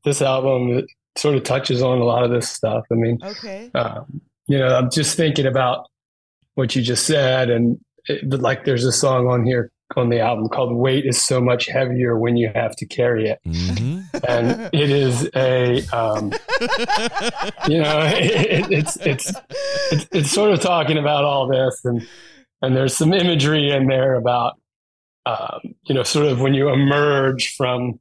[0.04, 0.86] this album
[1.16, 2.84] sort of touches on a lot of this stuff.
[2.90, 3.70] I mean, Okay.
[3.74, 5.86] um, you know, I'm just thinking about
[6.54, 10.20] what you just said, and it, but like there's a song on here on the
[10.20, 14.04] album called "Weight is so much heavier when you have to carry it," Mhm.
[14.28, 16.32] and it is a, um,
[17.68, 19.32] you know, it, it's it's
[19.90, 22.06] it's it's sort of talking about all this, and
[22.62, 24.54] and there's some imagery in there about,
[25.26, 27.98] um, you know, sort of when you emerge from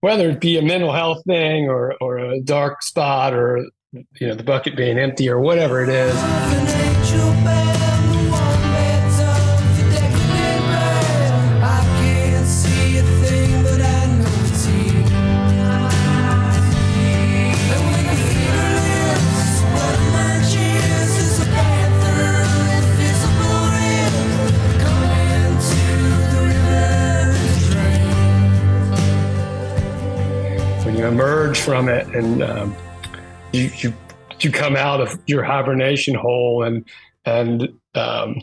[0.00, 4.34] whether it be a mental health thing or or a dark spot or you know
[4.34, 7.73] the bucket being empty or whatever it is.
[31.18, 32.74] From it, and um,
[33.52, 33.92] you you
[34.40, 36.84] you come out of your hibernation hole, and
[37.24, 38.36] and um,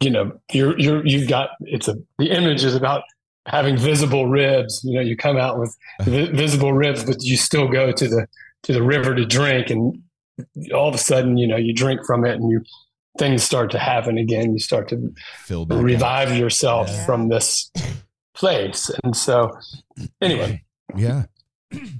[0.00, 3.02] you know you're you're you've got it's a the image is about
[3.46, 4.80] having visible ribs.
[4.84, 8.26] You know, you come out with vi- visible ribs, but you still go to the
[8.64, 10.02] to the river to drink, and
[10.74, 12.62] all of a sudden, you know, you drink from it, and you
[13.18, 14.52] things start to happen again.
[14.52, 15.12] You start to
[15.44, 15.84] Fill back up.
[15.84, 17.06] revive yourself Yeah.
[17.06, 17.70] from this
[18.34, 19.56] place, and so
[20.20, 20.62] anyway,
[20.96, 21.24] Yeah.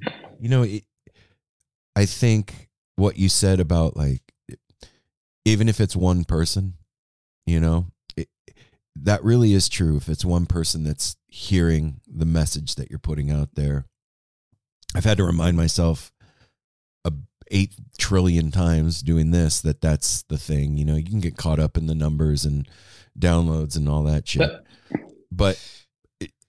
[0.41, 0.85] You know, it,
[1.97, 4.21] I think what you said about like,
[5.47, 6.75] even if it's one person,
[7.47, 8.29] you know, it,
[8.97, 9.97] that really is true.
[9.97, 13.87] If it's one person that's hearing the message that you're putting out there,
[14.95, 16.13] I've had to remind myself
[17.05, 17.13] a
[17.51, 20.77] eight trillion times doing this that that's the thing.
[20.77, 22.69] You know, you can get caught up in the numbers and
[23.19, 24.51] downloads and all that shit,
[25.33, 25.59] but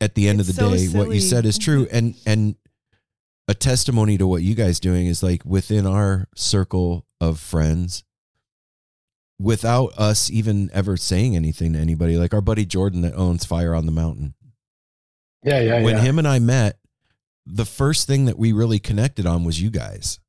[0.02, 2.56] at the end It's of the so day, what you said is true, and and
[3.48, 8.04] a testimony to what you guys doing is like within our circle of friends
[9.40, 12.18] without us even ever saying anything to anybody.
[12.18, 14.34] Like our buddy jordan that owns fire on the mountain.
[15.44, 16.02] Yeah, yeah, when yeah.
[16.02, 16.80] him and i met
[17.46, 20.20] the first thing that we really connected on was you guys.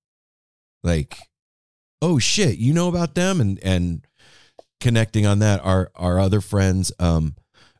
[0.82, 1.16] Like
[2.02, 3.40] oh shit you know about them?
[3.40, 4.06] And and
[4.80, 7.34] connecting on that our our other friends um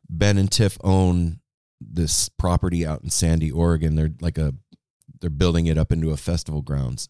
[0.09, 1.41] ben and tiff own
[1.78, 3.97] this property out in sandy oregon.
[3.97, 4.55] They're like a
[5.20, 7.08] they're building it up into a festival grounds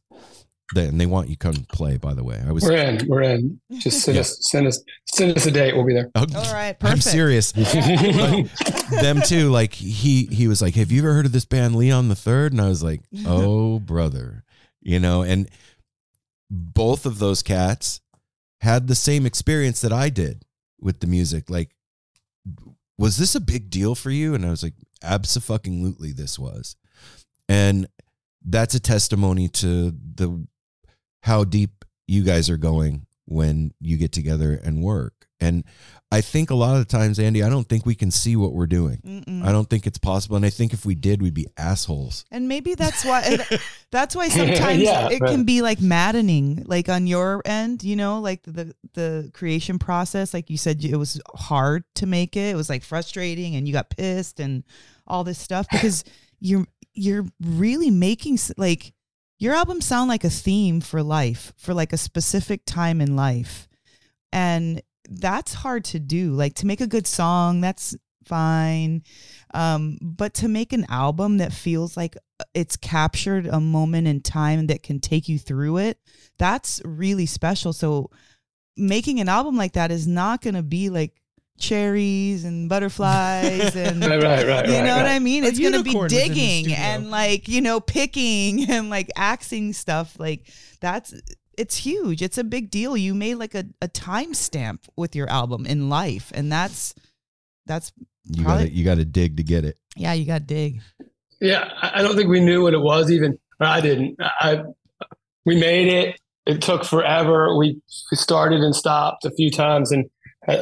[0.75, 3.07] they, and they want you to come play by the way i was We're in.
[3.07, 3.61] We're in.
[3.79, 4.23] Just send Yeah.
[4.23, 4.81] us send us
[5.15, 5.75] send us a date.
[5.77, 6.11] We'll be there.
[6.17, 6.85] Oh, All right, Perfect.
[6.85, 7.05] i'm perfect.
[7.05, 7.53] serious
[8.91, 12.09] them too like he he was like have you ever heard of this band leon
[12.09, 14.45] the third and i was like oh brother
[14.81, 15.49] you know and
[16.51, 18.01] both of those cats
[18.61, 20.45] had the same experience that i did
[20.81, 21.71] with the music like
[22.99, 26.77] was this a big deal for you and i was like absolutely this was
[27.49, 27.87] and
[28.45, 30.47] that's a testimony to the
[31.23, 35.65] how deep you guys are going when you get together and work and
[36.13, 38.53] I think a lot of the times, Andy, I don't think we can see what
[38.53, 38.99] we're doing.
[39.05, 39.45] Mm-mm.
[39.45, 40.37] I don't think it's possible.
[40.37, 42.25] And I think if we did, we'd be assholes.
[42.31, 43.39] And maybe that's why
[43.91, 45.31] that's why sometimes Yeah, it right.
[45.31, 50.33] can be like maddening, like on your end, you know, like the the creation process.
[50.33, 52.51] Like you said, it was hard to make it.
[52.53, 54.65] It was like frustrating, and you got pissed and
[55.07, 56.05] all this stuff because
[56.41, 56.67] you're
[56.97, 58.93] you're really making like
[59.39, 63.69] your albums sound like a theme for life for like a specific time in life,
[64.33, 66.33] and that's hard to do.
[66.33, 67.95] Like to make a good song, that's
[68.25, 69.03] fine.
[69.55, 72.17] Um, but to make an album that feels like
[72.55, 75.99] it's captured a moment in time that can take you through it,
[76.39, 77.73] that's really special.
[77.73, 78.11] So
[78.77, 81.15] making an album like that is not going to be like
[81.59, 84.67] cherries and butterflies and right, right, right.
[84.67, 85.15] you right, know what right.
[85.15, 85.45] I mean?
[85.45, 88.91] It's going to be unicorn was in the digging and like, you know, picking and
[88.91, 90.19] like axing stuff.
[90.19, 90.49] Like
[90.81, 91.15] that's
[91.57, 92.21] it's huge.
[92.23, 92.97] It's a big deal.
[92.97, 96.31] You made like a, a time stamp with your album in life.
[96.35, 96.95] And that's
[97.67, 97.93] that's
[98.25, 99.77] You Probably- got to you got to dig to get it.
[99.97, 100.81] yeah, you got to dig.
[101.41, 103.39] Yeah, I I don't think we knew what it was even.
[103.61, 104.17] I didn't.
[104.21, 104.63] I
[105.45, 106.21] we made it.
[106.47, 107.57] It took forever.
[107.57, 107.81] We
[108.11, 110.07] we started and stopped a few times, and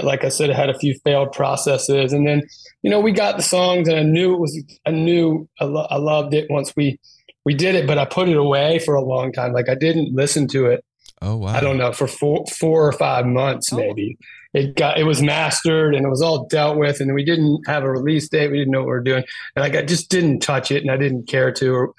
[0.03, 2.13] like I said, it had a few failed processes.
[2.13, 2.43] And then
[2.83, 4.63] you know we got the songs, and I knew it was.
[4.87, 6.99] I knew I, lo- I loved it once we
[7.45, 9.53] we did it, but I put it away for a long time.
[9.53, 10.85] Like I didn't listen to it.
[11.23, 11.49] Oh wow.
[11.55, 13.77] I don't know for four four or five months Oh.
[13.77, 14.17] maybe.
[14.53, 17.83] It got it was mastered and it was all dealt with, and we didn't have
[17.83, 18.51] a release date.
[18.53, 19.25] We didn't know what we were doing,
[19.57, 21.93] and like I just didn't touch it, and I didn't care to.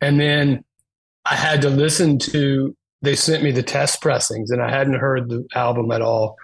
[0.00, 0.62] And then
[1.24, 2.76] I had to listen to.
[3.00, 6.36] They sent me the test pressings, and I hadn't heard the album at all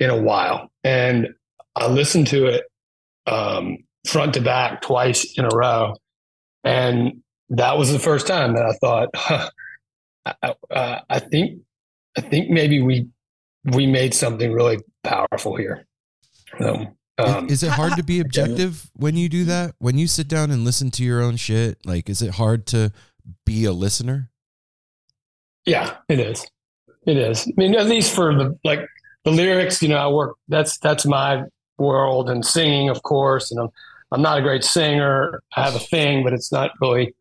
[0.00, 1.28] in a while, and
[1.76, 2.64] I listened to it
[3.26, 5.94] um, front to back twice in a row,
[6.64, 9.50] and that was the first time that I thought, huh,
[10.26, 11.60] I, uh, I think,
[12.18, 13.08] I think maybe we
[13.64, 15.86] we made something really powerful here.
[16.58, 19.76] So, um, is, is it hard to be objective when you do that?
[19.78, 22.90] When you sit down and listen to your own shit, like is it hard to
[23.46, 24.30] be a listener?
[25.66, 26.46] yeah, it is.
[27.06, 27.46] It is.
[27.46, 28.80] I mean, at least for the like
[29.24, 30.36] the lyrics, you know, I work.
[30.48, 31.44] That's that's my
[31.78, 33.50] world, and singing, of course.
[33.50, 33.68] And I'm
[34.12, 35.42] I'm not a great singer.
[35.56, 37.14] I have a thing, but it's not really,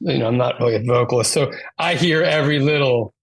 [0.00, 1.32] you know, I'm not really a vocalist.
[1.32, 3.14] So I hear every little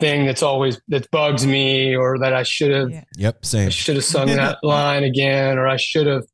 [0.00, 3.04] thing that's always that bugs me, or that I should have Yeah.
[3.16, 3.70] Yep, I same.
[3.70, 6.24] should have sung that line again, or I should have,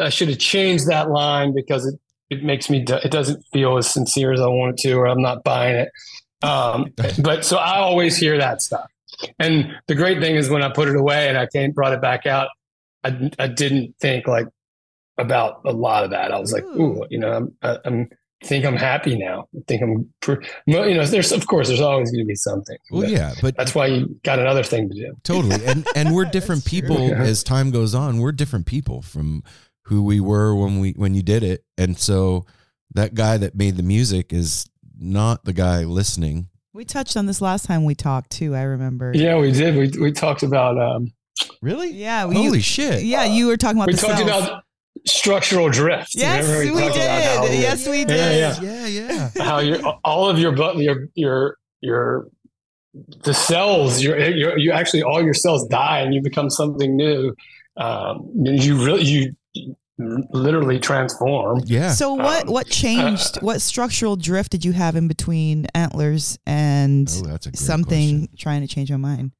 [0.00, 1.98] I should have changed that line because it,
[2.30, 5.22] it makes me, it doesn't feel as sincere as I want it to, or I'm
[5.22, 5.90] not buying it.
[6.42, 6.92] Um,
[7.22, 8.88] but so I always hear that stuff.
[9.38, 12.00] And the great thing is when I put it away and I came, brought it
[12.00, 12.48] back out,
[13.04, 14.46] I, I didn't think like
[15.18, 16.32] about a lot of that.
[16.32, 16.82] I was like, Ooh.
[17.02, 18.08] ooh, you know, I'm, I- I'm,
[18.42, 19.48] think I'm happy now.
[19.54, 22.78] I think I'm, pr- you know, there's of course there's always going to be something.
[22.90, 25.12] Well, but yeah, but That's why you got another thing to do.
[25.24, 25.62] totally.
[25.66, 26.80] And and we're different That's true.
[26.80, 27.20] people Yeah.
[27.20, 28.16] as time goes on.
[28.18, 29.42] We're different people from
[29.84, 31.66] who we were when we when you did it.
[31.76, 32.46] And so
[32.94, 36.48] that guy that made the music is not the guy listening.
[36.72, 38.54] We touched on this last time we talked too.
[38.54, 39.12] I remember.
[39.14, 39.76] Yeah, we did.
[39.76, 41.12] We we talked about um,
[41.62, 41.90] Really?
[41.92, 42.26] Yeah.
[42.26, 43.02] We, Holy you- shit.
[43.02, 44.46] Yeah, you were talking about we the talked cells.
[44.46, 44.62] about
[45.06, 46.14] structural drift.
[46.14, 47.60] Yes, Remember we talked about how did.
[47.60, 48.38] Yes, we did.
[48.38, 48.60] yeah.
[48.60, 49.42] Yeah, yeah.
[49.44, 52.28] how your all of your bu- your your your
[53.24, 57.32] the cells your, your you actually all your cells die and you become something new
[57.76, 59.34] um you really you
[60.32, 61.92] literally transform Yeah.
[61.92, 63.40] So what Um, what changed?
[63.42, 68.18] what structural drift did you have in between antlers and Oh, that's a great something
[68.20, 68.36] question.
[68.38, 69.32] trying to change my mind?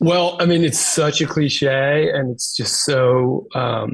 [0.00, 3.90] well i mean it's such a cliche and it's just so um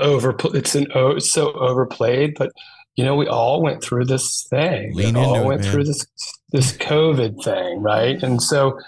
[0.00, 2.50] over it's an oh, it's so overplayed but
[2.96, 5.84] you know we all went through this thing Lean we all into it, went through
[5.84, 6.04] this
[6.50, 8.78] this covid thing right and so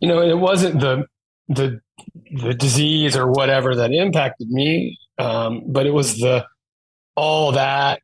[0.00, 1.04] you know it wasn't the
[1.48, 1.80] the
[2.32, 6.44] the disease or whatever that impacted me um but it was the
[7.16, 8.00] all that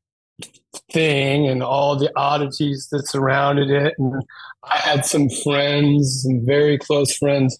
[0.92, 3.94] thing and all the oddities that surrounded it.
[3.98, 4.22] And
[4.64, 7.58] i had some friends some very close friends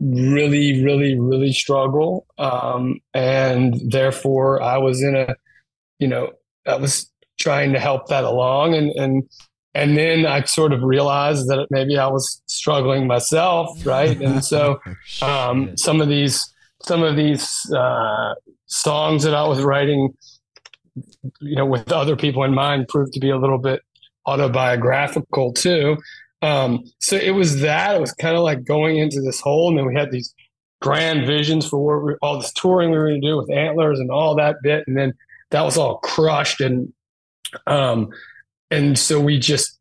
[0.00, 2.26] really really really struggle.
[2.38, 5.34] Um and therefore i was in a
[5.98, 6.32] you know
[6.66, 8.74] i was trying to help that along.
[8.74, 9.22] And and
[9.76, 14.20] and then i sort of realized that maybe i was struggling myself right?
[14.26, 14.80] And so
[15.20, 16.53] um, some of these
[16.86, 18.34] some of these uh,
[18.66, 20.14] songs that I was writing,
[21.40, 23.80] you know, with other people in mind, proved to be a little bit
[24.26, 25.96] autobiographical too.
[26.42, 29.78] Um, so it was that it was kind of like going into this hole, and
[29.78, 30.34] then we had these
[30.82, 33.98] grand visions for what we, all this touring we were going to do with antlers
[33.98, 35.14] and all that bit, and then
[35.50, 36.92] that was all crushed, and
[37.66, 38.10] um,
[38.70, 39.78] and so we just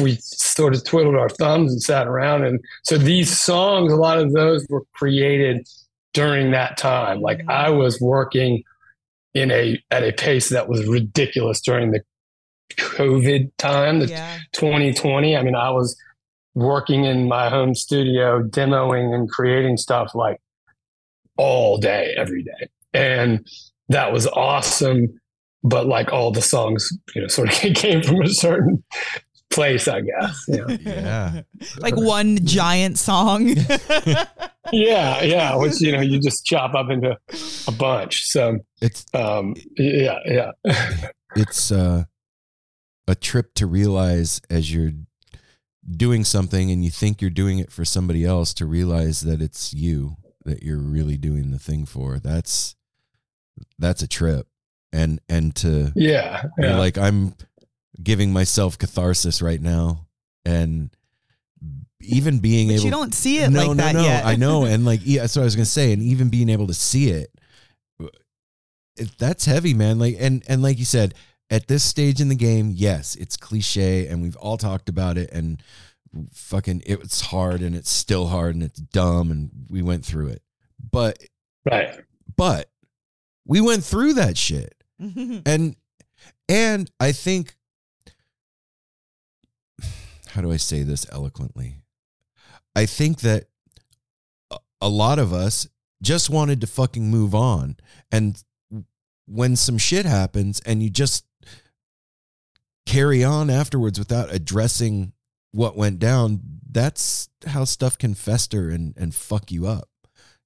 [0.00, 4.18] we sort of twiddled our thumbs and sat around and so these songs a lot
[4.18, 5.64] of those were created
[6.16, 7.50] during that time like Mhm.
[7.50, 8.62] i was working
[9.34, 12.00] in a at a pace that was ridiculous during the
[12.76, 14.38] covid time the Yeah.
[14.54, 15.94] 2020 i mean i was
[16.54, 20.38] working in my home studio demoing and creating stuff like
[21.36, 23.46] all day every day and
[23.90, 25.08] that was awesome
[25.62, 28.82] but like all the songs you know sort of came from a certain
[29.56, 31.42] place i guess yeah Yeah.
[31.78, 33.48] like one giant song.
[34.72, 37.16] yeah yeah which you know you just chop up into
[37.68, 40.52] a bunch so It's um yeah yeah
[41.36, 42.04] it's uh,
[43.08, 44.92] a trip to realize as you're
[45.88, 49.72] doing something and you think you're doing it for somebody else to realize that it's
[49.72, 52.18] you that you're really doing the thing for.
[52.18, 52.76] That's
[53.78, 54.46] that's a trip.
[54.92, 57.34] And and to yeah you're yeah like I'm
[58.02, 60.06] giving myself catharsis right now
[60.44, 60.90] and
[62.00, 64.02] even being but able you don't see it no, like no, that no.
[64.02, 64.24] yet.
[64.24, 66.66] I know, and like yeah, that's what I was gonna say, and even being able
[66.66, 67.30] to see it,
[68.96, 69.98] it, that's heavy, man.
[69.98, 71.14] Like and and like you said,
[71.50, 75.30] at this stage in the game, yes, it's cliche, and we've all talked about it,
[75.32, 75.62] and
[76.32, 80.42] fucking it's hard, and it's still hard, and it's dumb, and we went through it,
[80.92, 81.18] but
[81.70, 82.00] right
[82.36, 82.70] but
[83.46, 85.76] we went through that shit and
[86.48, 87.55] and i think
[90.36, 91.80] how do i say this eloquently?
[92.76, 93.46] I think that
[94.82, 95.66] a- lot of us
[96.02, 97.76] just wanted to fucking move on.
[98.12, 98.40] And
[99.26, 101.24] when some shit happens and you just
[102.84, 105.14] carry on afterwards without addressing
[105.52, 109.88] what went down that's how stuff can fester and and fuck you up.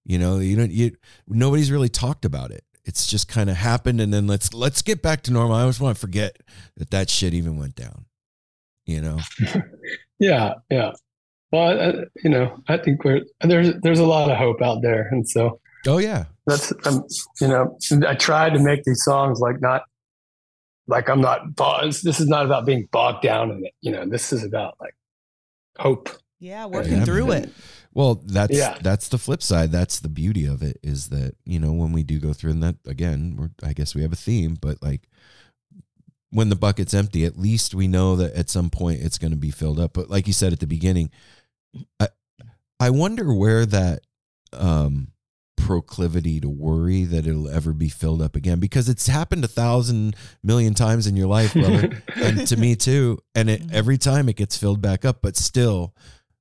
[0.05, 0.93] You know you don't you
[1.27, 2.65] nobody's really talked about it.
[2.85, 5.57] It's just kind of happened and then let's let's get back to normal.
[5.57, 6.37] I always want to forget
[6.77, 8.07] that that shit even went down
[8.91, 9.19] you know?
[10.19, 10.93] Yeah yeah.
[11.53, 15.09] Well I, you know i think we're there's there's a lot of hope out there
[15.11, 16.25] and so oh yeah.
[16.47, 17.05] that's um,
[17.41, 17.77] you know
[18.07, 19.83] i tried to make these songs like not
[20.87, 24.05] like i'm not bo- this is not about being bogged down in it you know
[24.07, 24.95] this is about like
[25.79, 26.11] hope.
[26.43, 27.51] Yeah, working Yeah, through it.
[27.93, 28.77] well that's Yeah.
[28.81, 29.73] that's the flip side.
[29.73, 32.63] That's the beauty of it is that you know when we do go through and
[32.63, 35.03] that again we're i guess we have a theme but like
[36.31, 39.37] when the bucket's empty at least we know that at some point it's going to
[39.37, 41.11] be filled up but like you said at the beginning
[41.99, 42.09] i
[42.79, 44.01] i wonder where that
[44.53, 45.09] um
[45.57, 50.17] proclivity to worry that it'll ever be filled up again because it's happened a thousand
[50.43, 53.73] million times in your life brother and to me too and it, Mhm.
[53.73, 55.95] every time it gets filled back up but still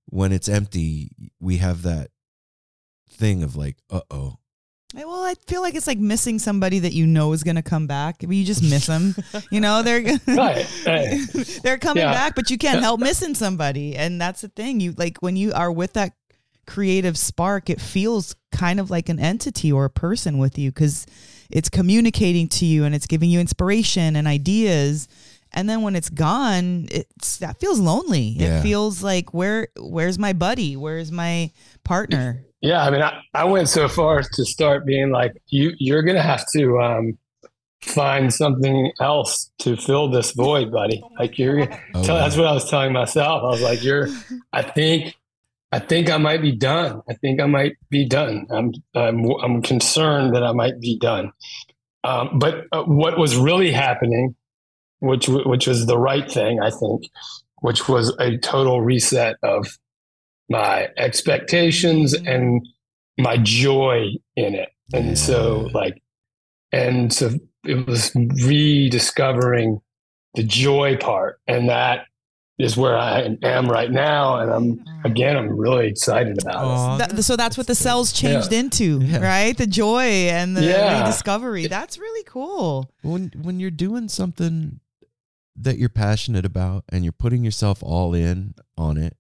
[0.07, 2.09] when it's empty we have that
[3.11, 4.38] thing of like uh-oh I-
[4.95, 7.85] Well, I feel like it's like missing somebody that you know is going to come
[7.85, 8.17] back.
[8.21, 9.15] but You just miss them.
[9.51, 11.19] you know, they're Right, right.
[11.63, 12.11] they're coming Yeah.
[12.13, 13.95] back, but you can't help missing somebody.
[13.95, 14.79] And that's the thing.
[14.79, 16.13] You like when you are with that
[16.65, 21.05] creative spark, it feels kind of like an entity or a person with you because
[21.51, 25.07] it's communicating to you and it's giving you inspiration and ideas.
[25.51, 28.35] And then when it's gone, it's that feels lonely.
[28.37, 28.59] Yeah.
[28.59, 30.75] It feels like where where's my buddy?
[30.75, 31.51] Where's my
[31.83, 32.43] partner?
[32.61, 36.03] Yeah, I mean, I, I went so far as to start being like, you you're
[36.03, 37.17] gonna have to um,
[37.81, 41.01] find something else to fill this void, buddy.
[41.17, 41.61] Like you're,
[41.93, 43.43] Oh, tell, that's what I was telling myself.
[43.43, 44.07] I was like, you're,
[44.53, 45.15] I think,
[45.71, 47.01] I think I might be done.
[47.09, 48.47] I think I might be done.
[48.49, 51.31] I'm I'm I'm concerned that I might be done.
[52.03, 54.35] Um, but uh, what was really happening,
[54.99, 57.03] which which was the right thing, I think,
[57.61, 59.67] which was a total reset of
[60.49, 62.67] my expectations and
[63.17, 64.69] my joy in it.
[64.93, 66.01] And so, like,
[66.71, 67.31] and so
[67.65, 69.81] it was rediscovering
[70.35, 72.05] the joy part, and that
[72.57, 74.39] is where I am right now.
[74.39, 77.15] And I'm again, I'm really excited about it.
[77.15, 78.31] That- so that's what the cells Yeah.
[78.31, 79.19] changed into, Yeah.
[79.19, 79.57] right?
[79.57, 80.99] The joy and the Yeah.
[80.99, 81.67] rediscovery.
[81.67, 82.91] That's really cool.
[83.01, 84.79] when when you're doing something
[85.55, 89.15] that you're passionate about and you're putting yourself all in on it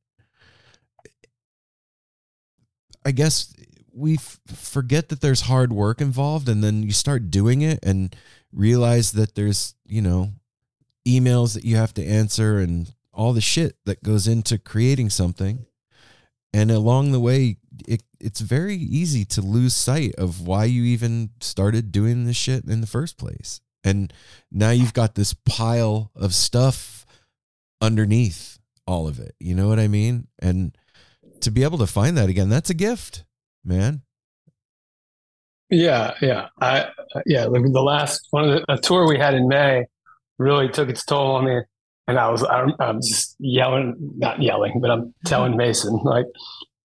[3.09, 3.53] i guess
[3.91, 8.15] we f- forget that there's hard work involved and then you start doing it and
[8.53, 10.29] realize that there's you know
[11.07, 15.65] emails that you have to answer and all the shit that goes into creating something.
[16.53, 17.57] And along the way
[17.87, 22.63] it, it's very easy to lose sight of why you even started doing this shit
[22.65, 23.61] in the first place.
[23.83, 24.13] And
[24.51, 27.05] now you've got this pile of stuff
[27.81, 28.57] underneath
[28.87, 29.35] all of it.
[29.39, 30.27] You know what i mean?
[30.39, 30.75] And
[31.41, 33.23] to be able to find that again that's a gift
[33.63, 34.01] man
[35.69, 36.89] Yeah, yeah, I
[37.27, 37.45] yeah.
[37.45, 39.85] The, the last one of the a tour we had in May
[40.39, 41.61] really took its toll on me,
[42.07, 46.25] and I was I'm, I'm just yelling, not yelling, but I'm telling Mason like,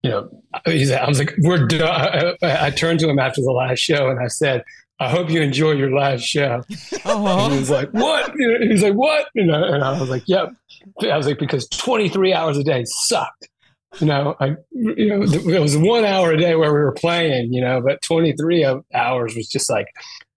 [0.02, 0.30] you know,
[0.66, 2.38] he's, I was like, we're done.
[2.42, 4.64] I, I turned to him after the last show and I said,
[5.02, 6.64] I hope you enjoy your last show.
[7.06, 7.46] Oh.
[7.46, 8.34] And he was like, what?
[8.62, 9.28] He's like, what?
[9.34, 10.54] You know, and I was like, yep.
[11.02, 13.50] I was like, because 23 hours a day sucked.
[14.00, 17.54] You know, I, you know, it was one hour a day where we were playing,
[17.54, 19.88] you know, but 23 hours was just like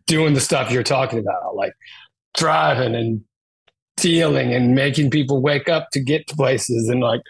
[0.07, 1.75] doing the stuff you're talking about, like
[2.35, 3.23] driving and
[3.97, 7.21] dealing and making people wake up to get to places and like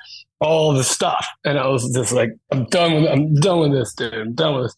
[0.40, 1.26] all the stuff.
[1.44, 4.14] And I was just like, I'm done with, I'm done with this, dude.
[4.14, 4.76] I'm done with this.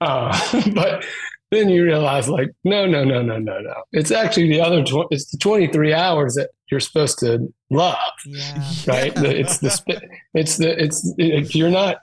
[0.00, 1.04] Uh, but
[1.50, 3.74] then you realize like, no, no, no, no, no, no.
[3.92, 7.96] It's actually the other, tw- it's the 23 hours that you're supposed to love
[8.26, 8.64] Yeah.
[8.86, 9.14] right?
[9.14, 10.00] The- It's the
[10.34, 11.96] it's the it's if you're not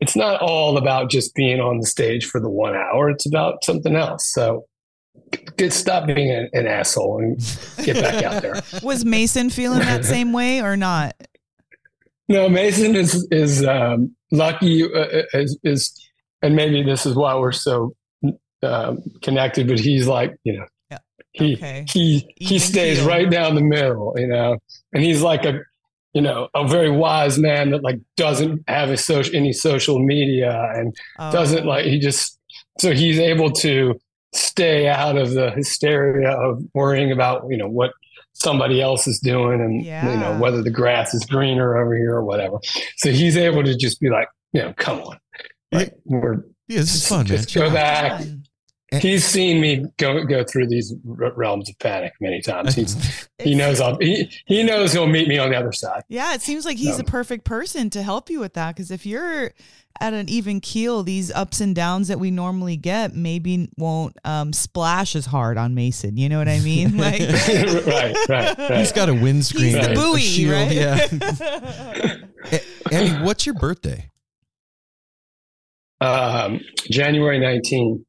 [0.00, 3.08] it's not all about just being on the stage for the one hour.
[3.10, 4.30] It's about something else.
[4.32, 4.66] So
[5.56, 7.38] get stop being an, an asshole and
[7.84, 8.60] get back out there.
[8.82, 11.14] Was Mason feeling that same way or not?
[12.28, 16.08] No, Mason is is um, lucky uh, is, is
[16.42, 17.94] and maybe this is why we're so
[18.62, 19.68] um, connected.
[19.68, 20.66] But he's like you know Yeah.
[21.34, 21.84] He Okay.
[21.92, 23.08] he he Even stays keel.
[23.08, 24.56] right down the middle, you know,
[24.92, 25.60] and he's like a
[26.14, 30.70] you know a very wise man that like doesn't have a social any social media
[30.74, 31.30] and oh.
[31.32, 31.68] doesn't Oh.
[31.68, 32.38] like he just
[32.80, 34.00] so he's able to
[34.32, 37.90] stay out of the hysteria of worrying about you know what
[38.32, 42.24] somebody else is doing and you know whether the grass is greener over here or
[42.24, 42.58] whatever
[42.96, 45.16] so he's able to just be like you know come on
[45.70, 46.36] like we're
[46.68, 48.22] yeah this is fun man just go back.
[49.00, 53.80] He's seen me go go through these realms of panic many times he's he knows
[53.80, 56.76] I'll, he, he knows he'll meet me on the other side Yeah, it seems like
[56.76, 56.96] he's No.
[56.98, 58.74] the perfect person to help you with that.
[58.74, 59.52] Because if you're
[60.00, 64.52] at an even keel, these ups and downs that we normally get maybe won't um,
[64.52, 66.16] splash as hard on Mason.
[66.16, 66.96] You know what I mean?
[66.98, 70.72] Like right right he's right got a windscreen he's the a- a buoy, shield, right?
[70.72, 72.16] yeah
[72.52, 74.10] A- andy what's your birthday
[76.00, 78.04] um january 19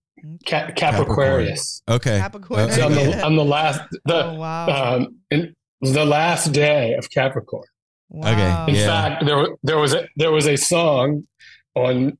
[0.45, 1.81] Cap- Capricornius.
[1.89, 2.71] okay Capricorn.
[2.71, 3.15] So I'm the, good.
[3.25, 4.95] I'm the last the oh wow!
[4.95, 7.67] um in the last day of Capricorn.
[8.09, 8.65] wow.
[8.67, 8.85] In Yeah.
[8.87, 11.27] fact, there wa- there was a there was a song
[11.75, 12.17] on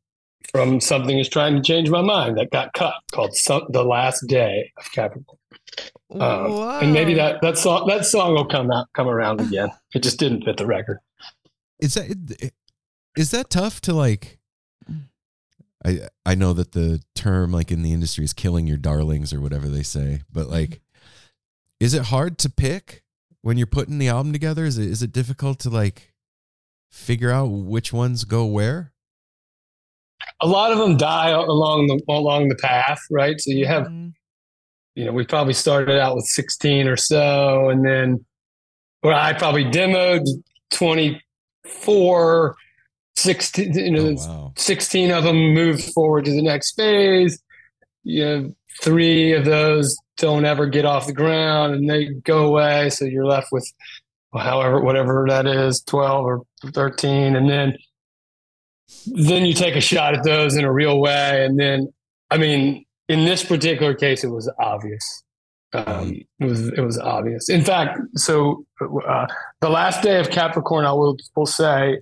[0.52, 4.26] from something is trying to change my mind that got cut called some, "The Last
[4.28, 5.40] Day of Capricorn."
[6.12, 6.52] Um,
[6.84, 9.70] and maybe that that song that song will come out come around again.
[9.94, 11.00] It just didn't fit the record.
[11.80, 12.52] is that
[13.18, 14.40] is that tough to like
[15.86, 19.40] I I know that the term like in the industry is killing your darlings or
[19.40, 20.82] whatever they say, but like
[21.80, 23.04] is it hard to pick
[23.42, 24.66] when you're putting the album together?
[24.66, 26.14] Is it is it difficult to like
[26.92, 28.92] figure out which ones go where?
[30.42, 33.40] a lot of them die along the along the path, right?
[33.40, 34.14] So you have, Mhm.
[34.96, 38.26] you know, we probably started out with 16 or so, and then,
[39.04, 40.24] well, I probably demoed
[40.72, 42.56] 24,
[43.16, 44.54] 16, you know, Oh, wow.
[44.58, 47.42] 16 of them move forward to the next phase.
[48.04, 52.90] You know, three of those don't ever get off the ground and they go away.
[52.90, 53.72] So you're left with
[54.34, 56.42] however, whatever that is, 12 or
[56.74, 57.36] 13.
[57.36, 57.78] And then,
[59.06, 61.46] then you take a shot at those in a real way.
[61.46, 61.94] And then,
[62.30, 65.24] I mean, in this particular case, it was obvious.
[65.74, 67.50] Um, it was it was obvious.
[67.50, 69.28] In fact, so uh,
[69.60, 72.00] the last day of Capricorn, I will will say,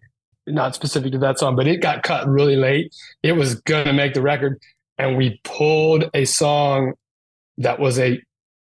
[0.47, 2.93] not specific to that song, but it got cut really late.
[3.21, 4.59] It was going to make the record,
[4.97, 6.93] and we pulled a song
[7.57, 8.21] that was a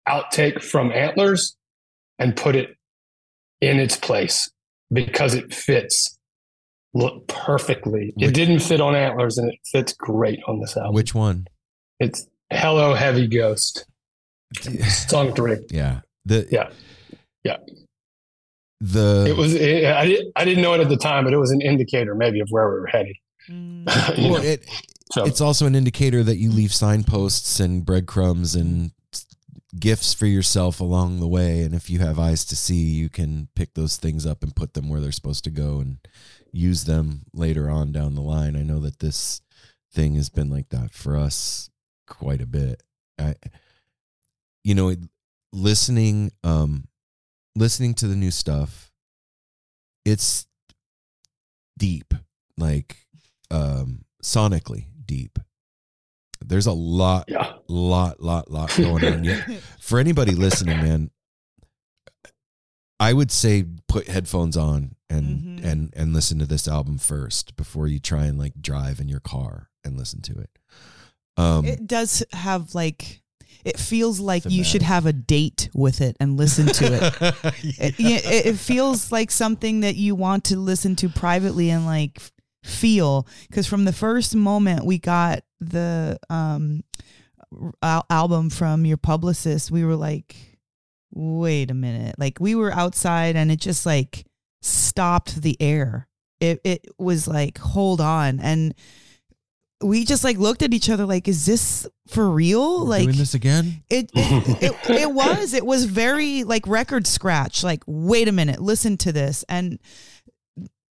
[0.08, 1.56] outtake from Antlers
[2.20, 2.76] and put it
[3.62, 4.50] in its place
[4.92, 6.18] because it fits
[6.94, 8.14] look perfectly.
[8.18, 10.94] It didn't fit on Antlers, and it fits great on this album.
[10.94, 11.48] Which one?
[12.00, 13.86] It's Hello Heavy Ghost,
[14.88, 15.58] song three.
[15.70, 16.02] Yeah.
[16.26, 16.70] The Yeah.
[17.44, 17.58] Yeah.
[18.82, 19.54] The It was.
[19.54, 20.32] It, I didn't.
[20.36, 22.68] I didn't know it at the time, but it was an indicator maybe of where
[22.70, 23.16] we were heading.
[23.50, 23.86] Mm.
[24.32, 24.66] Well, it
[25.12, 28.92] so it's also an indicator that you leave signposts and breadcrumbs and
[29.80, 33.50] gifts for yourself along the way and if you have eyes to see you can
[33.56, 35.98] pick those things up and put them where they're supposed to go and
[36.54, 39.42] use them later on down the line i know that this
[39.92, 41.70] thing has been like that for us
[42.08, 42.84] quite a bit
[43.20, 43.36] i
[44.64, 44.96] you know
[45.52, 46.88] listening um
[47.56, 48.92] listening to the new stuff
[50.04, 50.46] it's
[51.78, 52.14] deep
[52.58, 52.98] like
[53.52, 55.40] um sonically deep
[56.44, 57.54] there's a lot yeah.
[57.68, 59.44] lot lot lot going on yeah
[59.80, 61.10] for anybody listening man
[63.00, 65.26] i would say put headphones on and
[65.60, 65.64] Mhm.
[65.66, 69.20] and and listen to this album first before you try and like drive in your
[69.20, 70.50] car and listen to it
[71.38, 73.22] um it does have like
[73.66, 77.14] it feels like you should have a date with it and listen to it.
[77.80, 81.88] it, yeah, it, it feels like something that you want to listen to privately and
[81.88, 82.22] like
[82.64, 83.28] feel.
[83.50, 86.84] Because from the first moment we got the um
[87.82, 90.36] al- album from your publicist we were like
[91.12, 92.16] wait a minute.
[92.20, 94.26] Like we were outside and it just like
[94.62, 96.08] stopped the air.
[96.40, 98.40] It it was like hold on.
[98.40, 98.76] And
[99.82, 102.82] we just like looked at each other like is this for real?
[102.82, 103.84] We're like doing this again?
[103.90, 107.64] it, it, it it was it was very like record scratch.
[107.64, 109.44] Like wait a minute listen to this.
[109.50, 109.80] And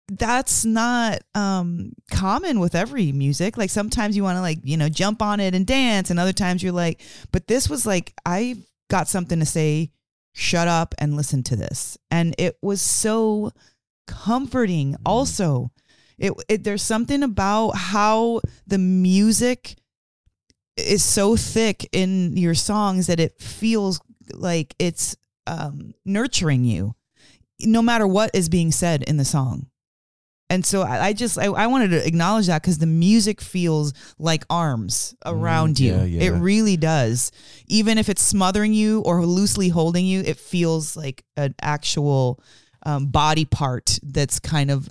[0.07, 3.57] that's not um common with every music.
[3.57, 6.33] Like sometimes you want to like you know jump on it and dance and other
[6.33, 7.01] times you're like
[7.31, 8.55] but this was like i
[8.89, 9.91] got something to say
[10.33, 11.97] shut up and listen to this.
[12.09, 13.51] And it was so
[14.07, 15.71] comforting also
[16.19, 19.75] it, it there's something about how the music
[20.77, 23.99] is so thick in your songs that it feels
[24.33, 25.15] like it's
[25.47, 26.95] um, nurturing you
[27.61, 29.67] no matter what is being said in the song.
[30.51, 33.93] And so i, I just I, I wanted to acknowledge that because the music feels
[34.17, 35.91] like arms around Mm, you.
[35.95, 36.21] yeah, yeah.
[36.21, 37.31] it really does.
[37.67, 42.41] Even if it's smothering you or loosely holding you it feels like an actual
[42.85, 44.89] um, body part that's kind of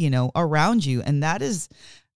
[0.00, 1.68] you know around you and that is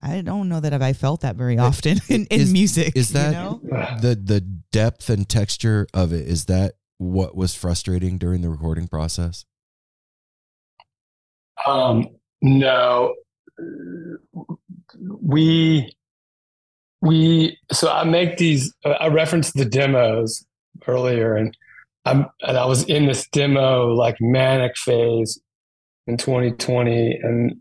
[0.03, 3.28] i don't know that i felt that very often in, in is- music is that-
[3.35, 3.61] you know?
[4.01, 4.41] the the
[4.72, 9.45] depth and texture of it is that what was frustrating during the recording process
[11.66, 12.09] Um,
[12.43, 13.14] no,
[15.22, 15.95] we
[17.00, 18.72] we so I make these.
[18.84, 20.45] uh, I referenced the demos
[20.87, 21.57] earlier, and
[22.04, 25.41] I'm and I was in this demo like manic phase
[26.07, 27.54] in 2020, and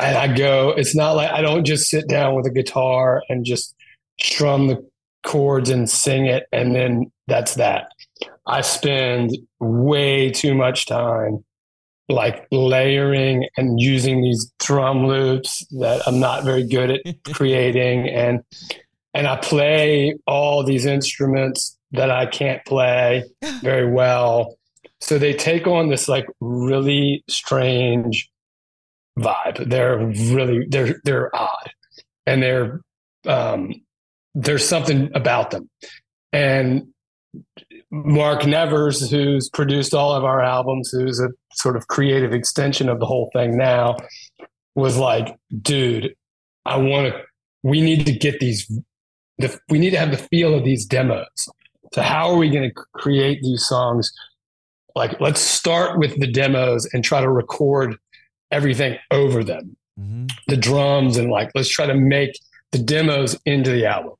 [0.00, 0.70] and I go.
[0.70, 3.74] It's not like I don't just sit down with a guitar and just
[4.20, 4.88] strum the
[5.24, 7.92] chords and sing it, and then that's that.
[8.46, 11.44] I spend way too much time
[12.08, 17.02] like layering and using these drum loops that I'm not very good at
[17.34, 18.42] creating and
[19.14, 23.24] and I play all these instruments that I can't play
[23.62, 24.56] very well.
[25.00, 28.30] So they take on this like really strange
[29.18, 29.68] vibe.
[29.68, 31.70] They're really they're they're odd.
[32.26, 32.80] And they're
[33.26, 33.72] um
[34.34, 35.68] there's something about them.
[36.32, 36.88] And
[37.90, 43.00] Mark Nevers, who's produced all of our albums, who's a sort of creative extension of
[43.00, 43.96] the whole thing now,
[44.74, 46.14] was like, dude,
[46.64, 47.20] I want to,
[47.62, 48.70] we need to get these,
[49.38, 51.48] the, we need to have the feel of these demos.
[51.94, 54.12] So, how are we going to create these songs?
[54.94, 57.96] Like, let's start with the demos and try to record
[58.50, 59.76] everything over them.
[59.98, 60.26] Mm-hmm.
[60.46, 62.38] the drums and like let's try to make
[62.70, 64.14] the demos into the album.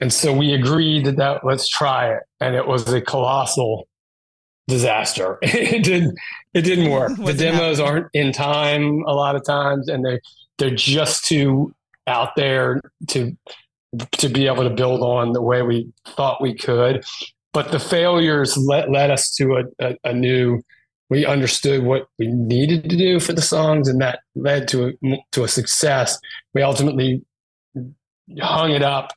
[0.00, 3.88] And so we agreed that, that let's try it, and it was a colossal
[4.68, 5.38] disaster.
[5.42, 6.16] it didn't
[6.54, 7.16] it didn't work.
[7.16, 10.20] the demos aren't in time a lot of times, and they
[10.58, 11.74] they're just too
[12.06, 13.36] out there to
[14.12, 17.04] to be able to build on the way we thought we could.
[17.52, 20.62] But the failures led, led us to a, a, a new.
[21.10, 25.16] We understood what we needed to do for the songs, and that led to a,
[25.32, 26.18] to a success.
[26.54, 27.24] We ultimately
[28.40, 29.12] hung it up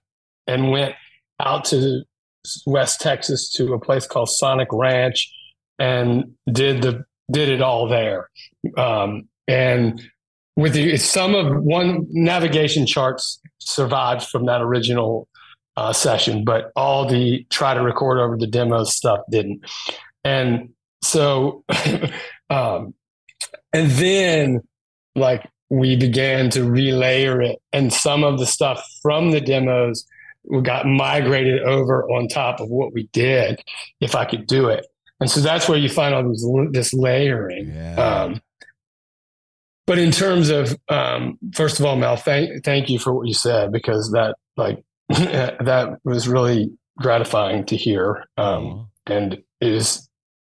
[0.48, 0.96] and went
[1.40, 2.04] out to
[2.66, 5.32] West Texas to a place called Sonic Ranch
[5.80, 8.30] and did the did it all there.
[8.78, 10.02] Um, and
[10.56, 15.28] with the some of one navigation charts survived from that original
[15.78, 19.66] uh, session, but all the try to record over the demo stuff didn't.
[20.24, 20.70] And
[21.02, 21.64] so,
[22.50, 22.94] um,
[23.74, 24.62] and then
[25.16, 30.06] like we began to relayer it, and some of the stuff from the demos
[30.64, 33.62] got migrated over on top of what we did,
[34.00, 34.86] if I could do it.
[35.20, 37.72] And so that's where you find all these this layering.
[37.72, 37.96] Yeah.
[37.96, 38.42] Um,
[39.86, 43.34] but in terms of um, first of all, Mel, thank thank you for what you
[43.34, 50.08] said because that like that was really gratifying to hear, um, and is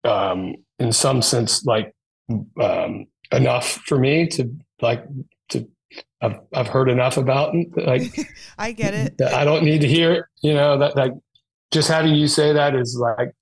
[0.08, 1.94] um, in some sense like
[2.62, 4.52] um, enough for me to
[4.82, 5.04] like
[5.50, 5.68] to
[6.22, 8.04] I've I've heard enough about like
[8.58, 9.22] I get it.
[9.22, 10.26] I don't need to hear it.
[10.42, 11.14] You know that like
[11.72, 13.34] just having you say that is like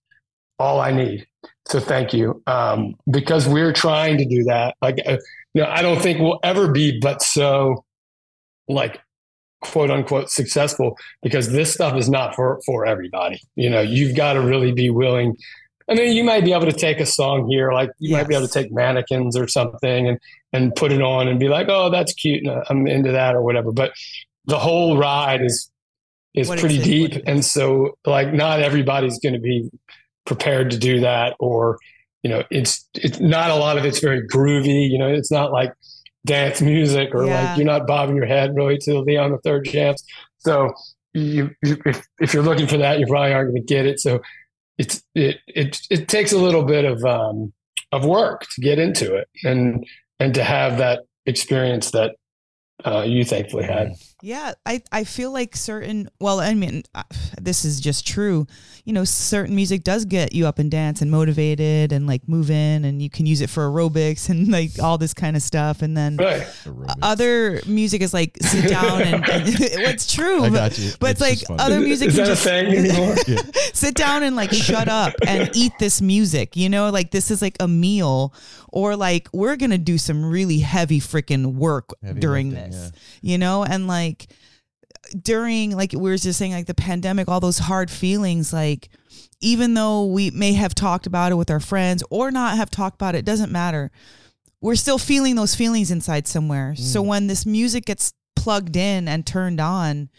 [0.60, 1.28] all I need.
[1.68, 4.76] So thank you, um, because we're trying to do that.
[4.82, 5.18] Like, uh,
[5.54, 7.84] you know, I don't think we'll ever be, but so
[8.68, 9.00] like
[9.62, 13.40] quote unquote successful because this stuff is not for for everybody.
[13.56, 15.36] You know, you've got to really be willing.
[15.90, 18.36] I mean, you might be able to take a song here, like you might be
[18.36, 20.20] able to take mannequins or something and
[20.52, 23.36] and put it on and be like, oh, that's cute, and uh, I'm into that
[23.36, 23.72] or whatever.
[23.72, 23.92] But
[24.46, 25.70] the whole ride is
[26.34, 29.70] is What pretty deep, what and so like not everybody's going to be
[30.26, 31.78] prepared to do that, or
[32.24, 34.90] you know, it's it's not a lot of it's very groovy.
[34.90, 35.72] You know, it's not like
[36.26, 37.42] dance music or Yeah.
[37.50, 40.04] like you're not bobbing your head really to on the Third jams.
[40.40, 40.74] So
[41.14, 44.00] you, you if if you're looking for that, you probably aren't going to get it.
[44.00, 44.22] So
[44.78, 47.54] it's it it it takes a little bit of um
[47.92, 49.86] of work to get into it and
[50.20, 52.16] and to have that experience that
[52.84, 53.94] uh, you thankfully had.
[54.22, 57.04] Yeah, I, I feel like certain, well, I mean, uh,
[57.40, 58.48] this is just true.
[58.86, 62.50] You know, certain music does get you up and dance and motivated and like move
[62.50, 65.82] in, and you can use it for aerobics and like all this kind of stuff.
[65.82, 66.48] And then Right.
[67.02, 70.44] other music is like sit down and, and it's true.
[70.44, 70.92] I but- got you.
[71.00, 71.60] But It's it's, like funny.
[71.74, 73.16] other music Is can that a just thing anymore?
[73.74, 77.42] sit down and like shut up and eat this music you know like this is
[77.42, 78.34] like a meal
[78.70, 83.38] or like we're gonna do some really heavy freaking work Heavy during lifting, this you
[83.38, 84.15] know and like
[85.22, 88.90] during like we were just saying like the pandemic all those hard feelings like
[89.42, 92.96] even though we may have talked about it with our friends or not have talked
[92.96, 93.92] about it, it doesn't matter.
[94.62, 96.76] We're still feeling those feelings inside somewhere.
[96.76, 100.10] So when this music gets plugged in and turned on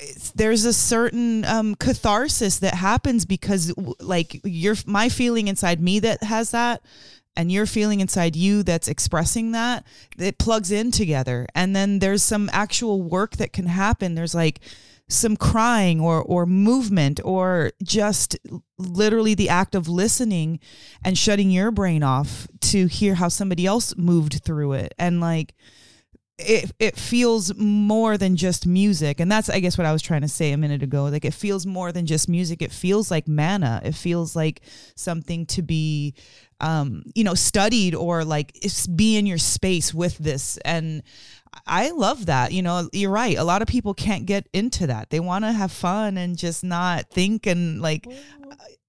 [0.00, 6.00] it's, there's a certain um, catharsis that happens because like you're my feeling inside me
[6.00, 6.82] that has that
[7.36, 9.86] and your feeling inside you that's expressing that
[10.18, 11.46] it plugs in together.
[11.54, 14.14] And then there's some actual work that can happen.
[14.14, 14.60] There's like
[15.08, 18.38] some crying or or movement or just
[18.78, 20.58] literally the act of listening
[21.04, 24.94] and shutting your brain off to hear how somebody else moved through it.
[24.98, 25.54] And like
[26.38, 29.20] it it feels more than just music.
[29.20, 31.04] And that's i guess what i was trying to say a minute ago.
[31.04, 32.62] Like it feels more than just music.
[32.62, 34.62] It feels like manna it feels like
[34.96, 36.14] something to be
[36.60, 38.56] um you know studied or like
[38.94, 40.58] be in your space with this.
[40.64, 41.02] And
[41.68, 43.36] i love that you know you're right.
[43.36, 45.10] A lot of people can't get into that.
[45.10, 48.06] They want to have fun and just not think and like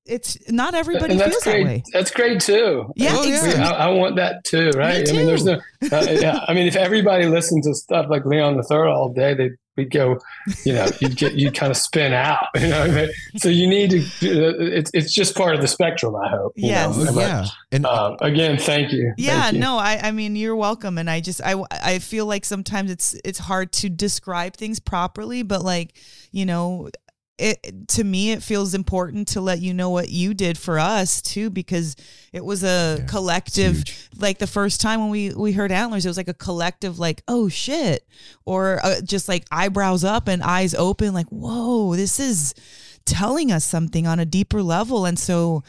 [0.05, 1.63] it's not everybody and that's feels great.
[1.63, 2.91] that way That's great too.
[2.95, 3.63] Yeah, I, exactly.
[3.63, 5.07] I, I want that too, right?
[5.07, 5.53] I mean, there's no.
[5.91, 9.33] Uh, yeah, I mean, if everybody listened to stuff like Leon the Third all day,
[9.33, 10.17] they we'd go,
[10.63, 12.79] you know, you'd get you kind of spin out, you know.
[12.79, 13.09] what I mean?
[13.37, 13.97] So you need to.
[14.21, 16.15] It's it's just part of the spectrum.
[16.15, 16.53] I hope.
[16.55, 16.95] you Yes.
[16.97, 17.05] know?
[17.09, 17.45] Oh, But, yeah.
[17.71, 19.13] And um, again, thank you.
[19.17, 19.59] yeah Thank you.
[19.59, 23.15] no I, I mean you're welcome and i just I, I feel like sometimes it's
[23.25, 25.93] it's hard to describe things properly but like
[26.31, 26.89] you know
[27.37, 31.21] it to me it feels important to let you know what you did for us
[31.21, 31.95] too because
[32.31, 33.83] it was a collective
[34.17, 37.21] like the first time when we we heard antlers it was like a collective like
[37.27, 38.07] oh shit
[38.45, 42.53] or uh, just like eyebrows up and eyes open like whoa this is
[43.05, 45.05] telling us something on a deeper level.
[45.05, 45.63] And so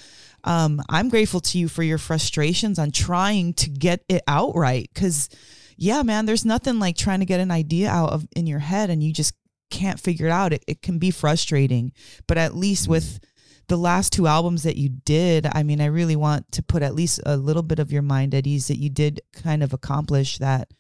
[0.45, 4.89] um, i'm grateful to you for your frustrations on trying to get it out right
[4.95, 5.29] because
[5.77, 8.91] yeah, man, there's nothing like trying to get an idea out of in your head
[8.91, 9.35] and you just
[9.77, 10.53] can't figure it out.
[10.53, 11.93] It, it can be frustrating,
[12.27, 13.21] but at least with
[13.69, 16.95] the last two albums that you did, I mean, I really want to put at
[16.95, 20.39] least a little bit of your mind at ease that you did kind of accomplish
[20.39, 20.73] that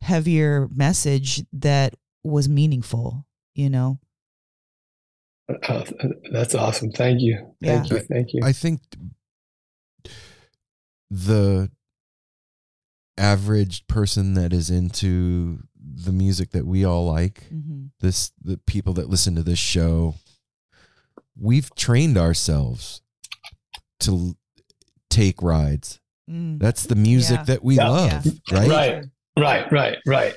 [0.00, 3.24] heavier message that was meaningful,
[3.54, 3.98] you know?
[5.68, 5.84] Uh,
[6.32, 6.90] that's awesome.
[6.90, 7.54] Thank you.
[7.62, 7.96] Thank Yeah.
[7.96, 8.02] you.
[8.02, 8.40] Thank you.
[8.42, 8.80] I think
[11.10, 11.70] the
[13.18, 15.60] average person that is into
[15.94, 20.14] the music that we all like, hmm this the people that listen to this show,
[21.38, 23.00] we've trained ourselves
[24.00, 24.36] to l-
[25.10, 26.00] take rides.
[26.30, 26.58] Mm.
[26.58, 27.44] That's the music Yeah.
[27.44, 27.88] that we Yeah.
[27.88, 28.32] love, Yeah.
[28.58, 28.68] right?
[28.70, 29.04] Right.
[29.38, 30.34] Right, right, right.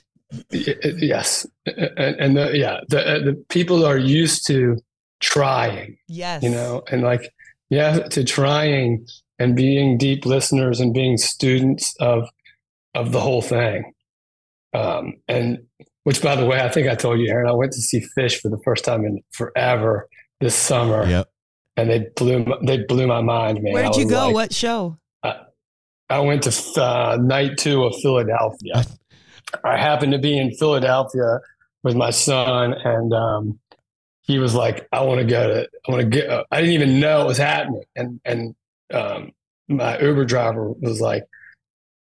[0.51, 4.77] Y- y- Yes, and, and the, yeah, the uh, the people are used to
[5.19, 6.43] trying, Yes.
[6.43, 7.33] you know, and like
[7.69, 9.05] yeah, to trying
[9.39, 12.29] and being deep listeners and being students of
[12.93, 13.91] of the whole thing.
[14.75, 15.59] Um, and
[16.03, 18.39] which, by the way, I think I told you, Aaron, I went to see Phish
[18.39, 20.07] for the first time in forever
[20.39, 21.29] this summer, Yep.
[21.77, 23.73] and they blew my, they blew my mind, man.
[23.73, 24.25] Where'd you go?
[24.27, 24.97] like- what show?
[26.07, 28.85] I went to uh, night two of Philadelphia.
[29.63, 31.39] I happened to be in Philadelphia
[31.83, 33.59] with my son, and um,
[34.21, 35.69] he was like, "I want to go to.
[35.87, 38.55] I want to get." uh, I didn't even know it was happening, and and
[38.93, 39.31] um,
[39.67, 41.23] my Uber driver was like,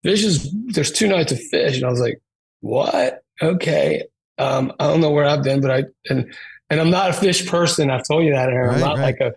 [0.06, 2.20] "Phish is there's two nights of Phish," and I was like,
[2.64, 3.22] "What?
[3.42, 4.04] Okay."
[4.40, 6.34] Um, I don't know where I've been, but I and
[6.70, 7.92] and I'm not a Phish person.
[7.92, 8.70] I've told you that, Aaron.
[8.70, 9.20] Right, I'm not right.
[9.20, 9.34] like a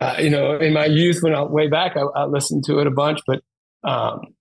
[0.00, 2.86] uh, you know, in my youth when I way back, I, I listened to it
[2.86, 3.42] a bunch, but
[3.82, 4.34] um,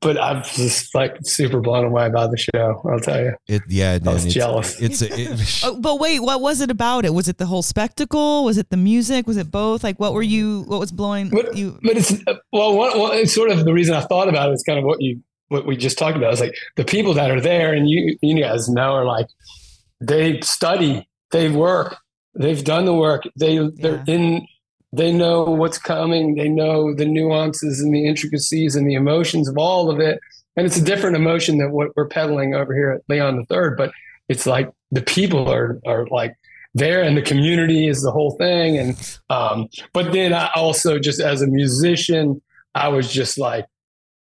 [0.00, 2.82] but I'm just like super blown away by the show.
[2.86, 3.34] I'll tell you.
[3.48, 4.78] It yeah, man, was it's, jealous.
[4.80, 7.14] It's a, it, Oh, but wait, what was it about it?
[7.14, 8.44] Was it the whole spectacle?
[8.44, 9.26] Was it the music?
[9.26, 9.82] Was it both?
[9.82, 10.64] Like, what were you?
[10.66, 11.78] What was blowing But- you?
[11.82, 12.12] But it's
[12.52, 14.84] well, one, well, it's sort of the reason I thought about it is kind of
[14.84, 16.32] what you what we just talked about.
[16.32, 19.26] is like the people that are there, and you you guys know are like
[20.00, 21.96] they study, they work,
[22.34, 24.14] they've done the work, they they're Yeah.
[24.14, 24.46] in.
[24.92, 26.36] They know what's coming.
[26.36, 30.20] They know the nuances and the intricacies and the emotions of all of it.
[30.56, 33.76] And it's a different emotion than what we're peddling over here at Leon the Third.
[33.76, 33.90] But
[34.28, 36.36] it's like the people are are like
[36.74, 38.78] there, and the community is the whole thing.
[38.78, 42.40] And um, but then I also just as a musician,
[42.76, 43.66] I was just like,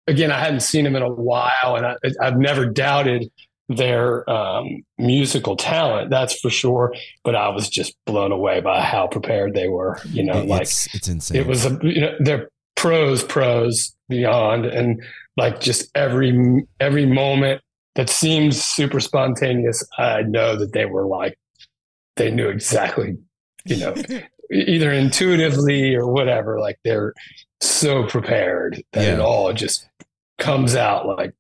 [0.07, 3.31] again, I hadn't seen them in a while, and I, I've never doubted
[3.69, 6.11] their um, musical talent.
[6.11, 6.95] That's for sure.
[7.25, 9.99] But I was just blown away by how prepared they were.
[10.07, 11.41] You know, like it's it's insane.
[11.41, 15.03] it was a you know they're pros pros beyond and
[15.37, 17.61] like just every every moment
[17.95, 21.39] that seems super spontaneous i know that they were like
[22.17, 23.17] they knew exactly
[23.65, 23.95] you know
[24.53, 27.13] either intuitively or whatever like they're
[27.61, 29.89] so prepared that it all just
[30.39, 31.33] comes out like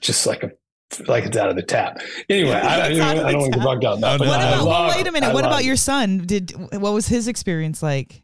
[0.00, 0.50] just like a
[1.08, 3.58] like it's out of the tap anyway i, It's out I, I don't want to
[3.58, 3.58] tap.
[3.58, 4.46] get bugged out No, oh, but no, What no.
[4.46, 4.64] About?
[4.66, 5.30] love- wait a minute.
[5.30, 6.18] I What love- about your son?
[6.18, 8.22] Did what was his experience like?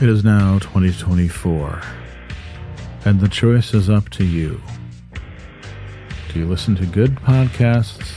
[0.00, 1.82] It is now 2024,
[3.04, 4.60] and the choice is up to you.
[6.32, 8.12] Do you listen to good podcasts,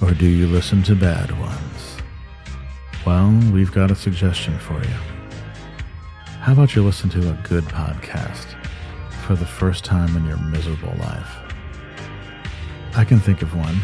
[0.00, 1.58] or do you listen to bad ones?
[3.06, 4.96] Well, we've got a suggestion for you.
[6.40, 8.46] How about you listen to a good podcast
[9.26, 11.36] for the first time in your miserable life?
[12.94, 13.78] I can think of one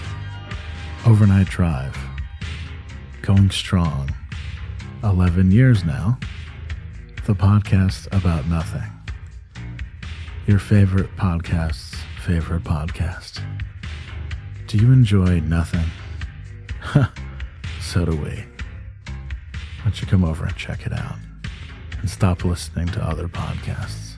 [1.06, 1.96] Overnight Drive.
[3.22, 4.10] Going strong.
[5.02, 6.18] 11 years now
[7.28, 8.90] the podcast about nothing.
[10.46, 13.42] Your favorite podcast's favorite podcast.
[14.66, 15.84] Do you enjoy nothing?
[17.82, 18.57] so do we.
[19.78, 21.16] Why don't you come over and check it out
[22.00, 24.14] and stop listening to other podcasts?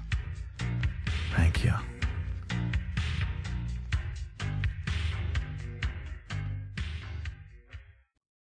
[1.37, 1.74] Thank you.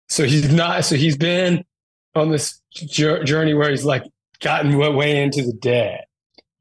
[0.10, 0.86] So he's not.
[0.86, 1.66] So he's been
[2.16, 4.04] on this journey where he's like
[4.40, 6.06] gotten way into the dead.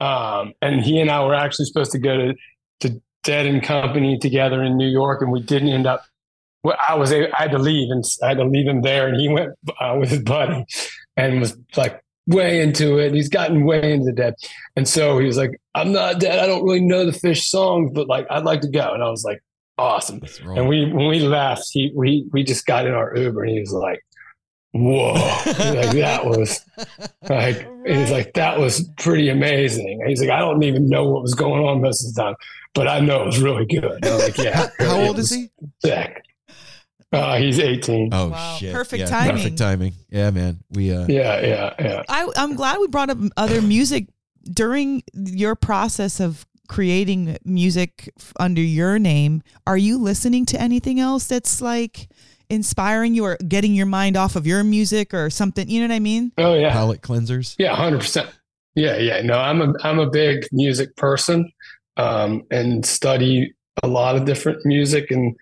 [0.01, 2.35] Um, and he and I were actually supposed to go to
[2.81, 6.05] to Dead and Company together in New York, and we didn't end up.
[6.65, 9.21] Well, I was I had to leave, and I had to leave him there, and
[9.21, 10.65] he went uh, with his buddy,
[11.15, 13.13] and was like way into it.
[13.13, 14.35] He's gotten way into the dead,
[14.75, 16.39] and so he was like, "I'm not dead.
[16.39, 19.11] I don't really know the Phish songs, but like I'd like to go." And I
[19.11, 19.43] was like,
[19.77, 20.23] "Awesome."
[20.57, 23.61] And we when we left, he we we just got in our Uber and he
[23.61, 24.01] was like,
[24.73, 26.65] "Whoa!" like that was
[27.29, 30.01] like he's like that was pretty amazing.
[30.01, 32.37] And he's like, "I don't even know what was going on most of the time,
[32.73, 35.31] but I know it was really good." And I'm like, "Yeah." How it old is
[35.31, 35.51] he?
[35.85, 36.23] Sick.
[37.15, 38.11] Uh, he's 18.
[38.13, 38.57] Oh Wow.
[38.59, 38.73] shit!
[38.75, 39.37] Perfect Yeah, timing.
[39.37, 39.93] Perfect timing.
[40.11, 40.59] Yeah, man.
[40.71, 42.03] We uh, Yeah, yeah, yeah.
[42.09, 44.07] I, I'm glad we brought up other music
[44.45, 49.43] during your process of creating music under your name.
[49.67, 52.09] Are you listening to anything else that's like
[52.51, 55.69] inspiring you or getting your mind off of your music or something?
[55.69, 56.33] You know what I mean?
[56.39, 57.55] Oh yeah, palate cleansers.
[57.59, 58.31] yeah, hundred percent.
[58.75, 59.23] Yeah, yeah.
[59.23, 61.51] No, I'm a I'm a big music person,
[61.97, 65.35] um, and study a lot of different music and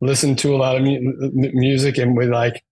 [0.00, 2.62] listen to a lot of mu- music, and we like,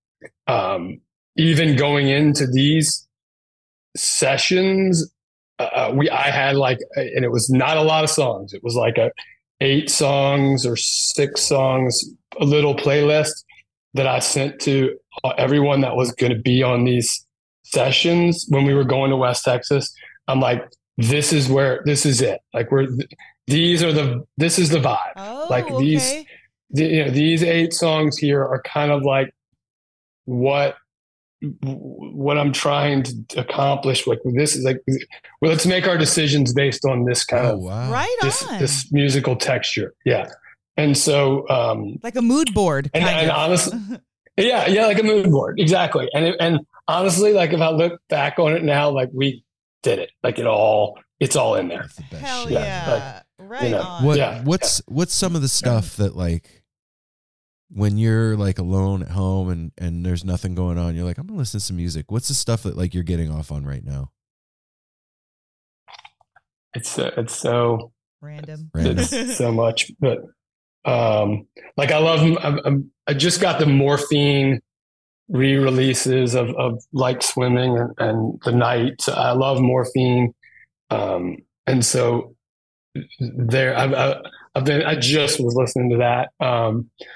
[0.47, 1.01] um,
[1.37, 3.07] even going into these
[3.97, 5.11] sessions,
[5.59, 8.53] uh, we I had like, and it was not a lot of songs.
[8.53, 9.11] It was like a
[9.61, 12.05] eight songs or six songs,
[12.41, 13.33] a little playlist
[13.95, 17.25] that I sent to uh, everyone that was going to be on these
[17.65, 19.95] sessions when we were going to West Texas.
[20.27, 20.65] I'm like,
[20.99, 22.41] this is where this is it.
[22.53, 22.89] Like we're
[23.47, 25.13] these are the this is the vibe.
[25.17, 26.27] Oh, Like these- okay.
[26.75, 29.33] The, you know, these eight songs here are kind of like
[30.27, 30.77] what
[31.63, 34.07] what I'm trying to accomplish.
[34.07, 34.79] Like this is like,
[35.41, 37.93] well, let's make our decisions based on this kind Oh of wow!
[37.93, 38.59] right this on.
[38.59, 39.95] this musical texture.
[40.05, 40.31] Yeah,
[40.77, 42.91] and so um, like a mood board.
[42.95, 43.37] and, kind and of.
[43.37, 43.79] honestly,
[44.37, 46.09] yeah, yeah, like a mood board, exactly.
[46.15, 49.45] And it, and honestly, like if I look back on it now, like we
[49.83, 51.83] did it, like it all, it's all in there.
[51.83, 52.53] That's the best Hell shit.
[52.53, 52.89] yeah.
[52.89, 54.05] Yeah, right know, on.
[54.05, 54.43] What Yeah.
[54.45, 56.63] what's what's some of the stuff that like
[57.71, 61.27] when you're like alone at home and and there's nothing going on, you're like, I'm
[61.27, 62.11] gonna listen to some music.
[62.11, 64.11] What's the stuff that like you're getting off on right now?
[66.75, 67.93] It's uh, it's so
[68.25, 68.71] Random.
[68.75, 68.99] Random.
[69.11, 70.19] it's so much, but
[70.85, 71.47] um,
[71.77, 72.21] like I love.
[72.43, 74.61] I'm, I'm, I just got the morphine
[75.29, 79.01] re-releases of of like swimming and, and the night.
[79.03, 80.35] So I love morphine,
[80.91, 81.37] um,
[81.67, 82.35] and so
[83.21, 84.17] there I've, I've
[84.55, 84.83] I've been.
[84.83, 86.31] I just was listening to that.
[86.45, 87.09] Um, poof,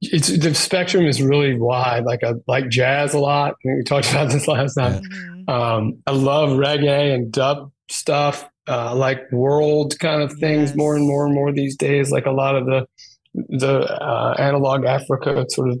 [0.00, 2.04] it's the spectrum is really wide.
[2.04, 3.54] Like I like jazz a lot.
[3.64, 5.02] We talked about this last time.
[5.02, 5.48] Mhm.
[5.50, 8.48] Um, I love reggae and dub stuff.
[8.66, 10.76] Uh, like world kind of things Yes.
[10.76, 12.10] more and more and more these days.
[12.10, 12.86] Like a lot of the
[13.34, 15.78] the uh, analog Africa sort of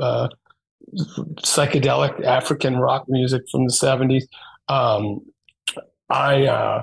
[0.00, 0.28] uh,
[1.38, 4.26] psychedelic African rock music from the seventies.
[4.68, 5.20] Um,
[6.10, 6.82] I uh,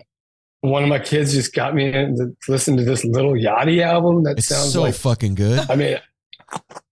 [0.62, 4.24] one of my kids just got me into to listen to this Lil Yachty album
[4.24, 5.70] that It's sounds so like fucking good.
[5.70, 5.98] I mean,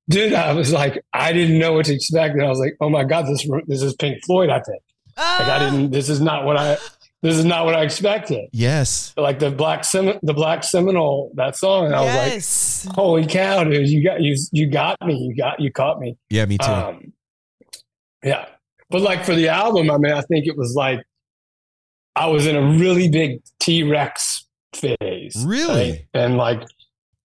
[0.10, 2.90] dude, I was like, I didn't know what to expect, and I was like, oh
[2.90, 4.50] my god, this this is Pink Floyd.
[4.50, 4.82] I think
[5.20, 5.92] like I didn't.
[5.92, 6.78] This is not what I.
[7.22, 8.50] This is not what I expected.
[8.54, 9.14] Yes.
[9.18, 13.66] Like the black Sem- the black Seminole that song, and I was like, holy cow,
[13.66, 16.18] dude, you got you you got me, you got you caught me.
[16.30, 16.72] Yeah, me too.
[16.72, 17.14] Um,
[18.24, 18.46] yeah,
[18.90, 21.02] but like for the album, I mean, I think it was like
[22.16, 25.44] I was in a really big T Rex phase.
[25.46, 25.92] Really?
[25.92, 26.06] right?
[26.14, 26.62] And like,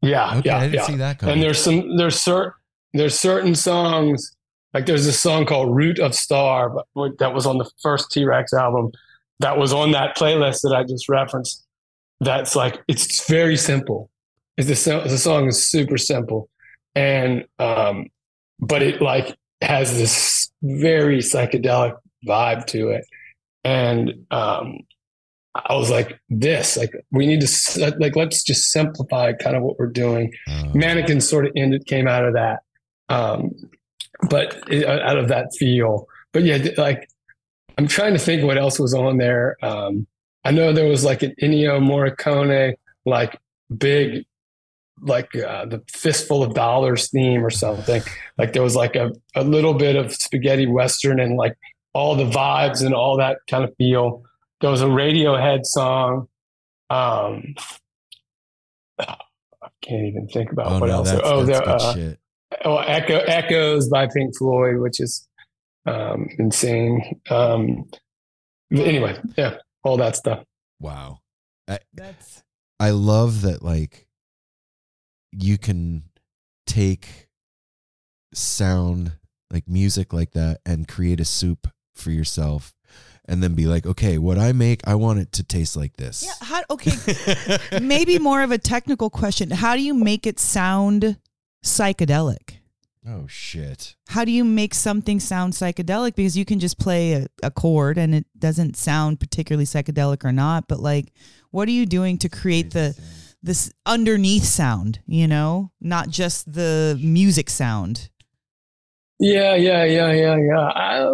[0.02, 0.82] yeah, okay, yeah, I didn't yeah.
[0.82, 1.34] see that coming.
[1.34, 2.52] And there's some there's certain
[2.92, 4.36] there's certain songs
[4.72, 8.24] like there's a song called Root of Star but that was on the first T
[8.24, 8.92] Rex album
[9.40, 11.64] that was on that playlist that I just referenced.
[12.20, 14.10] That's like it's very simple.
[14.56, 16.48] It's the the song is super simple,
[16.94, 18.06] and um,
[18.60, 21.96] but it like has this very psychedelic
[22.26, 23.04] vibe to it,
[23.64, 24.78] and um,
[25.54, 29.78] I was like, this like we need to like let's just simplify kind of what
[29.78, 30.32] we're doing.
[30.48, 32.60] Uh, mannequin sort of ended came out of that
[33.08, 33.50] um
[34.30, 36.06] but it, out of that feel.
[36.32, 37.08] But yeah like
[37.78, 39.56] i'm trying to think what else was on there.
[39.62, 40.06] Um
[40.44, 42.74] i know there was like an ennio morricone
[43.06, 43.38] like
[43.76, 44.24] big
[45.02, 48.00] like uh, the fistful of dollars theme or something.
[48.38, 51.56] Like there was like a, a little bit of spaghetti western and like
[51.94, 54.22] all the vibes and all that kind of feel
[54.60, 56.28] there was a radiohead song
[56.90, 57.54] um
[58.98, 61.10] I can't even think about oh what no, else.
[61.10, 62.18] that's, oh, that's there, good uh, shit.
[62.64, 65.26] oh, Echo, Echoes by Pink Floyd, which is
[65.86, 67.20] um, insane.
[67.30, 67.88] Um,
[68.70, 70.44] anyway, yeah, all that stuff.
[70.80, 71.20] Wow.
[71.94, 72.42] That's
[72.78, 74.06] I love that like
[75.32, 76.04] you can
[76.66, 77.28] take
[78.32, 79.12] sound
[79.50, 82.74] like music like that and create a soup for yourself
[83.26, 86.24] and then be like, okay, what I make, I want it to taste like this.
[86.24, 86.46] yeah.
[86.46, 86.92] How, okay.
[87.80, 89.50] Maybe more of a technical question.
[89.50, 91.18] How do you make it sound
[91.64, 92.58] psychedelic?
[93.06, 93.96] oh shit.
[94.08, 96.14] How do you make something sound psychedelic?
[96.14, 100.32] Because you can just play a, a chord and it doesn't sound particularly psychedelic or
[100.32, 100.68] not.
[100.68, 101.12] But like,
[101.50, 102.98] what are you doing to create the
[103.42, 105.00] this underneath sound?
[105.06, 108.08] You know, not just the music sound.
[109.18, 110.68] Yeah, yeah, yeah, yeah, yeah.
[110.68, 111.08] I,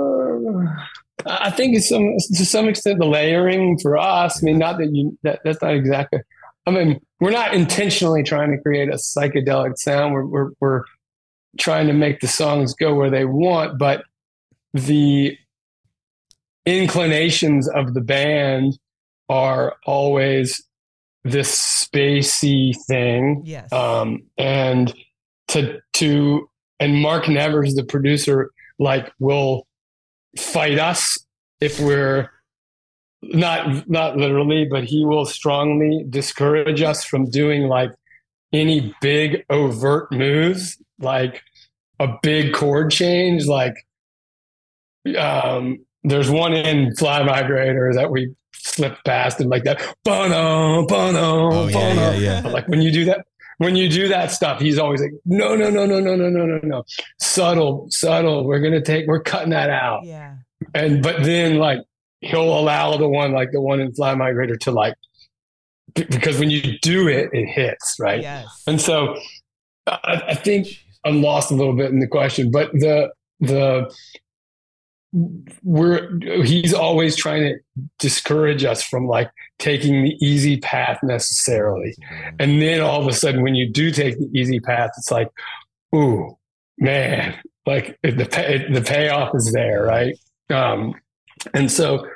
[1.27, 4.43] I think it's some to some extent the layering for us.
[4.43, 6.21] I mean, not that you that that's not exactly.
[6.67, 10.15] I mean, we're not intentionally trying to create a psychedelic sound.
[10.15, 10.85] We're we're, we're
[11.59, 14.05] trying to make the songs go where they want, but
[14.73, 15.37] the
[16.67, 18.79] inclinations of the band
[19.29, 20.63] are always
[21.25, 23.43] this spacey thing.
[23.45, 23.73] Yes.
[23.73, 24.95] Um, and
[25.49, 26.49] to to
[26.81, 29.67] and Mark Nevers, the producer, like will
[30.39, 31.19] fight us
[31.61, 32.31] if we're
[33.23, 37.91] not not literally, but he will strongly discourage us from doing like
[38.53, 41.43] any big overt moves, like
[42.01, 43.47] a big chord change.
[43.47, 43.75] Like
[45.19, 49.81] um, there's one in Fly Migrator that we slipped past and like that.
[50.05, 52.11] Bono, bono, Oh, yeah, bono.
[52.13, 52.41] yeah, yeah.
[52.43, 53.27] But, Like when you do that,
[53.61, 56.47] when you do that stuff, he's always like, no, no, no, no, no, no, no,
[56.47, 56.85] no, no.
[57.21, 58.47] Subtle, subtle.
[58.47, 59.07] We're gonna take.
[59.07, 60.37] We're cutting that out yeah.
[60.75, 61.81] and but then like
[62.23, 64.95] he'll allow the one like the one in fly migrator to like
[65.95, 68.47] because when you do it it hits right Yes.
[68.67, 69.17] and so
[69.87, 70.69] I, I think
[71.05, 73.11] i'm lost a little bit in the question but the
[73.41, 73.91] the
[75.63, 77.59] we're he's always trying to
[77.99, 79.31] discourage us from like
[79.61, 81.95] taking the easy path necessarily.
[82.41, 85.29] And then all of a sudden when you do take the easy path it's like
[85.95, 86.37] ooh
[86.79, 90.17] man like the pay, the payoff is there right?
[90.51, 90.95] Um
[91.55, 92.07] and so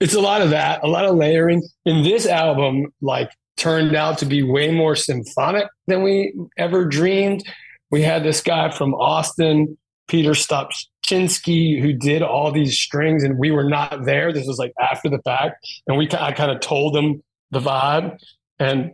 [0.00, 1.62] it's a lot of that a lot of layering.
[1.84, 7.42] In this album like turned out to be way more symphonic than we ever dreamed.
[7.90, 9.76] We had this guy from austin
[10.08, 14.32] peter stopchinski who did all these strings and we were not there.
[14.32, 18.18] This was like after the fact and we i kind of told him the vibe
[18.58, 18.92] and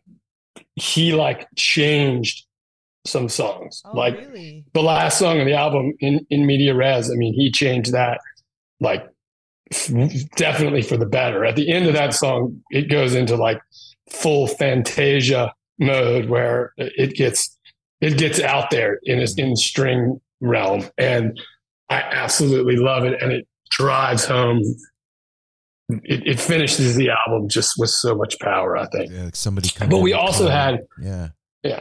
[0.74, 2.47] he like changed
[3.05, 3.82] some songs.
[3.84, 4.64] Oh, like really?
[4.74, 8.20] the last song of the album in in media res i mean he changed that
[8.80, 9.09] like
[10.36, 11.44] definitely for the better.
[11.44, 13.60] At the end of that song it goes into like
[14.10, 17.56] full fantasia mode where it gets
[18.01, 21.40] it gets out there in in string realm and
[21.89, 24.60] i absolutely love it and it drives home
[26.05, 29.70] it, it finishes the album just with so much power i think Yeah, like somebody
[29.78, 31.28] But we also come- had- yeah.
[31.62, 31.81] yeah.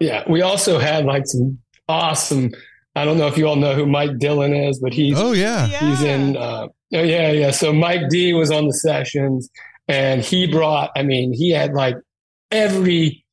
[0.00, 0.24] Yeah.
[0.28, 2.50] We also had like some awesome,
[2.96, 5.66] I don't know if you all know who Mike Dillon is, but he's Oh yeah.
[5.68, 7.50] he's in uh oh, yeah, yeah.
[7.52, 9.48] So Mike D was on the sessions
[9.86, 11.96] and he brought, I mean, he had like
[12.50, 13.23] every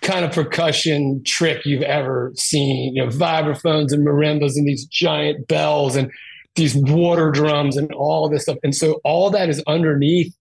[0.00, 5.46] kind of percussion trick you've ever seen, you know, vibraphones and marimbas and these giant
[5.48, 6.10] bells and
[6.56, 8.58] these water drums and all this stuff.
[8.62, 10.34] And so all that is underneath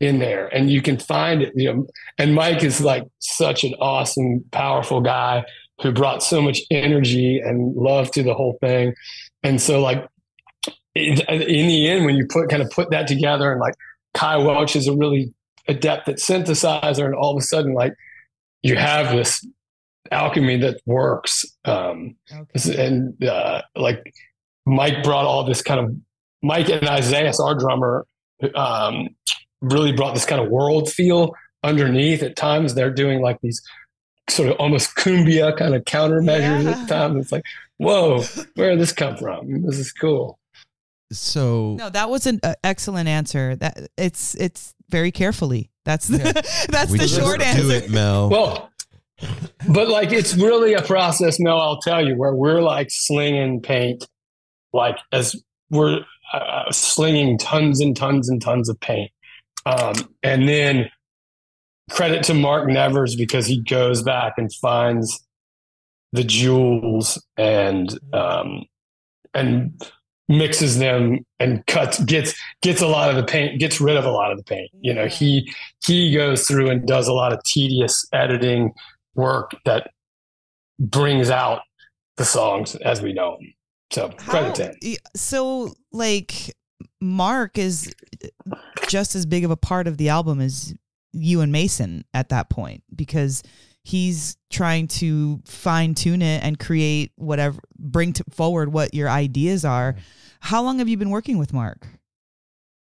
[0.00, 1.86] in there and you can find it, you know,
[2.18, 5.44] and Mike is like such an awesome, powerful guy
[5.82, 8.94] who brought so much energy and love to the whole thing.
[9.42, 10.06] And so like
[10.94, 13.74] in the end, when you put kind of put that together and like
[14.14, 15.32] Kai Welch is a really
[15.68, 17.92] adept at synthesizer and all of a sudden like
[18.62, 19.46] you have this
[20.10, 21.44] alchemy that works.
[21.64, 22.86] Um, Okay.
[22.86, 24.12] and uh, like
[24.66, 25.94] Mike brought all this kind of
[26.42, 28.06] Mike and Isaiah, our drummer,
[28.54, 29.08] um,
[29.60, 31.32] really brought this kind of world feel
[31.64, 32.22] underneath.
[32.22, 33.60] At times, they're doing like these
[34.28, 36.80] sort of almost cumbia kind of countermeasures Yeah.
[36.82, 37.16] at times.
[37.24, 37.44] It's like,
[37.78, 38.22] whoa,
[38.54, 39.62] where did this come from?
[39.62, 40.38] This is cool.
[41.12, 43.54] So No, that was an uh, excellent answer.
[43.56, 45.70] That it's it's very carefully.
[45.86, 46.18] That's the
[46.68, 47.72] that's we the just short do answer.
[47.72, 48.28] it, Mel.
[48.28, 48.70] Well,
[49.68, 51.38] but like it's really a process.
[51.38, 54.04] No, I'll tell you where we're like slinging paint,
[54.72, 55.40] like as
[55.70, 56.00] we're
[56.34, 59.12] uh, slinging tons and tons and tons of paint,
[59.64, 59.94] um,
[60.24, 60.90] and then
[61.88, 65.24] credit to Mark Nevers because he goes back and finds
[66.12, 68.64] the jewels and um,
[69.34, 69.80] and
[70.28, 74.10] mixes them and cuts gets gets a lot of the paint gets rid of a
[74.10, 74.70] lot of the paint.
[74.80, 75.52] You know he
[75.84, 78.72] he goes through and does a lot of tedious editing
[79.14, 79.90] work that
[80.78, 81.62] brings out
[82.16, 83.52] the songs as we know them
[83.90, 84.96] so credit to him.
[85.14, 86.54] so like
[87.00, 87.94] Mark is
[88.88, 90.74] just as big of a part of the album as
[91.12, 93.42] you and Mason at that point because
[93.86, 99.64] he's trying to fine tune it and create whatever bring to forward what your ideas
[99.64, 99.94] are.
[100.40, 101.86] How long have you been working with Mark?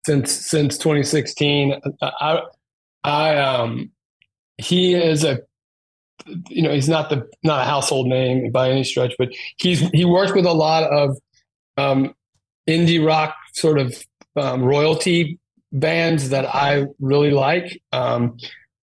[0.06, 2.42] since since 2016 i
[3.04, 3.92] i um
[4.58, 5.40] he is a
[6.50, 10.06] you know he's not the not a household name by any stretch but he's he
[10.06, 11.18] works with a lot of
[11.78, 12.14] um
[12.68, 13.96] indie rock sort of
[14.36, 15.40] um, royalty
[15.72, 18.38] bands that i really like um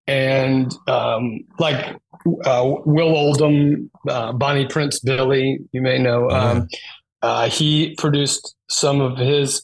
[0.06, 1.96] and um like
[2.44, 6.68] uh, will oldham uh, bonnie prince billy you may know um
[7.22, 9.62] uh, he produced some of his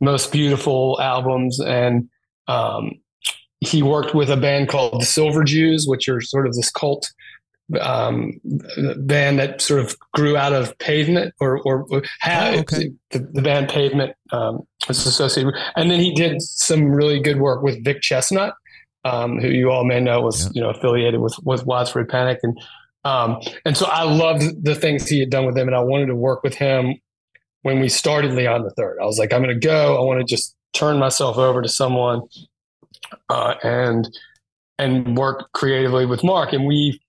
[0.00, 2.08] most beautiful albums and
[2.48, 2.90] um,
[3.60, 7.10] he worked with a band called the Silver Jews, which are sort of this cult
[7.80, 8.38] um,
[8.98, 12.90] band that sort of grew out of Pavement or or had Oh, okay.
[13.10, 15.46] the, the band Pavement um, was associated.
[15.52, 18.52] with- And then he did some really good work with Vic Chesnutt,
[19.04, 20.50] um, who you all may know was Yeah.
[20.54, 22.58] you know affiliated with with Widespread Panic, and
[23.04, 26.06] um, and so I loved the things he had done with them, and I wanted
[26.06, 26.94] to work with him
[27.62, 28.98] when we started Leon the Third.
[29.00, 29.96] I was like, I'm going to go.
[29.96, 32.22] I want to just turn myself over to someone
[33.28, 34.08] uh, and
[34.78, 36.52] and work creatively with Mark.
[36.52, 37.00] And we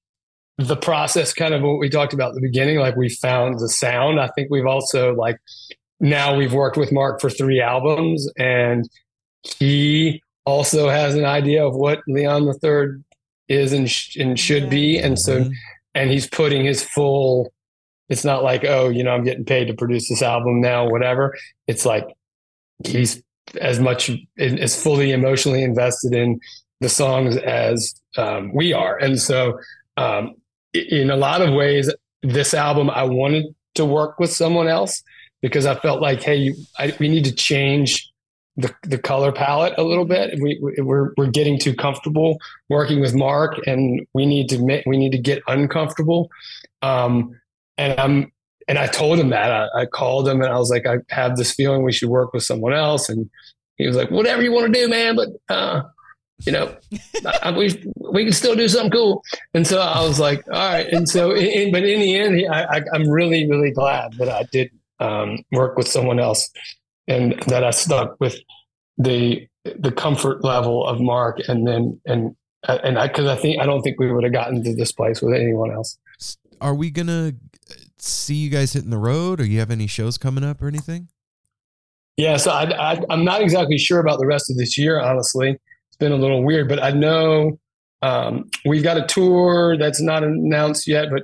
[0.58, 3.70] the process kind of what we talked about at the beginning, like we found the
[3.70, 4.20] sound.
[4.20, 5.38] I think we've also like
[6.00, 8.90] now we've worked with Mark for three albums and
[9.58, 13.04] he also has an idea of what Leon the Third
[13.48, 14.98] is and, sh- and should be.
[14.98, 15.52] And so Mhm.
[15.96, 17.52] and he's putting his full
[18.10, 21.36] it's not like oh you know i'm getting paid to produce this album now whatever
[21.68, 22.06] it's like
[22.86, 23.22] he's
[23.60, 24.10] as much
[24.40, 26.40] as fully emotionally invested in
[26.80, 29.60] the songs as um, we are and so
[29.98, 30.34] um,
[30.74, 31.92] in a lot of ways
[32.24, 33.46] this album i wanted
[33.76, 35.04] to work with someone else
[35.42, 38.09] because i felt like hey you, I, we need to change
[38.62, 42.38] the, the color palette a little bit we, we- we're, we're getting too comfortable
[42.70, 46.30] working with Mark, and we need to make we need to get uncomfortable.
[46.82, 47.40] Um,
[47.78, 48.32] and I'm
[48.68, 51.38] and I told him that I, I called him and I was like, I have
[51.38, 53.30] this feeling we should work with someone else, and
[53.78, 55.82] he was like, whatever you want to do, man, but uh,
[56.46, 56.76] you know,
[57.44, 57.82] I, we
[58.14, 59.24] we can still do something cool.
[59.54, 60.88] And so I was like, all right.
[60.88, 64.44] And so, in- but in the end, I, I, I'm really really glad that I
[64.52, 64.70] did
[65.00, 66.50] um, work with someone else,
[67.10, 68.38] and that I stuck with
[68.98, 72.36] the the comfort level of Mark, and then and
[72.68, 75.22] and I because I think I don't think we would have gotten to this place
[75.22, 75.98] with anyone else.
[76.62, 77.34] Are we gonna
[77.98, 81.10] see you guys hitting the road, or you have any shows coming up or anything?
[82.16, 85.00] Yeah, so I, I I'm not exactly sure about the rest of this year.
[85.02, 87.60] Honestly, it's been a little weird, but I know
[88.02, 91.24] um, we've got a tour that's not announced yet, but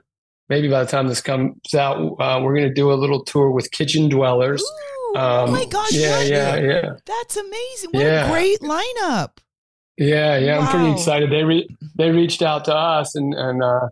[0.50, 3.52] maybe by the time this comes out, uh, we're going to do a little tour
[3.52, 4.62] with Kitchen Dwellers.
[4.62, 6.28] Ooh, Um, oh my gosh, yeah, what?
[6.28, 6.90] yeah, yeah.
[7.06, 7.90] That's amazing.
[7.92, 8.26] What Yeah.
[8.28, 9.38] a great lineup.
[9.98, 11.32] Yeah, yeah, I'm pretty excited.
[11.32, 13.88] They re- they reached out to us, and and uh,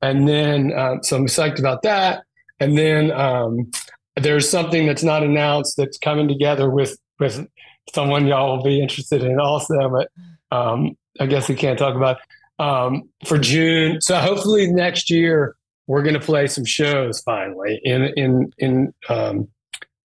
[0.00, 2.22] and then uh, so I'm psyched about that.
[2.60, 3.70] And then um,
[4.16, 7.46] there's something that's not announced that's coming together with with
[7.92, 10.08] someone y'all will be interested in also, but
[10.56, 12.18] um, I guess we can't talk about
[12.60, 14.00] um, for June.
[14.00, 15.56] So hopefully next year
[15.88, 19.48] we're going to play some shows finally in in in um,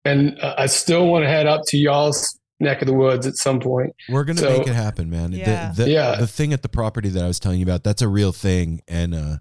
[0.05, 3.35] and uh, I still want to head up to y'all's neck of the woods at
[3.35, 3.93] some point.
[4.09, 5.31] We're gonna So- make it happen, man.
[5.31, 5.73] The- Yeah.
[5.75, 6.15] The, Yeah.
[6.15, 8.81] the thing at the property that I was telling you about, that's a real thing,
[8.88, 9.38] and uh,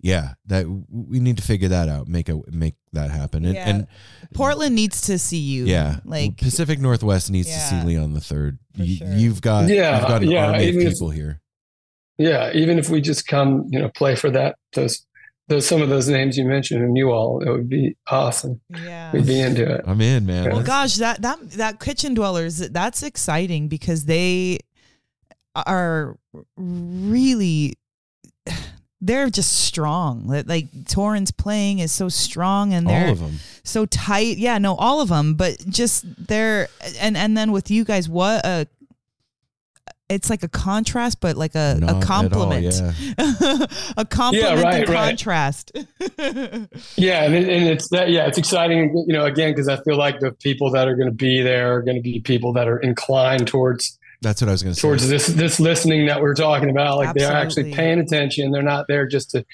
[0.00, 3.68] yeah, that we need to figure that out, make a make that happen, and, Yeah.
[3.68, 3.86] and
[4.34, 5.64] Portland needs to see you.
[5.64, 8.58] yeah, Like Pacific Northwest needs to see Leon the Third.
[8.76, 9.12] You, sure.
[9.14, 11.40] You've got Yeah, you've got an yeah, army of even if- people here.
[12.18, 15.04] Yeah, even if we just come, you know, play for that those
[15.48, 18.60] those some of those names you mentioned and you all, it would be awesome.
[18.70, 19.12] yeah.
[19.12, 19.82] We'd be into it.
[19.86, 20.50] I'm in, man.
[20.50, 24.58] Well, gosh, that that that kitchen dwellers, that's exciting because they
[25.54, 26.16] are
[26.56, 27.74] really
[29.00, 30.26] they're just strong.
[30.26, 33.38] Like- Like Torrin's playing is so strong and they're all of them.
[33.62, 34.38] so tight.
[34.38, 36.68] Yeah, no, all of them, but just they're
[37.00, 38.66] and and then with you guys, what a
[40.14, 42.74] it's like a contrast, but like a, Not a at all, compliment.
[43.18, 43.66] yeah.
[43.96, 45.08] a compliment right, and right.
[45.08, 45.72] contrast.
[46.96, 48.10] Yeah, and, it, and it's that.
[48.10, 49.04] Yeah, it's exciting.
[49.06, 51.74] You know, again, because I feel like the people that are going to be there
[51.74, 54.80] are going to be people that are inclined towards That's what I was gonna say.
[54.80, 56.98] towards this this listening that we're talking about.
[56.98, 58.52] Like they're actually paying attention.
[58.52, 59.44] They're not there just to,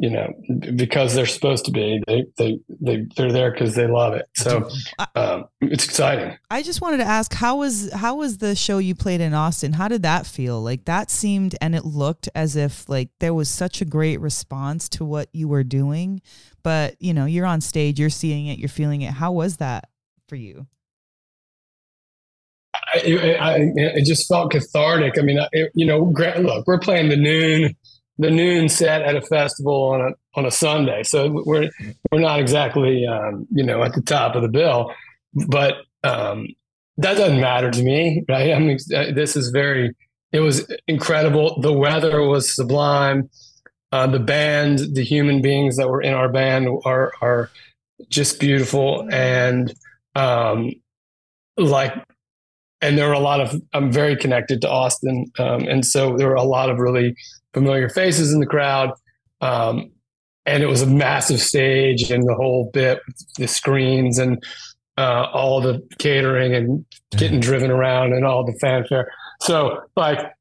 [0.00, 0.32] you know,
[0.76, 2.00] because they're supposed to be.
[2.06, 4.26] They they they they're there because they love it.
[4.36, 4.70] So
[5.16, 6.38] um, it's exciting.
[6.50, 9.72] I just wanted to ask how was how was the show you played in Austin?
[9.72, 10.62] How did that feel?
[10.62, 14.88] Like that seemed and it looked as if like there was such a great response
[14.90, 16.22] to what you were doing,
[16.62, 19.14] but you know, you're on stage, you're seeing it, you're feeling it.
[19.14, 19.88] How was that
[20.28, 20.68] for you?
[22.94, 25.18] I, it, I, it just felt cathartic.
[25.18, 27.74] I mean, it, you know, look, we're playing the noon,
[28.18, 31.70] the noon set at a festival on a on a Sunday, so we're
[32.10, 34.92] we're not exactly um, you know at the top of the bill,
[35.46, 35.74] but
[36.04, 36.48] um,
[36.96, 38.52] that doesn't matter to me, right?
[38.52, 39.94] I mean, uh, this is very.
[40.30, 41.60] It was incredible.
[41.60, 43.30] The weather was sublime.
[43.92, 47.50] Uh, the band, the human beings that were in our band are are
[48.08, 49.72] just beautiful, and
[50.14, 50.72] um,
[51.56, 51.94] like
[52.80, 56.28] and there were a lot of i'm very connected to austin um, and so there
[56.28, 57.16] were a lot of really
[57.58, 58.92] familiar faces in the crowd
[59.40, 59.90] um,
[60.46, 63.00] and it was a massive stage and the whole bit
[63.36, 64.42] the screens and
[64.96, 66.84] uh, all the catering and
[67.16, 69.10] getting driven around and all the fanfare
[69.40, 70.32] so like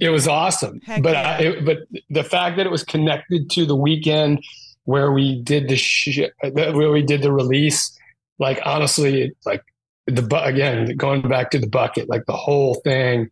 [0.00, 0.80] it was awesome.
[0.84, 1.36] Heck but yeah.
[1.38, 1.78] I, it, but
[2.08, 4.44] the fact that it was connected to the weekend
[4.84, 6.20] where we did the sh-
[6.52, 7.96] where we did the release,
[8.38, 9.62] like honestly, like
[10.06, 13.28] the bu- again going back to the bucket, like the whole thing,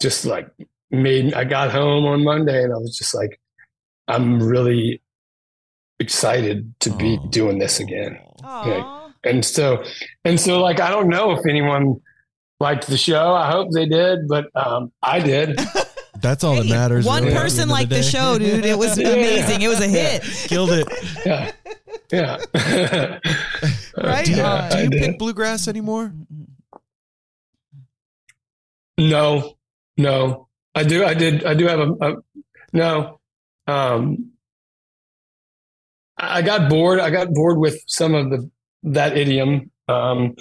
[0.00, 0.48] just like
[0.90, 1.34] made.
[1.34, 3.40] I got home on Monday and I was just like,
[4.08, 5.00] I'm really
[5.98, 7.26] excited to be Oh.
[7.28, 8.18] doing this again.
[8.42, 9.10] Aw.
[9.24, 9.84] And so,
[10.24, 11.96] and so, like, I don't know if anyone
[12.58, 13.34] liked the show.
[13.34, 15.58] I hope they did, but um, I did.
[16.22, 17.06] That's all that matters.
[17.06, 18.02] One really, at the person liked the, day.
[18.02, 18.64] show, dude.
[18.64, 19.08] It was Yeah.
[19.10, 19.62] amazing.
[19.62, 20.22] It was a hit.
[20.48, 20.86] Killed it.
[22.12, 23.18] Yeah, yeah.
[23.96, 24.70] Right Do you, on.
[24.70, 26.12] do you pick bluegrass anymore?
[28.98, 29.54] No,
[29.96, 30.48] no.
[30.74, 31.04] I do.
[31.04, 31.44] I did.
[31.44, 32.16] I do have a, a
[32.72, 33.20] no.
[33.66, 34.32] Um,
[36.16, 37.00] I got bored.
[37.00, 38.50] I got bored with some of the
[38.82, 40.36] that idiom um,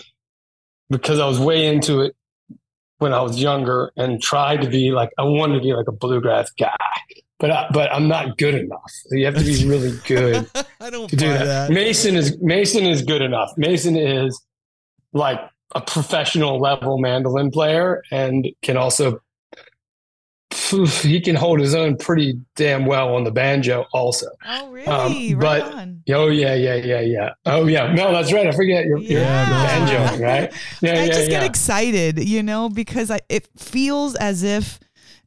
[0.90, 2.16] because I was way into it
[3.00, 5.92] when I was younger and tried to be like I wanted to be like a
[5.92, 6.76] bluegrass guy,
[7.40, 8.92] but I, but I'm not good enough.
[9.12, 10.50] You have to be really good
[10.82, 11.46] I don't to do that.
[11.46, 11.72] that.
[11.72, 13.52] Mason is Mason is good enough.
[13.58, 14.40] Mason is
[15.14, 15.40] like
[15.76, 19.20] a professional level mandolin player and can also
[21.02, 24.28] he can hold his own pretty damn well on the banjo also.
[24.48, 24.88] Oh, really?
[24.88, 26.04] Um, right but- on.
[26.10, 27.30] Oh yeah, yeah, yeah, yeah.
[27.46, 27.94] Oh yeah.
[27.94, 28.48] No, that's right.
[28.48, 29.80] I forget you're, you're Yeah.
[29.80, 30.54] banjoing, right?
[30.82, 31.40] Yeah, I yeah, just yeah.
[31.40, 34.80] get excited, you know, because I it feels as if,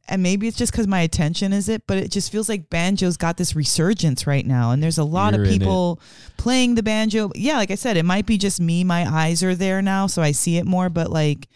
[0.09, 3.15] and maybe it's just because my attention is it, but it just feels like banjo's
[3.15, 6.01] got this resurgence right now, and there's a lot You're of people
[6.37, 7.31] playing the banjo.
[7.35, 8.83] Yeah, like I said, it might be just me.
[8.83, 10.89] My eyes are there now, so I see it more.
[10.89, 11.47] But like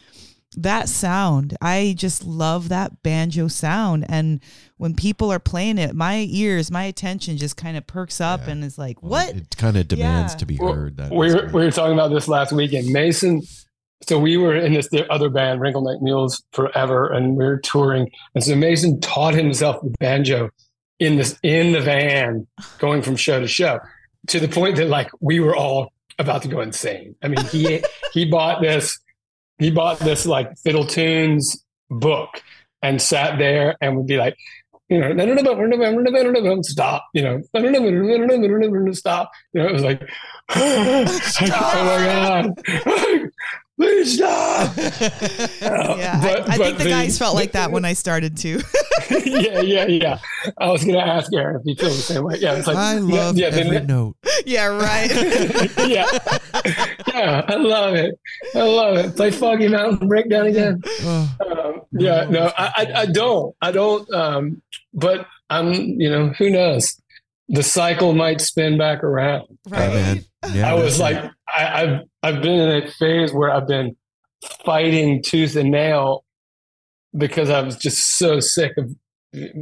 [0.58, 4.40] that sound, I just love that banjo sound, and
[4.78, 8.52] when people are playing it, my ears, my attention just kind of perks up Yeah.
[8.54, 9.36] and is like, Well, what?
[9.36, 10.38] It kind of demands Yeah.
[10.38, 10.98] to be Well, heard.
[10.98, 12.88] That we is were, we were talking about this last weekend.
[12.92, 13.42] Mason,
[14.08, 18.12] so we were in this other band, Wrinkle Neck Mules, forever, and we were touring.
[18.36, 20.50] And so Mason taught himself the banjo
[21.00, 22.46] in this in the van,
[22.80, 23.80] going from show to show,
[24.28, 27.16] to the point that like we were all about to go insane.
[27.24, 27.82] I mean, he
[28.14, 29.00] he bought this
[29.60, 32.42] he bought this like fiddle tunes book
[32.82, 34.36] and sat there and would be like.
[34.90, 35.12] You know,
[36.64, 37.04] stop.
[37.12, 37.42] You know,
[38.94, 39.30] stop.
[39.52, 40.02] You know, it was like,
[40.56, 41.04] oh
[41.84, 43.30] my god,
[43.80, 44.76] please stop.
[44.78, 48.38] yeah, but- I, I but think the, the- guys felt like that when I started
[48.38, 48.60] too.
[49.26, 50.20] yeah, yeah, yeah.
[50.58, 52.36] I was gonna ask Aaron if he feels the same way.
[52.40, 54.16] Yeah, it's like I love yeah, yeah, every the- note.
[54.46, 55.10] yeah, right.
[55.88, 56.06] yeah,
[57.08, 57.46] yeah.
[57.48, 58.20] I love it.
[58.56, 59.16] I love it.
[59.16, 60.82] Play Foggy Mountain Breakdown again.
[61.06, 63.56] Um, yeah, no, I, I, I don't.
[63.62, 64.12] I don't.
[64.14, 64.62] Um,
[64.94, 65.74] but I'm.
[65.74, 67.00] You know, who knows?
[67.50, 69.48] The cycle might spin back around.
[69.72, 70.26] yeah, man.
[70.54, 71.32] Yeah, I was that's like.
[71.56, 73.96] I, I've I've been in a phase where I've been
[74.66, 76.24] fighting tooth and nail
[77.16, 78.92] because I was just so sick of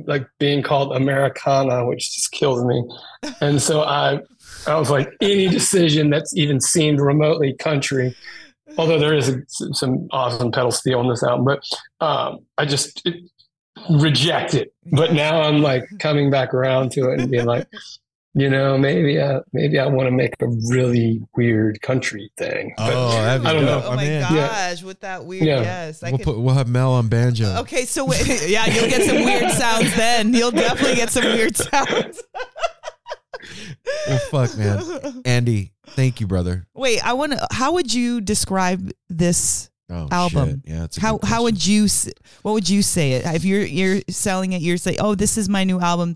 [0.06, 2.84] like being called Americana, which just kills me.
[3.42, 4.20] And so I
[4.68, 8.16] I was like, any decision that's even seemed remotely country,
[8.78, 13.08] although there is a, some awesome pedal steel on this album, but um, I just
[13.90, 14.74] reject it.
[14.92, 17.68] But now I'm like coming back around to it and being like,
[18.38, 22.74] you know, maybe I, maybe I want to make a really weird country thing.
[22.78, 23.82] But Oh, that'd I don't know.
[23.86, 24.22] oh my oh, I'm in.
[24.22, 25.62] gosh, with that weird Yeah.
[25.62, 26.04] yes.
[26.04, 27.56] I We'll could, put we'll have Mel on banjo.
[27.62, 30.34] okay, so wait, yeah, you'll get some weird sounds then.
[30.34, 32.22] You'll definitely get some weird sounds.
[34.08, 35.22] Well, fuck, man.
[35.26, 36.66] Andy, thank you, brother.
[36.74, 37.48] Wait, I want to.
[37.52, 40.50] How would you describe this Oh, album?
[40.50, 40.60] shit.
[40.74, 41.88] Yeah, it's a how good how would you
[42.42, 45.48] what would you say it if you're you're selling it you're saying oh this is
[45.48, 46.16] my new album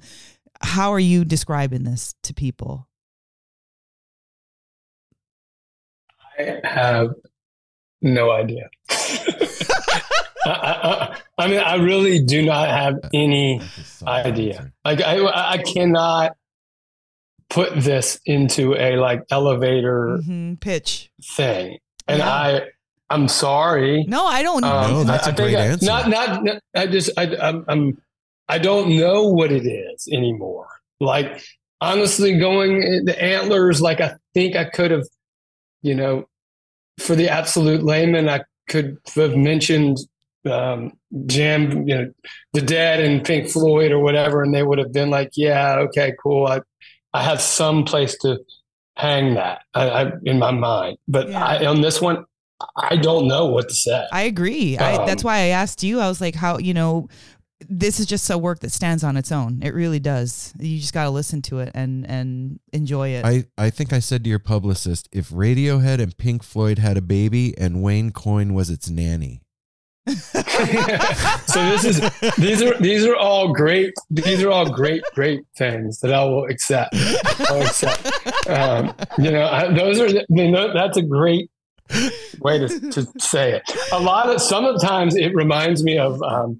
[0.61, 2.87] how are you describing this to people
[6.37, 7.09] I have
[8.01, 8.69] no idea.
[8.89, 14.71] I, I, I mean, I really do not have any That's a solid idea.
[14.85, 16.37] Like, I, I cannot
[17.49, 22.29] put this into a like elevator hmm pitch thing, and Yeah.
[22.29, 22.61] I,
[23.09, 24.05] I'm sorry.
[24.07, 25.85] no I don't Um, No, that's a a great answer.
[25.85, 28.01] Not, not, not- I just, I, I'm, I'm,
[28.49, 30.67] I don't know what it is anymore.
[30.99, 31.41] Like,
[31.79, 35.05] honestly, going the antlers, like, I think I could have,
[35.81, 36.27] you know,
[36.99, 39.97] for the absolute layman, I could have mentioned
[40.49, 40.93] um,
[41.27, 42.11] Jam, you know,
[42.53, 46.13] the Dead and Pink Floyd or whatever, and they would have been like, yeah, okay,
[46.21, 46.47] cool.
[46.47, 46.61] I,
[47.13, 48.39] I have some place to
[48.95, 51.43] hang that I, I, in my mind, but Yeah.
[51.43, 52.25] I, on this one,
[52.75, 54.05] I don't know what to say.
[54.11, 57.07] I agree I, that's Um, why I asked you I was like how you know
[57.67, 60.93] this is just a work that stands on its own it really does you just
[60.93, 64.29] got to listen to it and and enjoy it I, I think I said to
[64.29, 68.89] your publicist, if Radiohead and Pink Floyd had a baby and Wayne Coyne was its
[68.89, 69.41] nanny,
[70.07, 72.01] so this is
[72.37, 76.45] these are these are all great these are all great great things that I will
[76.45, 76.95] accept.
[77.41, 78.49] I'll accept.
[78.49, 81.51] Um, you know, I, those are you know, that's a great
[82.39, 83.63] way to, to say it.
[83.91, 86.59] A lot of sometimes it reminds me of um,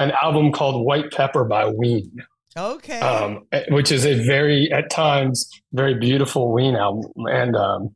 [0.00, 2.10] an album called White Pepper by Ween,
[2.56, 2.98] Okay.
[3.00, 7.94] um, which is a very at times very beautiful Ween album, and um,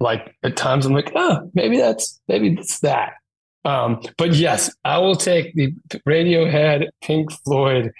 [0.00, 3.12] like at times I'm like, oh, maybe that's maybe it's that.
[3.64, 5.72] Um, but yes, I will take the
[6.08, 7.92] Radiohead, Pink Floyd,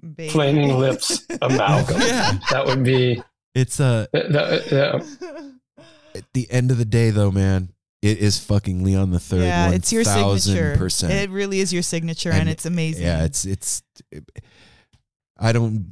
[0.00, 0.28] Baby.
[0.30, 2.00] Flaming Lips amalgam.
[2.00, 2.38] Yeah.
[2.52, 3.20] That would be
[3.54, 5.52] It's uh, that, that, that-
[6.14, 7.70] at the end of the day, though, man,
[8.02, 9.42] it is fucking Leon the Third.
[9.42, 10.76] yeah, it's your signature.
[10.76, 11.12] Percent.
[11.12, 13.02] It really is your signature, and, And- it's amazing.
[13.04, 13.82] Yeah, it's it's.
[15.38, 15.86] I don't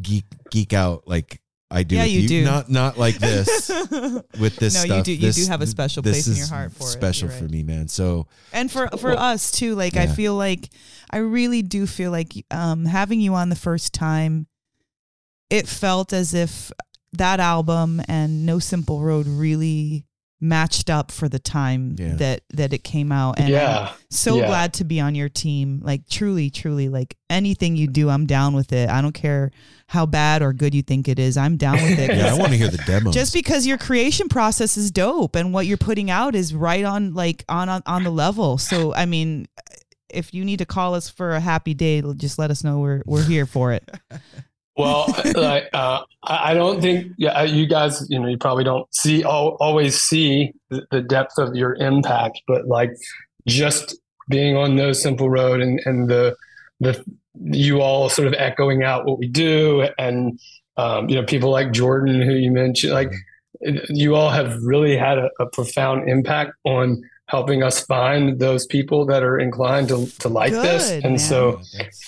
[0.00, 1.40] geek geek out like
[1.70, 1.96] I do.
[1.96, 2.44] Yeah, with you do.
[2.44, 3.68] Not not like this
[4.40, 6.72] with this No, you do- you This- do have a special place in your heart
[6.72, 6.86] for it.
[6.88, 7.50] Special for right.
[7.50, 7.88] me, man.
[7.88, 10.70] So and for for us too like i feel like
[11.10, 14.46] i really do feel like um having you on the first time
[15.50, 16.72] it felt as if
[17.12, 20.04] that album and no simple road really
[20.40, 22.14] matched up for the time Yeah.
[22.14, 23.92] that that it came out and I'm yeah.
[24.08, 24.46] so yeah.
[24.46, 28.54] glad to be on your team like truly truly like anything you do i'm down
[28.54, 29.50] with it i don't care
[29.88, 32.52] how bad or good you think it is i'm down with it yeah, I want
[32.52, 33.12] to hear the demos.
[33.14, 37.14] just because your creation process is dope and what you're putting out is right on
[37.14, 39.48] like on on, on the level so i mean
[40.08, 43.02] if you need to call us for a happy day just let us know we're
[43.06, 43.90] we're here for it
[44.78, 49.24] Well, like, uh, I don't think yeah, you guys, you know, you probably don't see
[49.24, 52.92] always see the, depth of your impact, but like
[53.46, 53.98] just
[54.28, 56.36] being on No Simple Road and and the
[56.80, 57.04] the
[57.40, 60.38] you all sort of echoing out what we do, and
[60.76, 63.12] um, you know, people like Jordan who you mentioned, like
[63.88, 69.04] you all have really had a, a profound impact on helping us find those people
[69.06, 71.18] that are inclined to to like this, and man.
[71.18, 71.60] so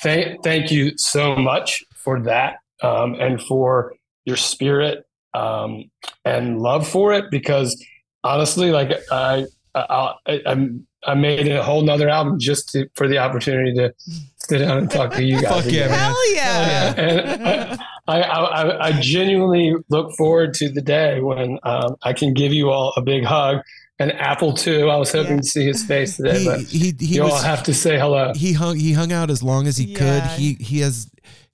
[0.02, 3.94] thank thank you so much for that um, and for
[4.24, 5.04] your spirit
[5.34, 5.90] um,
[6.24, 7.82] and love for it because
[8.24, 10.86] honestly like I, I I I'm-
[11.16, 13.90] made a whole nother album just to, for the opportunity to
[14.36, 15.64] sit down and talk to you guys.
[15.64, 15.90] Fuck yeah, again.
[15.90, 15.98] man.
[15.98, 21.96] hell yeah And I, I, I, I genuinely look forward to the day when um,
[22.02, 23.62] I can give you all a big hug.
[23.98, 24.88] And Apple too.
[24.90, 25.40] I was hoping Yeah.
[25.40, 28.32] to see his face today, he but he, he you all have to say hello.
[28.34, 30.22] he hung he hung out as long as he could.
[30.22, 31.10] He he has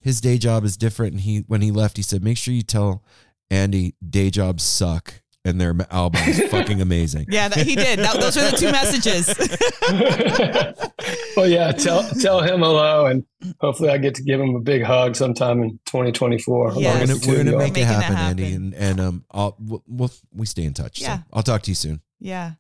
[0.07, 2.62] his day job is different, and he when he left, he said, "Make sure you
[2.62, 3.03] tell
[3.51, 7.27] Andy day jobs suck." And their album is fucking amazing.
[7.28, 9.28] yeah that, he did that, those are the two messages
[11.37, 13.24] well, yeah, tell tell him hello, and
[13.61, 16.66] hopefully I get to give him a big hug sometime in 2024.
[16.70, 17.01] along Yes.
[17.01, 19.85] We're gonna we're gonna make it Making that happen, Andy, and and um, I'll we'll,
[19.87, 21.01] we'll we stay in touch.
[21.01, 21.19] Yeah.
[21.19, 22.01] So I'll talk to you soon.
[22.19, 22.55] yeah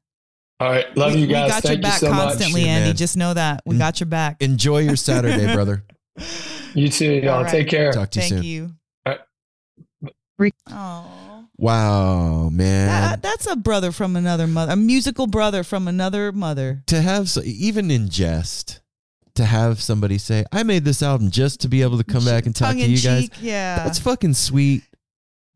[0.60, 1.46] All right, love we, you guys.
[1.46, 2.96] we got Thank your back you so constantly Shit, andy man.
[2.96, 3.78] just know that we Mm.
[3.80, 5.82] got your back Enjoy your Saturday, brother.
[6.76, 6.82] much.
[6.82, 7.36] You too, y'all.
[7.36, 7.50] All right.
[7.50, 7.92] Take care.
[7.92, 8.42] Talk to you thank soon.
[8.42, 8.70] you
[9.06, 9.16] All
[10.70, 11.26] oh
[11.58, 12.88] Wow, man.
[12.88, 17.00] that, uh, that's a brother from another mother a musical brother from another mother to
[17.00, 18.80] have so, even in jest
[19.34, 22.44] to have somebody say i made this album just to be able to come back
[22.44, 24.82] and talk Tongue to in you guys cheek, yeah that's fucking sweet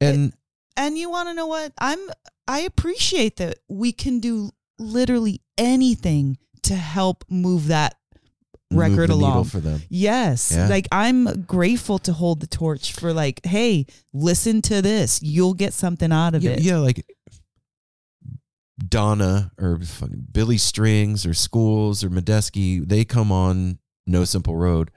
[0.00, 0.32] and
[0.76, 1.98] and you want to know what i'm
[2.48, 7.99] i appreciate that we can do literally anything to help move that move
[8.70, 9.44] record along.
[9.44, 9.82] for them.
[9.88, 10.52] Yes.
[10.54, 10.68] Yeah.
[10.68, 15.22] like i'm grateful to hold the torch for like hey listen to this.
[15.22, 16.60] You'll get something out of yeah, it.
[16.60, 17.04] yeah like
[18.88, 24.90] donna or fucking billy strings or schools or medeski they come on no simple road.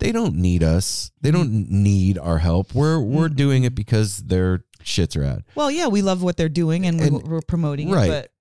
[0.00, 1.10] They don't need us.
[1.20, 1.38] They mm-hmm.
[1.38, 2.74] don't need our help.
[2.74, 3.34] We're we're mm-hmm.
[3.34, 5.42] doing it because their shits are at.
[5.54, 8.10] Well yeah we love what they're doing and, we, And- we're promoting right.
[8.10, 8.32] it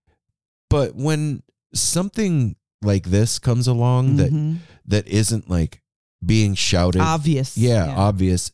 [0.69, 1.43] but when
[1.73, 4.55] something like this comes along but that mm-hmm.
[4.85, 5.81] that isn't like
[6.25, 8.51] being shouted obvious yeah, obvious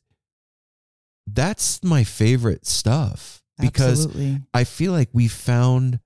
[1.27, 4.41] that's my favorite stuff because Absolutely.
[4.53, 5.99] i feel like we found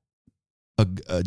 [0.78, 1.24] a a,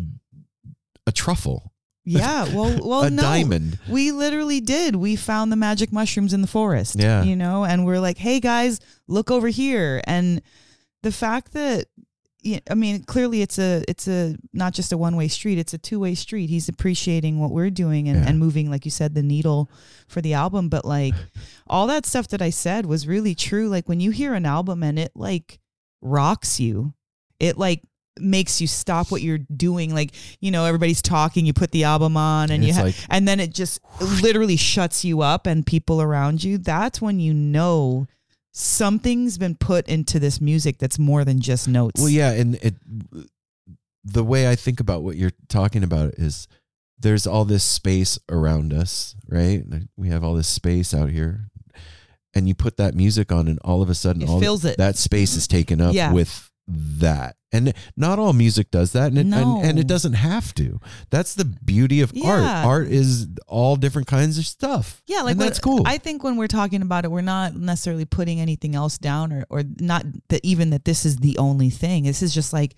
[1.07, 1.71] a truffle
[2.03, 4.95] yeah well well a no diamond We literally did.
[4.95, 6.95] We found the magic mushrooms in the forest.
[6.97, 7.23] Yeah.
[7.23, 10.01] You know, and we're like, hey guys, look over here.
[10.05, 10.41] And
[11.03, 12.10] the fact that yeah,
[12.69, 15.77] I mean, clearly it's a it's a not just a one way street, it's a
[15.77, 16.49] two way street.
[16.49, 18.29] He's appreciating what we're doing and, Yeah.
[18.29, 19.69] and moving, like you said, the needle
[20.07, 20.67] for the album.
[20.69, 21.13] But like
[21.67, 23.69] all that stuff that I said was really true.
[23.69, 25.59] Like when you hear an album and it like
[26.01, 26.93] rocks you,
[27.39, 27.83] it like
[28.19, 29.93] makes you stop what you're doing.
[29.93, 32.95] Like, you know, everybody's talking, you put the album on and you It's ha- like-
[33.09, 33.79] and then it just
[34.21, 36.57] literally shuts you up and people around you.
[36.57, 38.07] That's when you know
[38.51, 41.99] something's been put into this music that's more than just notes.
[41.99, 42.75] well yeah and it
[44.03, 46.47] the way i think about what you're talking about is
[47.01, 49.63] there's all this space around us, right?
[49.97, 51.49] We have all this space out here.
[52.33, 54.77] And you put that music on and all of a sudden It all fills it.
[54.77, 55.37] that space mm-hmm.
[55.39, 56.13] is taken up Yeah.
[56.13, 57.35] with that.
[57.53, 59.57] And not all music does that and it, No.
[59.57, 60.79] and, and it doesn't have to.
[61.09, 62.41] That's the beauty of art.
[62.43, 62.65] Yeah.
[62.65, 65.01] Art is all different kinds of stuff.
[65.05, 65.81] Yeah, like that's cool.
[65.85, 69.45] I think when we're talking about it, we're not necessarily putting anything else down, or
[69.49, 72.03] or not that even that this is the only thing.
[72.05, 72.75] This is just like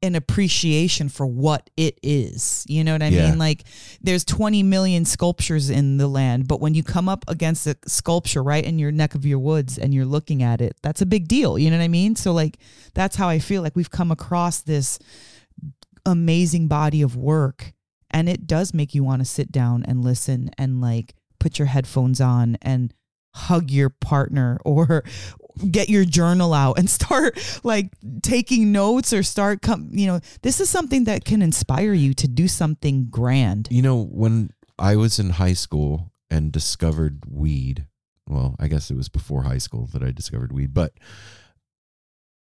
[0.00, 2.64] an appreciation for what it is.
[2.68, 3.30] You know what I Yeah.
[3.30, 3.38] mean?
[3.38, 3.64] Like
[4.00, 8.42] there's 20 million sculptures in the land, but when you come up against a sculpture
[8.42, 11.26] right in your neck of your woods and you're looking at it, that's a big
[11.26, 11.58] deal.
[11.58, 12.14] You know what I mean?
[12.14, 12.58] So like
[12.94, 15.00] that's how I feel like we've come across this
[16.06, 17.72] amazing body of work
[18.10, 21.66] and it does make you want to sit down and listen and like put your
[21.66, 22.94] headphones on and
[23.34, 25.02] hug your partner or
[25.70, 27.90] get your journal out and start like
[28.22, 32.28] taking notes or start come you know this is something that can inspire you to
[32.28, 37.86] do something grand You know, when I was in high school and discovered weed,
[38.28, 40.92] well, I guess it was before high school that I discovered weed, but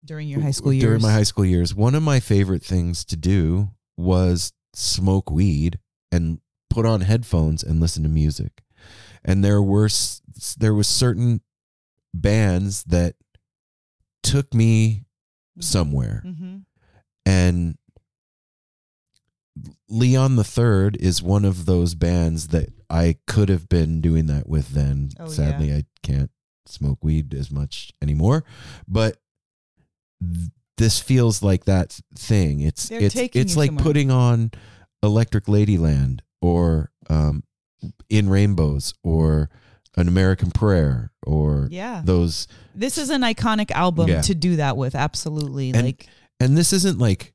[0.03, 3.03] during your high school years during my high school years, one of my favorite things
[3.05, 5.79] to do was smoke weed
[6.11, 8.63] and put on headphones and listen to music.
[9.23, 9.89] And there were
[10.57, 11.41] there was certain
[12.21, 13.15] bands that
[14.23, 15.05] took me
[15.59, 16.23] somewhere.
[16.25, 16.65] Mhm.
[17.25, 17.77] And
[19.89, 24.47] Leon the Third is one of those bands that I could have been doing that
[24.49, 25.09] with then.
[25.19, 26.31] Oh, Sadly, I can't
[26.65, 28.43] smoke weed as much anymore.
[28.87, 29.17] But
[30.21, 32.59] th- this feels like that thing.
[32.61, 33.83] It's They're it's it's like somewhere.
[33.83, 34.51] putting on
[35.01, 37.43] Electric Ladyland or um,
[38.09, 39.49] In Rainbows or
[39.97, 44.21] An American Prayer or yeah those this is an iconic album Yeah.
[44.21, 46.07] to do that with absolutely And- like
[46.39, 47.33] and this isn't like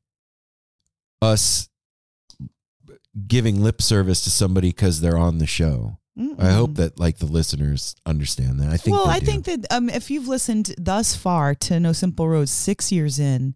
[1.23, 1.69] us
[3.27, 5.99] giving lip service to somebody because they're on the show.
[6.39, 8.69] I hope that like the listeners understand that.
[8.69, 8.95] I think.
[8.95, 9.27] well, I do.
[9.27, 13.55] think that um, if you've listened thus far to No Simple Roads six years in,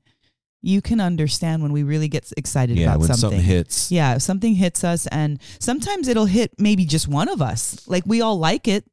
[0.65, 3.21] you can understand when we really get excited yeah, about when something.
[3.39, 7.43] something hits, Yeah, if something hits us, and sometimes it'll hit maybe just one of
[7.43, 7.87] us.
[7.87, 8.85] Like we all like it,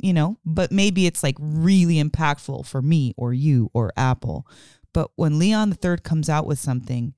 [0.00, 4.46] you know, but maybe it's like really impactful for me or you or Apple.
[4.94, 7.12] But when Leon the Third comes out with something,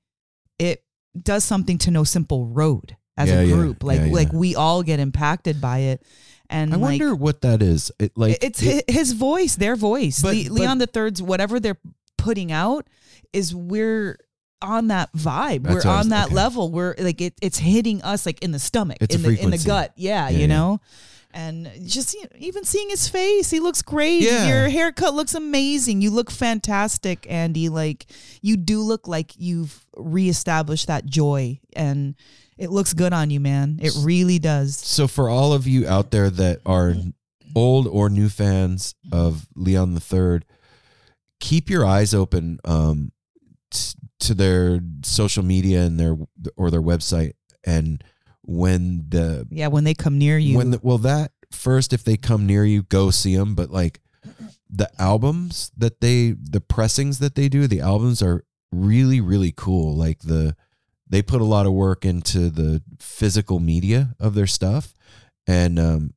[0.59, 0.83] it
[1.19, 3.81] does something to No Simple Road as Yeah, a group.
[3.81, 4.13] Like yeah, yeah.
[4.13, 6.03] like we all get impacted by it,
[6.49, 7.91] and I like, wonder what that is.
[7.97, 10.21] It like it's it- his voice, their voice.
[10.21, 11.79] But- Le- but- Leon the Third's whatever they're
[12.17, 12.87] putting out
[13.33, 14.17] is we're
[14.61, 15.63] on that vibe.
[15.63, 16.35] That's we're on that okay.
[16.35, 16.71] level.
[16.71, 19.57] We're like it, it's hitting us like in the stomach, It's in the in the
[19.57, 19.93] gut.
[19.95, 20.47] Yeah, Yeah, you yeah.
[20.47, 20.81] know.
[21.33, 24.21] And just you know, even seeing his face, he looks great.
[24.21, 24.49] Yeah.
[24.49, 26.01] Your haircut looks amazing.
[26.01, 27.69] You look fantastic, Andy.
[27.69, 28.05] Like
[28.41, 32.15] you do look like you've reestablished that joy, and
[32.57, 33.79] it looks good on you, man.
[33.81, 34.75] It really does.
[34.75, 36.95] so for all of you out there that are
[37.55, 40.43] old or new fans of Leon the Third,
[41.39, 43.13] keep your eyes open um,
[43.71, 46.17] t- to their social media and their
[46.55, 47.33] or their website.
[47.63, 48.03] And
[48.43, 52.17] when the Yeah, when they come near you, when the, well that first if they
[52.17, 53.99] come near you go see them but like
[54.69, 59.95] the albums that they the pressings that they do the albums are really really cool
[59.95, 60.55] like the
[61.09, 64.95] they put a lot of work into the physical media of their stuff
[65.45, 66.13] and um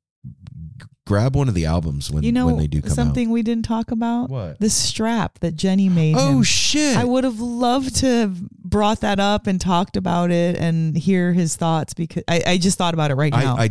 [1.06, 3.64] grab one of the albums when you know when they do come something we didn't
[3.66, 4.31] talk about.
[4.31, 6.16] what The strap that Jenny made.
[6.18, 6.43] oh him.
[6.43, 10.97] shit I would have loved to have brought that up and talked about it and
[10.97, 13.56] hear his thoughts because I, I just thought about it right now.
[13.56, 13.70] I, I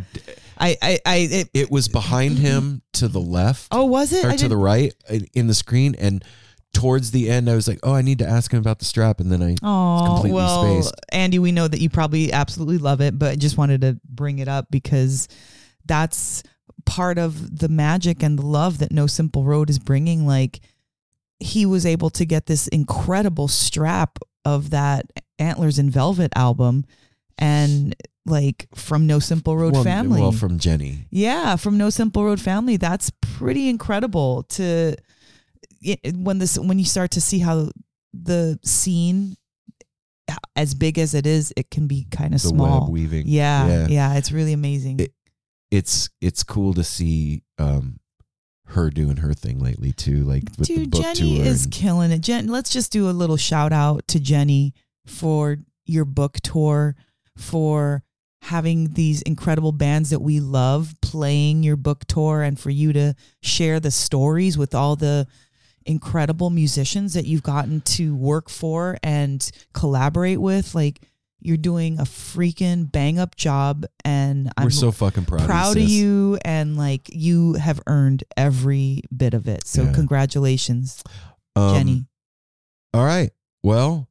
[0.56, 4.24] I, I, I it, it was behind him to the left oh, was it?
[4.24, 4.94] or I to the didn't- right
[5.34, 6.24] in the screen and
[6.74, 9.20] towards the end i was like oh i need to ask him about the strap
[9.20, 10.96] and then i Oh completely well, spaced.
[11.12, 14.40] Andy, we know that you probably absolutely love it, but I just wanted to bring
[14.40, 15.28] it up because
[15.86, 16.44] that's
[16.86, 20.26] part of the magic and the love that No Simple Road is bringing.
[20.28, 20.60] Like
[21.40, 25.06] he was able to get this incredible strap of that
[25.40, 26.86] Antlers in Velvet album,
[27.38, 27.96] and
[28.26, 30.22] like from No Simple Road well, family.
[30.22, 32.78] well from jenny Yeah, from No Simple Road family.
[32.78, 34.96] That's pretty incredible to
[35.82, 37.70] it- when this when you start to see how
[38.14, 39.36] the scene
[40.56, 42.82] as big as it is, it can be kind of small.
[42.82, 43.88] web weaving Yeah, Yeah.
[43.88, 45.00] yeah, it's really amazing.
[45.00, 45.14] It-
[45.74, 48.00] it's it's cool to see um
[48.68, 51.74] her doing her thing lately too like with the Dude, book Jenny tour is and-
[51.74, 52.22] killing it.
[52.22, 54.74] Jen, let's just do a little shout out to Jenny
[55.06, 56.96] for your book tour,
[57.36, 58.04] for
[58.44, 63.16] having these incredible bands that we love playing your book tour, and for you to
[63.42, 65.28] share the stories with all the
[65.86, 70.74] incredible musicians that you've gotten to work for and collaborate with.
[70.74, 71.02] Like,
[71.46, 75.46] You're doing a freaking bang up job, and I'm We're so fucking proud.
[75.46, 79.68] proud of, you, And like you have earned every bit of it.
[79.68, 79.94] So Yeah.
[79.94, 81.04] congratulations,
[81.56, 82.06] Um, Jenny.
[82.94, 83.32] All right.
[83.64, 84.10] Well,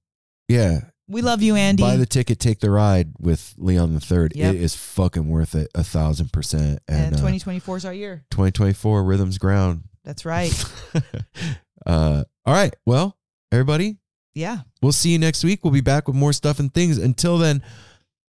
[0.48, 0.80] yeah.
[1.08, 1.82] We love you, Andy.
[1.82, 4.32] Buy the ticket, take the ride with Leon the Third.
[4.34, 4.54] Yep.
[4.54, 6.80] It is fucking worth it, a thousand percent.
[6.88, 8.24] and And, uh, 2024 is our year.
[8.30, 9.82] 2024 Rhythms Ground.
[10.04, 10.52] That's right.
[11.86, 12.74] uh, all right.
[12.86, 13.16] Well,
[13.50, 13.98] everybody,
[14.34, 14.58] Yeah.
[14.80, 15.62] we'll see you next week.
[15.62, 16.98] We'll be back with more stuff and things.
[16.98, 17.62] Until then,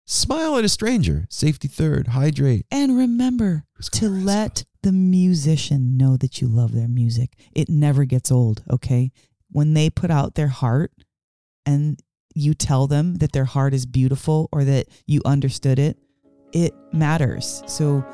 [0.05, 1.25] smile at a stranger.
[1.29, 2.07] Safety third.
[2.07, 2.65] Hydrate.
[2.71, 3.63] And remember
[3.93, 7.33] to let the musician know that you love their music.
[7.53, 9.11] It never gets old, okay?
[9.49, 10.91] When they put out their heart
[11.65, 11.99] and
[12.35, 15.97] you tell them that their heart is beautiful or that you understood it,
[16.51, 17.63] it matters.
[17.67, 18.05] So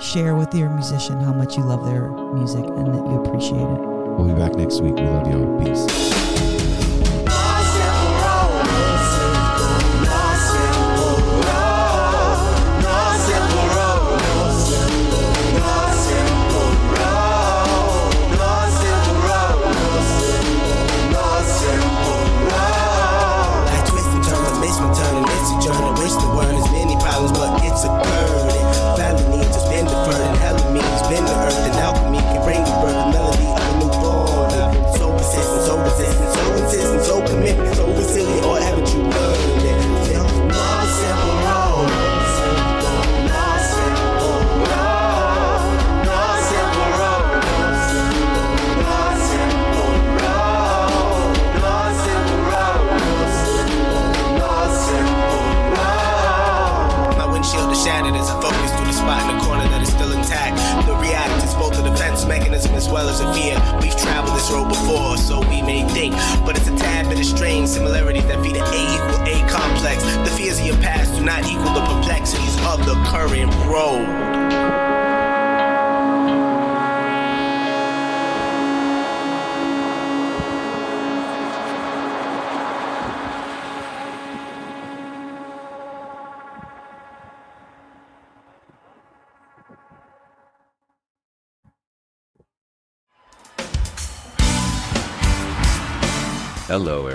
[0.00, 3.80] share with your musician how much you love their music and that you appreciate it.
[4.18, 4.94] We'll be back next week.
[4.94, 5.64] We love y'all.
[5.64, 6.13] Peace.